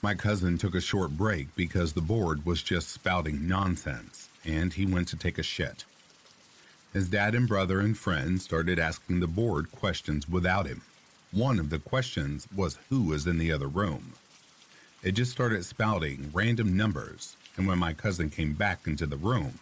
My 0.04 0.14
cousin 0.14 0.60
took 0.60 0.76
a 0.76 0.82
short 0.82 1.18
break 1.18 1.56
because 1.56 1.94
the 1.94 2.02
board 2.02 2.46
was 2.46 2.62
just 2.62 2.90
spouting 2.90 3.48
nonsense 3.48 4.30
and 4.46 4.72
he 4.74 4.86
went 4.86 5.08
to 5.08 5.18
take 5.18 5.40
a 5.40 5.44
shit. 5.44 5.86
His 6.94 7.10
dad 7.10 7.34
and 7.34 7.48
brother 7.48 7.80
and 7.80 7.98
friends 7.98 8.44
started 8.44 8.78
asking 8.78 9.20
the 9.20 9.28
board 9.28 9.72
questions 9.72 10.30
without 10.30 10.68
him. 10.68 10.84
One 11.32 11.60
of 11.60 11.72
the 11.72 11.80
questions 11.80 12.48
was 12.56 12.78
who 12.90 13.02
was 13.02 13.26
in 13.26 13.40
the 13.40 13.52
other 13.52 13.68
room. 13.68 14.14
It 15.02 15.14
just 15.14 15.32
started 15.32 15.66
spouting 15.66 16.30
random 16.32 16.78
numbers, 16.78 17.36
and 17.58 17.66
when 17.66 17.80
my 17.80 17.94
cousin 17.94 18.30
came 18.30 18.54
back 18.54 18.86
into 18.86 19.08
the 19.08 19.18
room, 19.18 19.58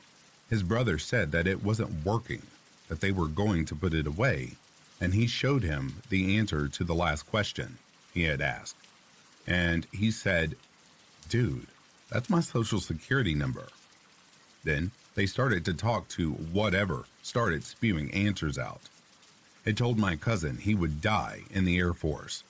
his 0.50 0.62
brother 0.62 1.00
said 1.00 1.32
that 1.32 1.48
it 1.48 1.64
wasn't 1.64 2.06
working 2.06 2.42
that 2.90 3.00
they 3.00 3.14
were 3.14 3.28
going 3.28 3.64
to 3.64 3.76
put 3.76 3.94
it 3.94 4.08
away, 4.08 4.52
and 5.00 5.14
he 5.14 5.26
showed 5.26 5.64
him 5.64 6.02
the 6.10 6.38
answer 6.38 6.68
to 6.68 6.84
the 6.84 6.94
last 6.94 7.24
question 7.24 7.78
he 8.14 8.24
had 8.24 8.42
asked. 8.42 8.76
And 9.48 9.88
he 9.94 10.12
said, 10.12 10.58
Dude, 11.30 11.68
that's 12.10 12.30
my 12.30 12.42
social 12.42 12.82
security 12.82 13.34
number. 13.34 13.70
Then 14.66 14.92
they 15.16 15.26
started 15.26 15.64
to 15.64 15.74
talk 15.74 16.10
to 16.10 16.32
whatever 16.32 17.06
started 17.22 17.64
spewing 17.64 18.14
answers 18.14 18.58
out. 18.58 18.82
It 19.66 19.78
told 19.78 19.98
my 19.98 20.16
cousin 20.16 20.58
he 20.58 20.76
would 20.76 21.02
die 21.02 21.42
in 21.52 21.66
the 21.66 21.78
Air 21.78 21.94
Force. 21.94 22.44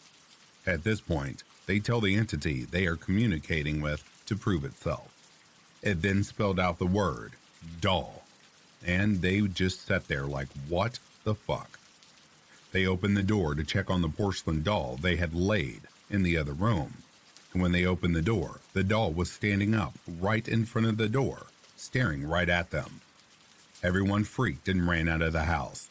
At 0.65 0.83
this 0.83 1.01
point, 1.01 1.43
they 1.65 1.79
tell 1.79 2.01
the 2.01 2.15
entity 2.15 2.63
they 2.63 2.85
are 2.85 2.95
communicating 2.95 3.81
with 3.81 4.03
to 4.27 4.35
prove 4.35 4.63
itself. 4.63 5.13
It 5.81 6.01
then 6.01 6.23
spelled 6.23 6.59
out 6.59 6.79
the 6.79 6.85
word 6.85 7.33
doll 7.79 8.21
and 8.85 9.21
they 9.21 9.41
just 9.41 9.85
sat 9.85 10.07
there 10.07 10.25
like, 10.25 10.47
what 10.67 10.99
the 11.23 11.35
fuck? 11.35 11.79
They 12.71 12.85
opened 12.85 13.17
the 13.17 13.23
door 13.23 13.53
to 13.55 13.63
check 13.63 13.89
on 13.89 14.01
the 14.01 14.09
porcelain 14.09 14.63
doll 14.63 14.97
they 15.01 15.17
had 15.17 15.33
laid 15.33 15.81
in 16.09 16.23
the 16.23 16.37
other 16.37 16.53
room. 16.53 16.93
And 17.53 17.61
when 17.61 17.73
they 17.73 17.85
opened 17.85 18.15
the 18.15 18.21
door, 18.21 18.59
the 18.73 18.83
doll 18.83 19.11
was 19.11 19.29
standing 19.29 19.75
up 19.75 19.93
right 20.19 20.47
in 20.47 20.65
front 20.65 20.87
of 20.87 20.97
the 20.97 21.09
door, 21.09 21.47
staring 21.75 22.27
right 22.27 22.47
at 22.47 22.71
them. 22.71 23.01
Everyone 23.83 24.23
freaked 24.25 24.67
and 24.69 24.87
ran 24.87 25.09
out 25.09 25.23
of 25.23 25.33
the 25.33 25.45
house. 25.45 25.89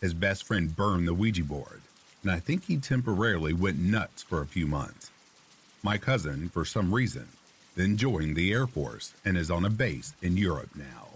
His 0.00 0.14
best 0.14 0.44
friend 0.44 0.74
burned 0.74 1.06
the 1.06 1.12
Ouija 1.12 1.44
board, 1.44 1.82
and 2.22 2.32
I 2.32 2.40
think 2.40 2.64
he 2.64 2.78
temporarily 2.78 3.52
went 3.52 3.78
nuts 3.78 4.22
for 4.22 4.40
a 4.40 4.46
few 4.46 4.66
months. 4.66 5.10
My 5.82 5.98
cousin, 5.98 6.48
for 6.48 6.64
some 6.64 6.94
reason, 6.94 7.28
then 7.74 7.98
joined 7.98 8.36
the 8.36 8.52
Air 8.52 8.66
Force 8.66 9.12
and 9.22 9.36
is 9.36 9.50
on 9.50 9.66
a 9.66 9.70
base 9.70 10.14
in 10.22 10.38
Europe 10.38 10.70
now. 10.74 11.08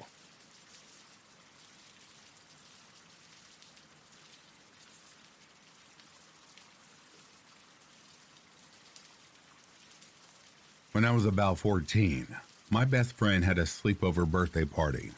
When 10.92 11.06
I 11.06 11.12
was 11.12 11.24
about 11.24 11.58
14, 11.58 12.26
My 12.72 12.84
best 12.84 13.14
friend 13.14 13.44
had 13.44 13.58
a 13.58 13.62
sleepover 13.62 14.30
birthday 14.30 14.64
party. 14.64 15.12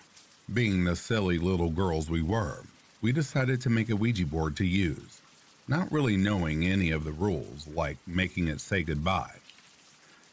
Being 0.53 0.85
the 0.85 0.97
silly 0.97 1.39
little 1.39 1.71
girls 1.71 2.11
we 2.11 2.21
were, 2.21 2.65
we 3.01 3.11
decided 3.11 3.61
to 3.63 3.71
make 3.71 3.89
a 3.89 3.97
Ouija 3.97 4.27
board 4.27 4.55
to 4.57 4.67
use, 4.67 5.23
not 5.67 5.91
really 5.91 6.17
knowing 6.17 6.67
any 6.67 6.91
of 6.91 7.05
the 7.05 7.13
rules, 7.13 7.67
like 7.69 7.97
making 8.07 8.49
it 8.49 8.61
say 8.61 8.83
goodbye. 8.83 9.37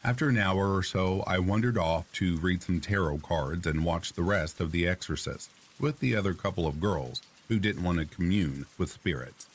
After 0.04 0.28
an 0.28 0.36
hour 0.36 0.74
or 0.74 0.82
so, 0.82 1.22
I 1.26 1.38
wandered 1.38 1.78
off 1.78 2.10
to 2.14 2.36
read 2.38 2.62
some 2.62 2.80
tarot 2.80 3.18
cards 3.18 3.66
and 3.66 3.84
watch 3.84 4.12
the 4.12 4.22
rest 4.22 4.60
of 4.60 4.72
The 4.72 4.86
Exorcist 4.86 5.48
with 5.78 6.00
the 6.00 6.16
other 6.16 6.34
couple 6.34 6.66
of 6.66 6.80
girls 6.80 7.22
who 7.48 7.58
didn't 7.58 7.84
want 7.84 7.98
to 7.98 8.04
commune 8.04 8.66
with 8.76 8.90
spirits. 8.90 9.46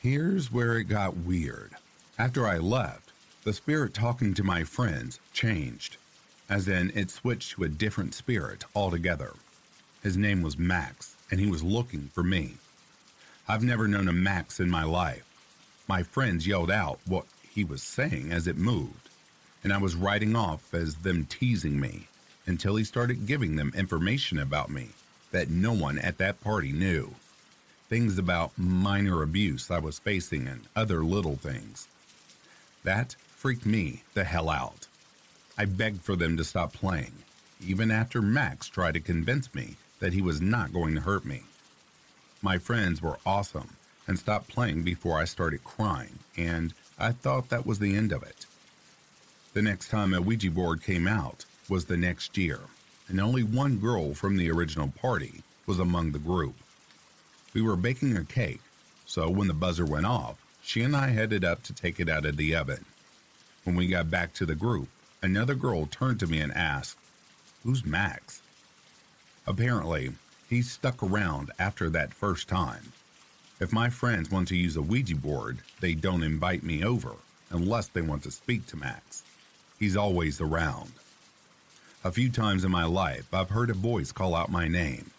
Here's 0.00 0.50
where 0.50 0.78
it 0.78 0.84
got 0.84 1.16
weird. 1.16 1.72
After 2.18 2.46
I 2.46 2.56
left, 2.56 3.12
the 3.44 3.52
spirit 3.52 3.92
talking 3.92 4.32
to 4.34 4.44
my 4.44 4.64
friends 4.64 5.20
changed, 5.34 5.98
as 6.48 6.68
in 6.68 6.90
it 6.94 7.10
switched 7.10 7.50
to 7.52 7.64
a 7.64 7.68
different 7.68 8.14
spirit 8.14 8.64
altogether. 8.74 9.34
His 10.02 10.16
name 10.16 10.42
was 10.42 10.58
Max, 10.58 11.16
and 11.30 11.40
he 11.40 11.46
was 11.46 11.62
looking 11.62 12.10
for 12.12 12.22
me. 12.22 12.54
I've 13.48 13.62
never 13.62 13.86
known 13.88 14.08
a 14.08 14.12
Max 14.12 14.60
in 14.60 14.70
my 14.70 14.84
life. 14.84 15.24
My 15.88 16.02
friends 16.02 16.46
yelled 16.46 16.70
out 16.70 17.00
what 17.06 17.26
he 17.50 17.64
was 17.64 17.82
saying 17.82 18.32
as 18.32 18.46
it 18.46 18.56
moved 18.56 19.10
and 19.62 19.72
I 19.72 19.78
was 19.78 19.94
writing 19.94 20.34
off 20.34 20.72
as 20.72 20.96
them 20.96 21.26
teasing 21.26 21.78
me 21.78 22.06
until 22.46 22.76
he 22.76 22.84
started 22.84 23.26
giving 23.26 23.56
them 23.56 23.72
information 23.76 24.38
about 24.38 24.70
me 24.70 24.90
that 25.32 25.50
no 25.50 25.72
one 25.72 25.98
at 25.98 26.18
that 26.18 26.40
party 26.40 26.72
knew. 26.72 27.14
Things 27.88 28.18
about 28.18 28.56
minor 28.56 29.22
abuse 29.22 29.70
I 29.70 29.78
was 29.78 29.98
facing 29.98 30.46
and 30.48 30.62
other 30.74 31.04
little 31.04 31.36
things. 31.36 31.88
That 32.84 33.14
freaked 33.28 33.66
me 33.66 34.02
the 34.14 34.24
hell 34.24 34.48
out. 34.48 34.86
I 35.58 35.66
begged 35.66 36.02
for 36.02 36.16
them 36.16 36.36
to 36.36 36.44
stop 36.44 36.72
playing, 36.72 37.12
even 37.64 37.90
after 37.90 38.22
Max 38.22 38.68
tried 38.68 38.94
to 38.94 39.00
convince 39.00 39.54
me 39.54 39.76
that 40.00 40.12
he 40.12 40.20
was 40.20 40.40
not 40.40 40.72
going 40.72 40.94
to 40.94 41.00
hurt 41.00 41.24
me. 41.24 41.42
My 42.42 42.58
friends 42.58 43.00
were 43.00 43.18
awesome 43.24 43.76
and 44.06 44.18
stopped 44.18 44.48
playing 44.48 44.82
before 44.82 45.18
I 45.18 45.24
started 45.24 45.62
crying, 45.62 46.18
and 46.36 46.74
I 46.98 47.12
thought 47.12 47.50
that 47.50 47.66
was 47.66 47.78
the 47.78 47.94
end 47.94 48.12
of 48.12 48.22
it. 48.22 48.46
The 49.52 49.62
next 49.62 49.88
time 49.88 50.12
a 50.12 50.20
Ouija 50.20 50.50
board 50.50 50.82
came 50.82 51.06
out 51.06 51.44
was 51.68 51.84
the 51.84 51.96
next 51.96 52.36
year, 52.36 52.60
and 53.08 53.20
only 53.20 53.42
one 53.42 53.76
girl 53.76 54.14
from 54.14 54.36
the 54.36 54.50
original 54.50 54.88
party 54.88 55.42
was 55.66 55.78
among 55.78 56.12
the 56.12 56.18
group. 56.18 56.56
We 57.54 57.62
were 57.62 57.76
baking 57.76 58.16
a 58.16 58.24
cake, 58.24 58.60
so 59.06 59.28
when 59.28 59.48
the 59.48 59.54
buzzer 59.54 59.84
went 59.84 60.06
off, 60.06 60.36
she 60.62 60.82
and 60.82 60.96
I 60.96 61.08
headed 61.08 61.44
up 61.44 61.62
to 61.64 61.72
take 61.72 62.00
it 62.00 62.08
out 62.08 62.24
of 62.24 62.36
the 62.36 62.54
oven. 62.54 62.84
When 63.64 63.76
we 63.76 63.88
got 63.88 64.10
back 64.10 64.32
to 64.34 64.46
the 64.46 64.54
group, 64.54 64.88
another 65.22 65.54
girl 65.54 65.86
turned 65.86 66.20
to 66.20 66.26
me 66.26 66.40
and 66.40 66.52
asked, 66.52 66.96
Who's 67.64 67.84
Max? 67.84 68.40
Apparently, 69.50 70.12
he 70.48 70.62
stuck 70.62 71.02
around 71.02 71.50
after 71.58 71.90
that 71.90 72.14
first 72.14 72.46
time. 72.46 72.92
If 73.58 73.72
my 73.72 73.90
friends 73.90 74.30
want 74.30 74.46
to 74.46 74.56
use 74.56 74.76
a 74.76 74.80
Ouija 74.80 75.16
board, 75.16 75.58
they 75.80 75.92
don't 75.92 76.22
invite 76.22 76.62
me 76.62 76.84
over 76.84 77.16
unless 77.50 77.88
they 77.88 78.00
want 78.00 78.22
to 78.22 78.30
speak 78.30 78.68
to 78.68 78.76
Max. 78.76 79.24
He's 79.76 79.96
always 79.96 80.40
around. 80.40 80.92
A 82.04 82.12
few 82.12 82.30
times 82.30 82.64
in 82.64 82.70
my 82.70 82.84
life, 82.84 83.34
I've 83.34 83.50
heard 83.50 83.70
a 83.70 83.74
voice 83.74 84.12
call 84.12 84.36
out 84.36 84.52
my 84.52 84.68
name. 84.68 85.10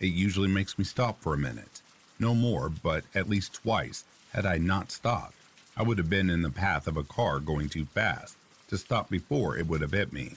It 0.00 0.06
usually 0.06 0.48
makes 0.48 0.76
me 0.76 0.84
stop 0.84 1.20
for 1.20 1.32
a 1.32 1.38
minute. 1.38 1.80
No 2.18 2.34
more, 2.34 2.68
but 2.68 3.04
at 3.14 3.28
least 3.28 3.54
twice, 3.54 4.02
had 4.32 4.44
I 4.44 4.58
not 4.58 4.90
stopped, 4.90 5.36
I 5.76 5.84
would 5.84 5.98
have 5.98 6.10
been 6.10 6.30
in 6.30 6.42
the 6.42 6.50
path 6.50 6.88
of 6.88 6.96
a 6.96 7.04
car 7.04 7.38
going 7.38 7.68
too 7.68 7.84
fast 7.84 8.36
to 8.70 8.76
stop 8.76 9.08
before 9.08 9.56
it 9.56 9.68
would 9.68 9.82
have 9.82 9.92
hit 9.92 10.12
me. 10.12 10.34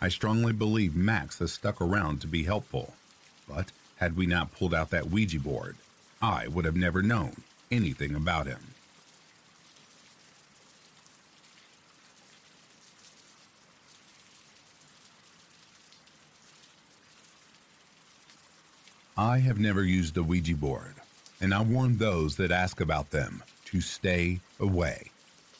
I 0.00 0.08
strongly 0.08 0.52
believe 0.52 0.94
Max 0.94 1.40
has 1.40 1.52
stuck 1.52 1.80
around 1.80 2.20
to 2.20 2.28
be 2.28 2.44
helpful, 2.44 2.94
but 3.48 3.72
had 3.96 4.16
we 4.16 4.26
not 4.26 4.52
pulled 4.52 4.72
out 4.72 4.90
that 4.90 5.10
Ouija 5.10 5.40
board, 5.40 5.76
I 6.22 6.46
would 6.46 6.64
have 6.64 6.76
never 6.76 7.02
known 7.02 7.42
anything 7.70 8.14
about 8.14 8.46
him. 8.46 8.60
I 19.16 19.38
have 19.38 19.58
never 19.58 19.82
used 19.82 20.16
a 20.16 20.22
Ouija 20.22 20.54
board, 20.54 20.94
and 21.40 21.52
I 21.52 21.60
warn 21.60 21.98
those 21.98 22.36
that 22.36 22.52
ask 22.52 22.80
about 22.80 23.10
them 23.10 23.42
to 23.64 23.80
stay 23.80 24.38
away. 24.60 25.10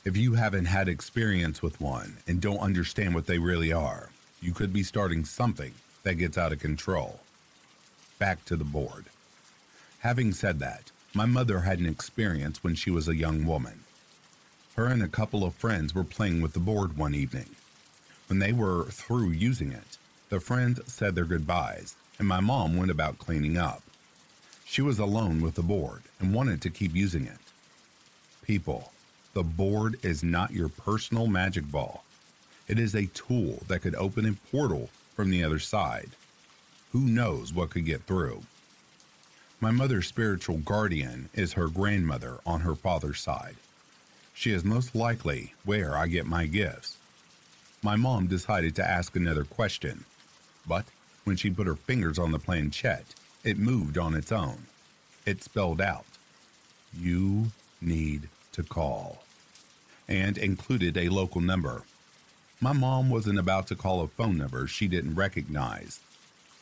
If 0.04 0.16
you 0.16 0.34
haven't 0.34 0.66
had 0.66 0.88
experience 0.88 1.60
with 1.60 1.80
one 1.80 2.18
and 2.28 2.40
don't 2.40 2.60
understand 2.60 3.16
what 3.16 3.26
they 3.26 3.38
really 3.38 3.72
are, 3.72 4.10
you 4.40 4.52
could 4.52 4.72
be 4.72 4.82
starting 4.82 5.24
something 5.24 5.74
that 6.02 6.14
gets 6.14 6.38
out 6.38 6.52
of 6.52 6.60
control. 6.60 7.20
Back 8.18 8.44
to 8.46 8.56
the 8.56 8.64
board. 8.64 9.06
Having 10.00 10.32
said 10.32 10.58
that, 10.60 10.90
my 11.14 11.26
mother 11.26 11.60
had 11.60 11.78
an 11.78 11.86
experience 11.86 12.62
when 12.62 12.74
she 12.74 12.90
was 12.90 13.08
a 13.08 13.16
young 13.16 13.44
woman. 13.44 13.80
Her 14.76 14.86
and 14.86 15.02
a 15.02 15.08
couple 15.08 15.44
of 15.44 15.54
friends 15.54 15.94
were 15.94 16.04
playing 16.04 16.40
with 16.40 16.52
the 16.52 16.60
board 16.60 16.96
one 16.96 17.14
evening. 17.14 17.56
When 18.28 18.38
they 18.38 18.52
were 18.52 18.84
through 18.84 19.30
using 19.30 19.72
it, 19.72 19.98
the 20.28 20.38
friends 20.38 20.80
said 20.92 21.14
their 21.14 21.24
goodbyes 21.24 21.96
and 22.18 22.26
my 22.26 22.40
mom 22.40 22.76
went 22.76 22.90
about 22.90 23.18
cleaning 23.18 23.56
up. 23.56 23.82
She 24.64 24.82
was 24.82 24.98
alone 24.98 25.40
with 25.40 25.54
the 25.54 25.62
board 25.62 26.02
and 26.20 26.34
wanted 26.34 26.60
to 26.62 26.70
keep 26.70 26.94
using 26.94 27.26
it. 27.26 27.38
People, 28.42 28.92
the 29.34 29.42
board 29.42 29.98
is 30.02 30.22
not 30.22 30.52
your 30.52 30.68
personal 30.68 31.26
magic 31.26 31.70
ball. 31.70 32.04
It 32.68 32.78
is 32.78 32.94
a 32.94 33.06
tool 33.06 33.62
that 33.68 33.80
could 33.80 33.94
open 33.94 34.26
a 34.26 34.34
portal 34.50 34.90
from 35.16 35.30
the 35.30 35.42
other 35.42 35.58
side. 35.58 36.10
Who 36.92 37.00
knows 37.00 37.52
what 37.52 37.70
could 37.70 37.86
get 37.86 38.02
through? 38.02 38.42
My 39.60 39.70
mother's 39.70 40.06
spiritual 40.06 40.58
guardian 40.58 41.30
is 41.34 41.54
her 41.54 41.68
grandmother 41.68 42.38
on 42.46 42.60
her 42.60 42.74
father's 42.74 43.20
side. 43.20 43.56
She 44.34 44.52
is 44.52 44.64
most 44.64 44.94
likely 44.94 45.54
where 45.64 45.96
I 45.96 46.06
get 46.06 46.26
my 46.26 46.46
gifts. 46.46 46.98
My 47.82 47.96
mom 47.96 48.26
decided 48.26 48.76
to 48.76 48.88
ask 48.88 49.16
another 49.16 49.44
question, 49.44 50.04
but 50.66 50.84
when 51.24 51.36
she 51.36 51.50
put 51.50 51.66
her 51.66 51.74
fingers 51.74 52.18
on 52.18 52.32
the 52.32 52.38
planchette, 52.38 53.14
it 53.44 53.58
moved 53.58 53.98
on 53.98 54.14
its 54.14 54.30
own. 54.30 54.66
It 55.26 55.42
spelled 55.42 55.80
out, 55.80 56.06
You 56.96 57.46
need 57.80 58.28
to 58.52 58.62
call, 58.62 59.24
and 60.06 60.36
included 60.38 60.96
a 60.96 61.08
local 61.08 61.40
number. 61.40 61.82
My 62.60 62.72
mom 62.72 63.08
wasn't 63.08 63.38
about 63.38 63.68
to 63.68 63.76
call 63.76 64.02
a 64.02 64.08
phone 64.08 64.36
number 64.36 64.66
she 64.66 64.88
didn't 64.88 65.14
recognize, 65.14 66.00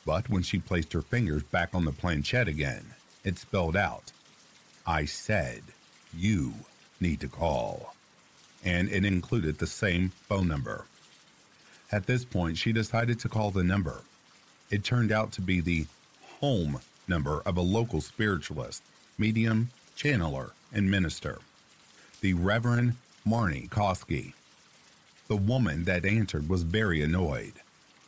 but 0.04 0.28
when 0.28 0.42
she 0.42 0.58
placed 0.58 0.92
her 0.92 1.00
fingers 1.00 1.42
back 1.42 1.70
on 1.72 1.86
the 1.86 1.92
planchette 1.92 2.48
again, 2.48 2.94
it 3.24 3.38
spelled 3.38 3.76
out, 3.76 4.12
I 4.86 5.06
said, 5.06 5.62
You 6.14 6.52
need 7.00 7.20
to 7.20 7.28
call. 7.28 7.94
And 8.62 8.90
it 8.90 9.06
included 9.06 9.58
the 9.58 9.66
same 9.66 10.10
phone 10.28 10.48
number. 10.48 10.84
At 11.90 12.06
this 12.06 12.26
point, 12.26 12.58
she 12.58 12.72
decided 12.72 13.18
to 13.20 13.28
call 13.30 13.50
the 13.50 13.64
number 13.64 14.02
it 14.70 14.84
turned 14.84 15.12
out 15.12 15.32
to 15.32 15.40
be 15.40 15.60
the 15.60 15.86
home 16.40 16.80
number 17.08 17.40
of 17.46 17.56
a 17.56 17.62
local 17.62 18.00
spiritualist, 18.02 18.82
medium, 19.16 19.70
channeler, 19.96 20.50
and 20.72 20.90
minister, 20.90 21.38
the 22.20 22.34
Reverend 22.34 22.96
Marnie 23.26 23.70
Koski. 23.70 24.34
The 25.28 25.36
woman 25.36 25.84
that 25.84 26.04
answered 26.04 26.48
was 26.48 26.62
very 26.62 27.02
annoyed. 27.02 27.54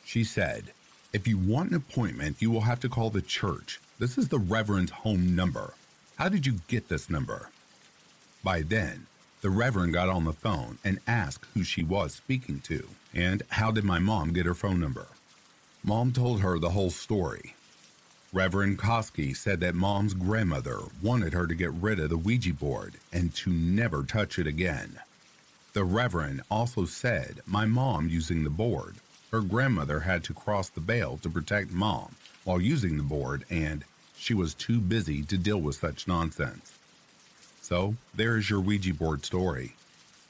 She 0.04 0.22
said, 0.22 0.72
If 1.12 1.26
you 1.26 1.36
want 1.36 1.70
an 1.70 1.76
appointment, 1.76 2.36
you 2.40 2.50
will 2.50 2.60
have 2.62 2.78
to 2.80 2.88
call 2.88 3.10
the 3.10 3.22
church. 3.22 3.80
This 3.98 4.16
is 4.16 4.28
the 4.28 4.38
Reverend's 4.38 4.92
home 4.92 5.34
number. 5.34 5.74
How 6.16 6.28
did 6.28 6.46
you 6.46 6.60
get 6.68 6.88
this 6.88 7.10
number? 7.10 7.50
By 8.44 8.62
then, 8.62 9.06
the 9.40 9.50
Reverend 9.50 9.94
got 9.94 10.08
on 10.08 10.24
the 10.24 10.32
phone 10.32 10.78
and 10.84 11.00
asked 11.08 11.46
who 11.54 11.64
she 11.64 11.82
was 11.82 12.14
speaking 12.14 12.60
to, 12.60 12.88
and 13.12 13.42
how 13.48 13.72
did 13.72 13.84
my 13.84 13.98
mom 13.98 14.32
get 14.32 14.46
her 14.46 14.54
phone 14.54 14.78
number. 14.78 15.08
Mom 15.82 16.12
told 16.12 16.40
her 16.40 16.58
the 16.58 16.70
whole 16.70 16.90
story. 16.90 17.54
Reverend 18.32 18.78
Koski 18.78 19.34
said 19.34 19.58
that 19.60 19.74
Mom's 19.74 20.14
grandmother 20.14 20.80
wanted 21.02 21.32
her 21.32 21.46
to 21.46 21.54
get 21.54 21.72
rid 21.72 21.98
of 21.98 22.10
the 22.10 22.18
Ouija 22.18 22.52
board 22.52 22.94
and 23.12 23.34
to 23.36 23.50
never 23.50 24.02
touch 24.02 24.38
it 24.38 24.46
again. 24.46 25.00
The 25.74 25.84
Reverend 25.84 26.42
also 26.50 26.86
said 26.86 27.40
my 27.46 27.66
mom 27.66 28.08
using 28.08 28.44
the 28.44 28.50
board, 28.50 28.96
her 29.30 29.42
grandmother 29.42 30.00
had 30.00 30.24
to 30.24 30.32
cross 30.32 30.70
the 30.70 30.80
veil 30.80 31.18
to 31.18 31.28
protect 31.28 31.70
Mom 31.70 32.14
while 32.44 32.60
using 32.60 32.96
the 32.96 33.02
board 33.02 33.44
and 33.50 33.84
she 34.16 34.32
was 34.32 34.54
too 34.54 34.80
busy 34.80 35.22
to 35.22 35.36
deal 35.36 35.60
with 35.60 35.76
such 35.76 36.08
nonsense. 36.08 36.78
So, 37.60 37.96
there 38.14 38.38
is 38.38 38.48
your 38.48 38.60
Ouija 38.60 38.94
board 38.94 39.26
story. 39.26 39.74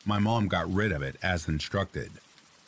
My 0.04 0.18
mom 0.18 0.48
got 0.48 0.72
rid 0.72 0.90
of 0.90 1.02
it 1.02 1.16
as 1.22 1.46
instructed. 1.46 2.10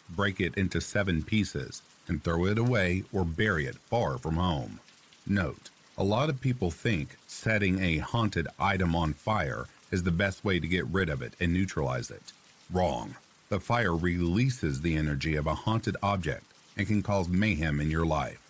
Break 0.09 0.41
it 0.41 0.55
into 0.55 0.81
seven 0.81 1.25
pieces 1.25 1.83
and 2.07 2.23
throw 2.23 2.47
it 2.47 2.59
away 2.59 3.03
or 3.12 3.25
bury 3.25 3.66
it 3.66 3.77
far 3.77 4.16
from 4.18 4.37
home. 4.37 4.79
Note, 5.27 5.71
a 5.99 6.05
lot 6.05 6.31
of 6.31 6.41
people 6.41 6.71
think 6.71 7.16
setting 7.27 7.83
a 7.83 7.99
haunted 7.99 8.47
item 8.59 8.95
on 8.95 9.12
fire 9.12 9.66
is 9.91 10.05
the 10.05 10.11
best 10.12 10.45
way 10.45 10.61
to 10.61 10.68
get 10.68 10.87
rid 10.87 11.09
of 11.09 11.21
it 11.21 11.35
and 11.41 11.53
neutralize 11.53 12.11
it. 12.11 12.33
Wrong. 12.73 13.16
The 13.49 13.59
fire 13.59 13.97
releases 13.97 14.81
the 14.81 14.97
energy 14.97 15.35
of 15.35 15.47
a 15.47 15.55
haunted 15.55 15.97
object 16.03 16.45
and 16.77 16.87
can 16.87 17.03
cause 17.03 17.29
mayhem 17.29 17.81
in 17.81 17.91
your 17.91 18.07
life. 18.07 18.41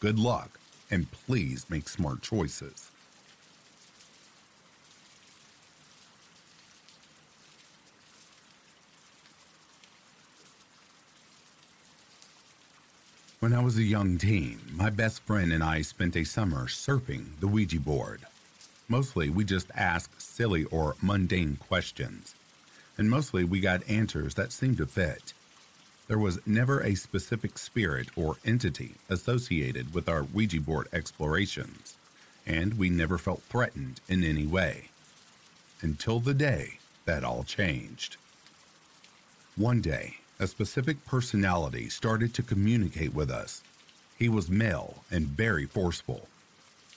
Good 0.00 0.18
luck, 0.18 0.58
and 0.90 1.10
please 1.12 1.70
make 1.70 1.88
smart 1.88 2.22
choices. 2.22 2.90
When 13.38 13.52
I 13.52 13.60
was 13.60 13.76
a 13.76 13.82
young 13.82 14.18
teen, 14.18 14.60
my 14.72 14.90
best 14.90 15.22
friend 15.22 15.52
and 15.52 15.64
I 15.64 15.82
spent 15.82 16.16
a 16.16 16.24
summer 16.24 16.66
surfing 16.66 17.38
the 17.40 17.48
Ouija 17.48 17.80
board. 17.80 18.22
Mostly, 18.88 19.30
we 19.30 19.44
just 19.44 19.68
asked 19.74 20.20
silly 20.20 20.64
or 20.64 20.96
mundane 21.02 21.56
questions, 21.56 22.34
and 22.98 23.10
mostly 23.10 23.44
we 23.44 23.60
got 23.60 23.88
answers 23.88 24.34
that 24.34 24.52
seemed 24.52 24.76
to 24.78 24.86
fit. 24.86 25.32
There 26.08 26.18
was 26.18 26.46
never 26.46 26.80
a 26.80 26.94
specific 26.94 27.56
spirit 27.58 28.08
or 28.16 28.36
entity 28.44 28.94
associated 29.08 29.94
with 29.94 30.08
our 30.08 30.24
Ouija 30.24 30.60
board 30.60 30.88
explorations, 30.92 31.96
and 32.46 32.74
we 32.74 32.90
never 32.90 33.18
felt 33.18 33.42
threatened 33.42 34.00
in 34.08 34.24
any 34.24 34.46
way. 34.46 34.90
Until 35.80 36.20
the 36.20 36.34
day 36.34 36.78
that 37.06 37.24
all 37.24 37.44
changed. 37.44 38.16
One 39.56 39.80
day, 39.80 40.16
a 40.38 40.46
specific 40.46 41.04
personality 41.06 41.88
started 41.88 42.34
to 42.34 42.42
communicate 42.42 43.14
with 43.14 43.30
us. 43.30 43.62
He 44.18 44.28
was 44.28 44.50
male 44.50 45.04
and 45.10 45.26
very 45.26 45.66
forceful. 45.66 46.28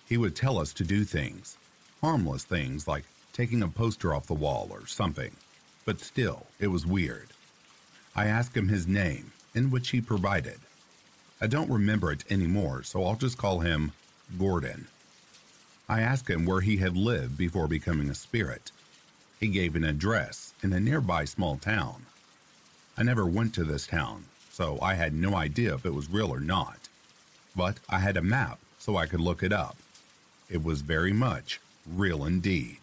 He 0.08 0.18
would 0.18 0.36
tell 0.36 0.58
us 0.58 0.74
to 0.74 0.84
do 0.84 1.04
things, 1.04 1.58
harmless 2.02 2.44
things 2.44 2.88
like 2.88 3.06
taking 3.34 3.62
a 3.62 3.68
poster 3.68 4.14
off 4.14 4.28
the 4.28 4.34
wall 4.34 4.68
or 4.72 4.88
something, 4.88 5.32
but 5.86 6.00
still, 6.00 6.48
it 6.60 6.68
was 6.68 6.86
weird. 6.86 7.30
I 8.16 8.26
asked 8.26 8.58
him 8.58 8.68
his 8.68 8.88
name, 8.88 9.32
in 9.54 9.72
which 9.72 9.90
he 9.90 10.02
provided. 10.02 10.60
I 11.40 11.48
don't 11.48 11.70
remember 11.70 12.12
it 12.12 12.24
anymore, 12.30 12.84
so 12.84 13.04
I'll 13.04 13.16
just 13.16 13.38
call 13.38 13.60
him 13.60 13.92
Gordon. 14.38 14.88
I 15.88 16.02
asked 16.02 16.30
him 16.30 16.46
where 16.46 16.62
he 16.62 16.78
had 16.78 16.98
lived 16.98 17.38
before 17.38 17.68
becoming 17.68 18.10
a 18.10 18.16
spirit. 18.16 18.72
He 19.40 19.48
gave 19.48 19.76
an 19.76 19.84
address 19.84 20.54
in 20.64 20.74
a 20.74 20.80
nearby 20.80 21.26
small 21.26 21.58
town. 21.58 22.06
I 22.98 23.04
never 23.04 23.26
went 23.26 23.54
to 23.56 23.64
this 23.64 23.86
town, 23.86 24.26
so 24.52 24.80
I 24.82 24.96
had 24.96 25.14
no 25.14 25.36
idea 25.36 25.76
if 25.76 25.86
it 25.86 25.94
was 25.94 26.10
real 26.10 26.34
or 26.34 26.40
not. 26.40 26.80
But 27.56 27.78
I 27.90 28.00
had 28.00 28.18
a 28.18 28.22
map 28.22 28.60
so 28.80 28.98
I 28.98 29.06
could 29.06 29.20
look 29.20 29.44
it 29.44 29.52
up. 29.52 29.78
It 30.50 30.64
was 30.64 30.82
very 30.82 31.14
much 31.14 31.60
real 31.86 32.24
indeed. 32.24 32.80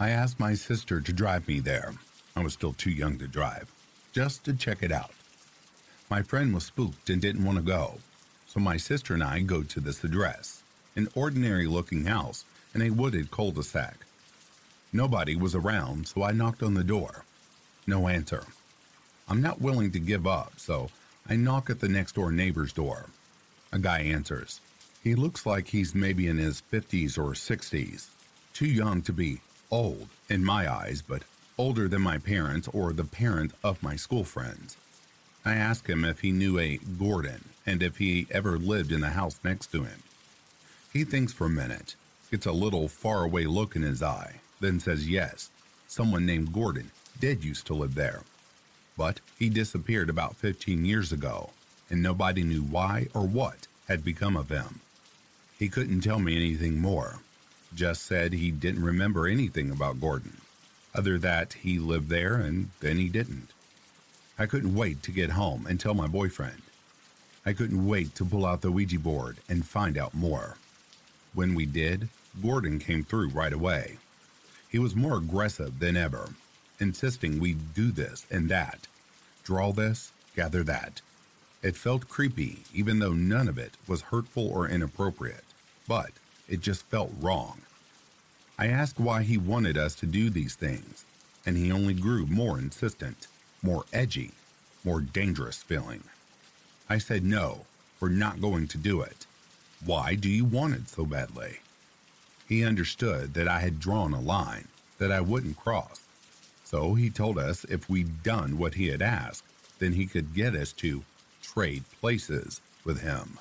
I 0.00 0.10
asked 0.10 0.40
my 0.40 0.54
sister 0.54 1.00
to 1.00 1.12
drive 1.12 1.46
me 1.46 1.60
there. 1.60 1.94
I 2.34 2.42
was 2.42 2.52
still 2.52 2.72
too 2.72 2.90
young 2.90 3.16
to 3.18 3.28
drive, 3.28 3.70
just 4.12 4.44
to 4.44 4.52
check 4.52 4.82
it 4.82 4.90
out. 4.90 5.12
My 6.10 6.20
friend 6.20 6.52
was 6.52 6.64
spooked 6.64 7.10
and 7.10 7.22
didn't 7.22 7.44
want 7.44 7.58
to 7.58 7.64
go, 7.64 7.98
so 8.46 8.58
my 8.58 8.76
sister 8.76 9.14
and 9.14 9.22
I 9.22 9.40
go 9.40 9.62
to 9.62 9.80
this 9.80 10.02
address, 10.02 10.64
an 10.96 11.08
ordinary 11.14 11.66
looking 11.68 12.06
house 12.06 12.44
in 12.74 12.82
a 12.82 12.90
wooded 12.90 13.30
cul 13.30 13.52
de 13.52 13.62
sac. 13.62 13.98
Nobody 14.92 15.36
was 15.36 15.54
around, 15.54 16.08
so 16.08 16.24
I 16.24 16.32
knocked 16.32 16.62
on 16.62 16.74
the 16.74 16.84
door. 16.84 17.24
No 17.86 18.08
answer. 18.08 18.44
I'm 19.28 19.40
not 19.40 19.60
willing 19.60 19.92
to 19.92 20.00
give 20.00 20.26
up, 20.26 20.54
so 20.56 20.88
I 21.28 21.36
knock 21.36 21.70
at 21.70 21.80
the 21.80 21.88
next 21.88 22.16
door 22.16 22.32
neighbor's 22.32 22.72
door. 22.72 23.06
A 23.72 23.78
guy 23.78 24.00
answers. 24.00 24.60
He 25.02 25.14
looks 25.14 25.46
like 25.46 25.68
he's 25.68 25.94
maybe 25.94 26.26
in 26.26 26.38
his 26.38 26.62
50s 26.72 27.16
or 27.16 27.32
60s. 27.32 28.08
Too 28.52 28.66
young 28.66 29.02
to 29.02 29.12
be 29.12 29.40
old, 29.70 30.08
in 30.28 30.44
my 30.44 30.72
eyes, 30.72 31.02
but 31.02 31.22
older 31.56 31.88
than 31.88 32.02
my 32.02 32.18
parents 32.18 32.68
or 32.72 32.92
the 32.92 33.04
parent 33.04 33.52
of 33.62 33.82
my 33.82 33.96
school 33.96 34.24
friends. 34.24 34.76
I 35.44 35.54
ask 35.54 35.88
him 35.88 36.04
if 36.04 36.20
he 36.20 36.32
knew 36.32 36.58
a 36.58 36.78
Gordon 36.98 37.50
and 37.66 37.82
if 37.82 37.98
he 37.98 38.26
ever 38.30 38.58
lived 38.58 38.92
in 38.92 39.00
the 39.00 39.10
house 39.10 39.38
next 39.44 39.68
to 39.72 39.84
him. 39.84 40.02
He 40.92 41.04
thinks 41.04 41.32
for 41.32 41.46
a 41.46 41.50
minute, 41.50 41.96
gets 42.30 42.46
a 42.46 42.52
little 42.52 42.88
faraway 42.88 43.44
look 43.44 43.76
in 43.76 43.82
his 43.82 44.02
eye, 44.02 44.40
then 44.60 44.80
says 44.80 45.08
yes, 45.08 45.50
someone 45.86 46.26
named 46.26 46.52
Gordon 46.52 46.90
did 47.20 47.44
used 47.44 47.66
to 47.66 47.74
live 47.74 47.94
there 47.94 48.22
but 48.96 49.20
he 49.38 49.48
disappeared 49.48 50.08
about 50.08 50.36
15 50.36 50.84
years 50.84 51.12
ago, 51.12 51.50
and 51.90 52.02
nobody 52.02 52.42
knew 52.42 52.62
why 52.62 53.08
or 53.14 53.26
what 53.26 53.66
had 53.88 54.04
become 54.04 54.36
of 54.36 54.48
him. 54.48 54.80
He 55.58 55.68
couldn't 55.68 56.00
tell 56.00 56.18
me 56.18 56.36
anything 56.36 56.80
more, 56.80 57.20
just 57.74 58.02
said 58.02 58.32
he 58.32 58.50
didn't 58.50 58.82
remember 58.82 59.26
anything 59.26 59.70
about 59.70 60.00
Gordon, 60.00 60.38
other 60.94 61.18
that 61.18 61.54
he 61.54 61.78
lived 61.78 62.08
there 62.08 62.36
and 62.36 62.70
then 62.80 62.96
he 62.96 63.08
didn't. 63.08 63.48
I 64.38 64.46
couldn't 64.46 64.74
wait 64.74 65.02
to 65.04 65.10
get 65.10 65.30
home 65.30 65.66
and 65.66 65.78
tell 65.78 65.94
my 65.94 66.06
boyfriend. 66.06 66.62
I 67.46 67.52
couldn't 67.52 67.86
wait 67.86 68.14
to 68.16 68.24
pull 68.24 68.46
out 68.46 68.62
the 68.62 68.72
Ouija 68.72 68.98
board 68.98 69.36
and 69.48 69.66
find 69.66 69.98
out 69.98 70.14
more. 70.14 70.56
When 71.34 71.54
we 71.54 71.66
did, 71.66 72.08
Gordon 72.42 72.78
came 72.78 73.04
through 73.04 73.28
right 73.28 73.52
away. 73.52 73.98
He 74.68 74.78
was 74.78 74.96
more 74.96 75.18
aggressive 75.18 75.78
than 75.78 75.96
ever, 75.96 76.30
insisting 76.80 77.38
we 77.38 77.52
do 77.54 77.92
this 77.92 78.26
and 78.30 78.48
that, 78.48 78.88
draw 79.44 79.72
this, 79.72 80.12
gather 80.34 80.64
that. 80.64 81.00
It 81.62 81.76
felt 81.76 82.08
creepy, 82.08 82.64
even 82.74 82.98
though 82.98 83.12
none 83.12 83.48
of 83.48 83.56
it 83.56 83.74
was 83.86 84.02
hurtful 84.02 84.48
or 84.48 84.68
inappropriate, 84.68 85.44
but 85.86 86.10
it 86.48 86.60
just 86.60 86.84
felt 86.86 87.12
wrong. 87.20 87.62
I 88.58 88.68
asked 88.68 89.00
why 89.00 89.22
he 89.22 89.36
wanted 89.36 89.76
us 89.76 89.94
to 89.96 90.06
do 90.06 90.30
these 90.30 90.54
things, 90.54 91.04
and 91.44 91.56
he 91.56 91.72
only 91.72 91.94
grew 91.94 92.26
more 92.26 92.58
insistent, 92.58 93.26
more 93.62 93.84
edgy, 93.92 94.32
more 94.84 95.00
dangerous 95.00 95.62
feeling. 95.62 96.04
I 96.88 96.98
said 96.98 97.24
no, 97.24 97.66
we're 97.98 98.10
not 98.10 98.40
going 98.40 98.68
to 98.68 98.78
do 98.78 99.00
it. 99.00 99.26
Why 99.84 100.14
do 100.14 100.28
you 100.28 100.44
want 100.44 100.74
it 100.74 100.88
so 100.88 101.04
badly? 101.04 101.60
He 102.48 102.64
understood 102.64 103.34
that 103.34 103.48
I 103.48 103.60
had 103.60 103.80
drawn 103.80 104.12
a 104.12 104.20
line 104.20 104.68
that 104.98 105.10
I 105.10 105.20
wouldn't 105.20 105.56
cross, 105.56 106.00
so 106.62 106.94
he 106.94 107.10
told 107.10 107.38
us 107.38 107.64
if 107.64 107.88
we'd 107.88 108.22
done 108.22 108.58
what 108.58 108.74
he 108.74 108.88
had 108.88 109.02
asked, 109.02 109.44
then 109.78 109.92
he 109.92 110.06
could 110.06 110.34
get 110.34 110.54
us 110.54 110.72
to 110.72 111.02
trade 111.42 111.84
places 112.00 112.60
with 112.84 113.02
him. 113.02 113.38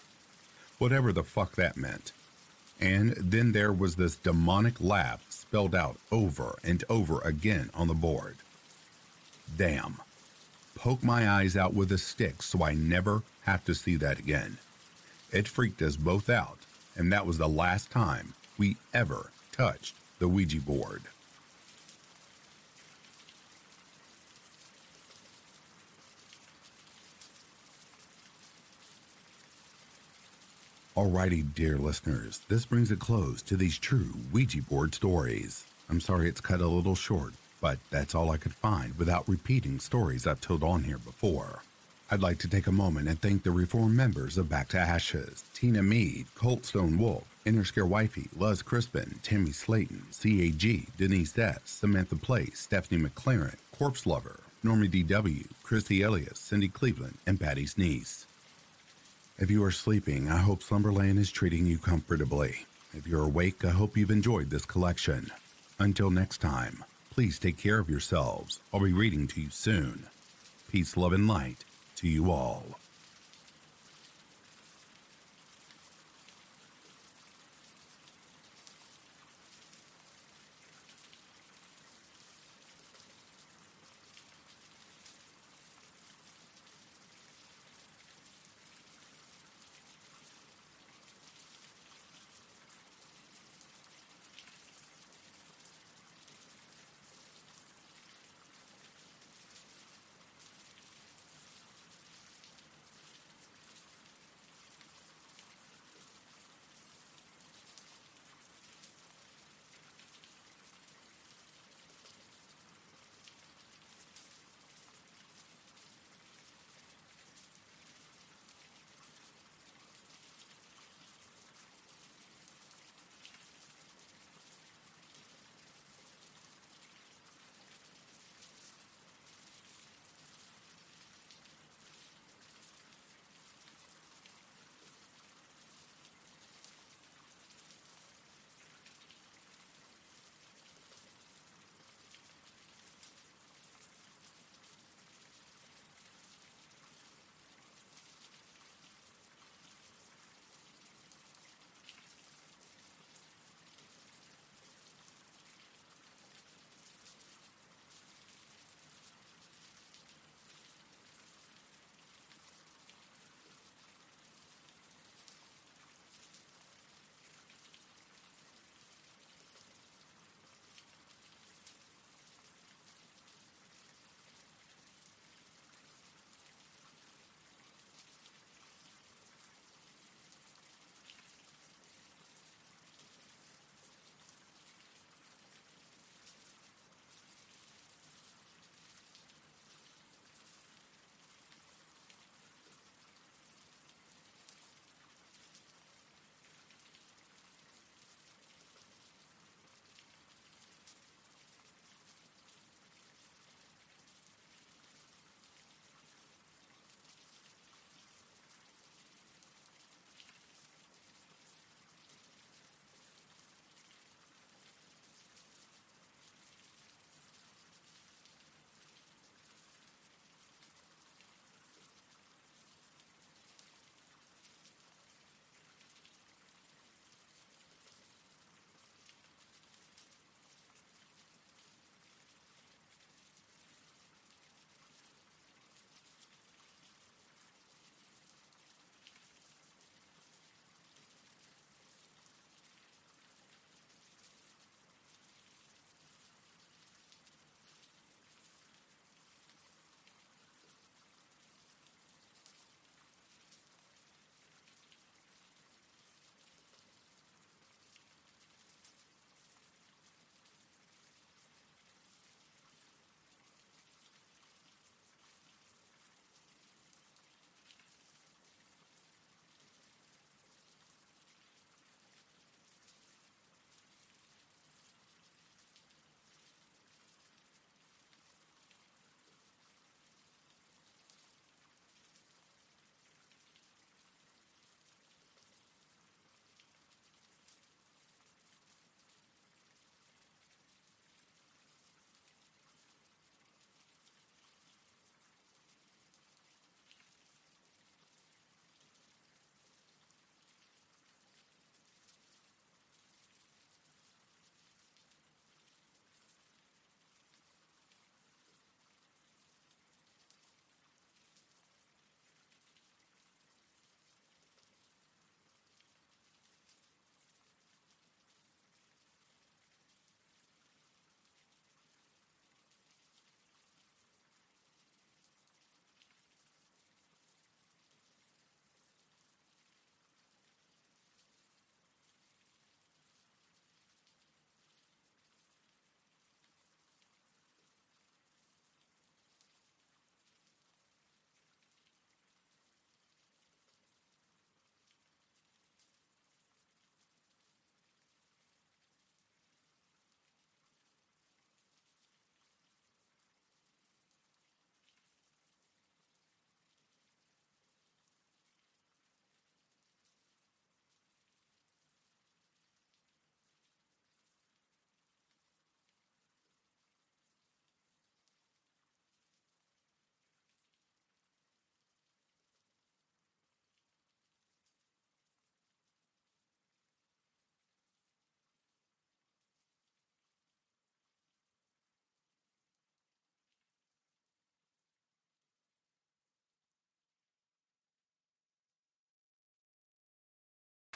Whatever 0.78 1.14
the 1.14 1.24
fuck 1.24 1.56
that 1.56 1.78
meant. 1.78 2.12
And 2.80 3.12
then 3.12 3.52
there 3.52 3.72
was 3.72 3.96
this 3.96 4.16
demonic 4.16 4.82
laugh 4.82 5.26
spelled 5.30 5.76
out 5.76 5.98
over 6.12 6.58
and 6.64 6.84
over 6.90 7.22
again 7.22 7.70
on 7.74 7.88
the 7.88 7.94
board. 7.94 8.38
Damn. 9.56 10.00
Poke 10.76 11.04
my 11.04 11.30
eyes 11.30 11.56
out 11.56 11.74
with 11.74 11.92
a 11.92 11.98
stick 11.98 12.42
so 12.42 12.64
I 12.64 12.74
never 12.74 13.24
have 13.44 13.64
to 13.66 13.76
see 13.76 13.96
that 13.98 14.20
again. 14.20 14.58
It 15.32 15.48
freaked 15.48 15.82
us 15.82 15.96
both 15.96 16.30
out, 16.30 16.60
and 16.96 17.12
that 17.12 17.26
was 17.26 17.38
the 17.38 17.48
last 17.48 17.92
time 17.92 18.34
we 18.58 18.78
ever 18.94 19.32
touched 19.52 19.96
the 20.20 20.28
Ouija 20.28 20.60
board. 20.60 21.04
Alrighty, 30.96 31.56
dear 31.56 31.80
listeners, 31.80 32.42
this 32.50 32.68
brings 32.68 32.92
a 32.92 32.96
close 32.96 33.42
to 33.42 33.58
these 33.58 33.80
true 33.80 34.12
Ouija 34.32 34.62
board 34.62 34.94
stories. 34.94 35.66
I'm 35.90 36.00
sorry 36.00 36.30
it's 36.30 36.40
cut 36.40 36.62
a 36.62 36.68
little 36.68 36.94
short, 36.94 37.34
but 37.60 37.80
that's 37.90 38.14
all 38.14 38.30
I 38.30 38.38
could 38.38 38.54
find 38.54 38.96
without 39.00 39.28
repeating 39.28 39.80
stories 39.80 40.28
I've 40.28 40.40
told 40.40 40.64
on 40.64 40.84
here 40.84 41.00
before. 41.00 41.64
I'd 42.12 42.22
like 42.22 42.38
to 42.40 42.48
take 42.48 42.68
a 42.68 42.72
moment 42.72 43.08
and 43.08 43.20
thank 43.20 43.42
the 43.42 43.50
reform 43.50 43.96
members 43.96 44.38
of 44.38 44.50
Back 44.50 44.70
to 44.70 44.78
Ashes, 44.78 45.44
Tina 45.56 45.82
Mead, 45.82 46.28
Colt 46.36 46.64
Stone 46.64 47.00
Wolf, 47.00 47.24
Inner 47.44 47.66
Scare 47.66 47.88
Wifey, 47.88 48.30
Luz 48.38 48.62
Crispin, 48.62 49.20
Tammy 49.24 49.52
Slayton, 49.52 50.04
CAG, 50.12 50.90
Denise 50.96 51.36
S., 51.36 51.60
Samantha 51.66 52.18
Place, 52.18 52.60
Stephanie 52.60 53.02
McLaren, 53.02 53.56
Corpse 53.76 54.06
Lover, 54.06 54.42
Normie 54.64 54.92
DW, 54.92 55.48
Chrissy 55.64 56.04
Elias, 56.04 56.38
Cindy 56.38 56.68
Cleveland, 56.68 57.18
and 57.26 57.40
Patty's 57.40 57.80
niece. 57.80 58.28
If 59.44 59.52
you 59.52 59.62
are 59.66 59.72
sleeping, 59.72 60.30
I 60.30 60.38
hope 60.38 60.64
Slumberland 60.64 61.20
is 61.20 61.30
treating 61.30 61.66
you 61.66 61.78
comfortably. 61.78 62.66
If 62.94 63.06
you're 63.06 63.26
awake, 63.26 63.66
I 63.66 63.72
hope 63.72 63.98
you've 63.98 64.10
enjoyed 64.10 64.50
this 64.50 64.64
collection. 64.64 65.32
Until 65.78 66.10
next 66.10 66.38
time, 66.38 66.86
please 67.10 67.40
take 67.40 67.58
care 67.58 67.78
of 67.78 67.90
yourselves. 67.90 68.62
I'll 68.74 68.80
be 68.80 68.94
reading 68.94 69.28
to 69.28 69.42
you 69.42 69.50
soon. 69.50 70.06
Peace, 70.72 70.96
love, 70.96 71.12
and 71.12 71.28
light 71.28 71.66
to 71.98 72.08
you 72.08 72.32
all. 72.32 72.80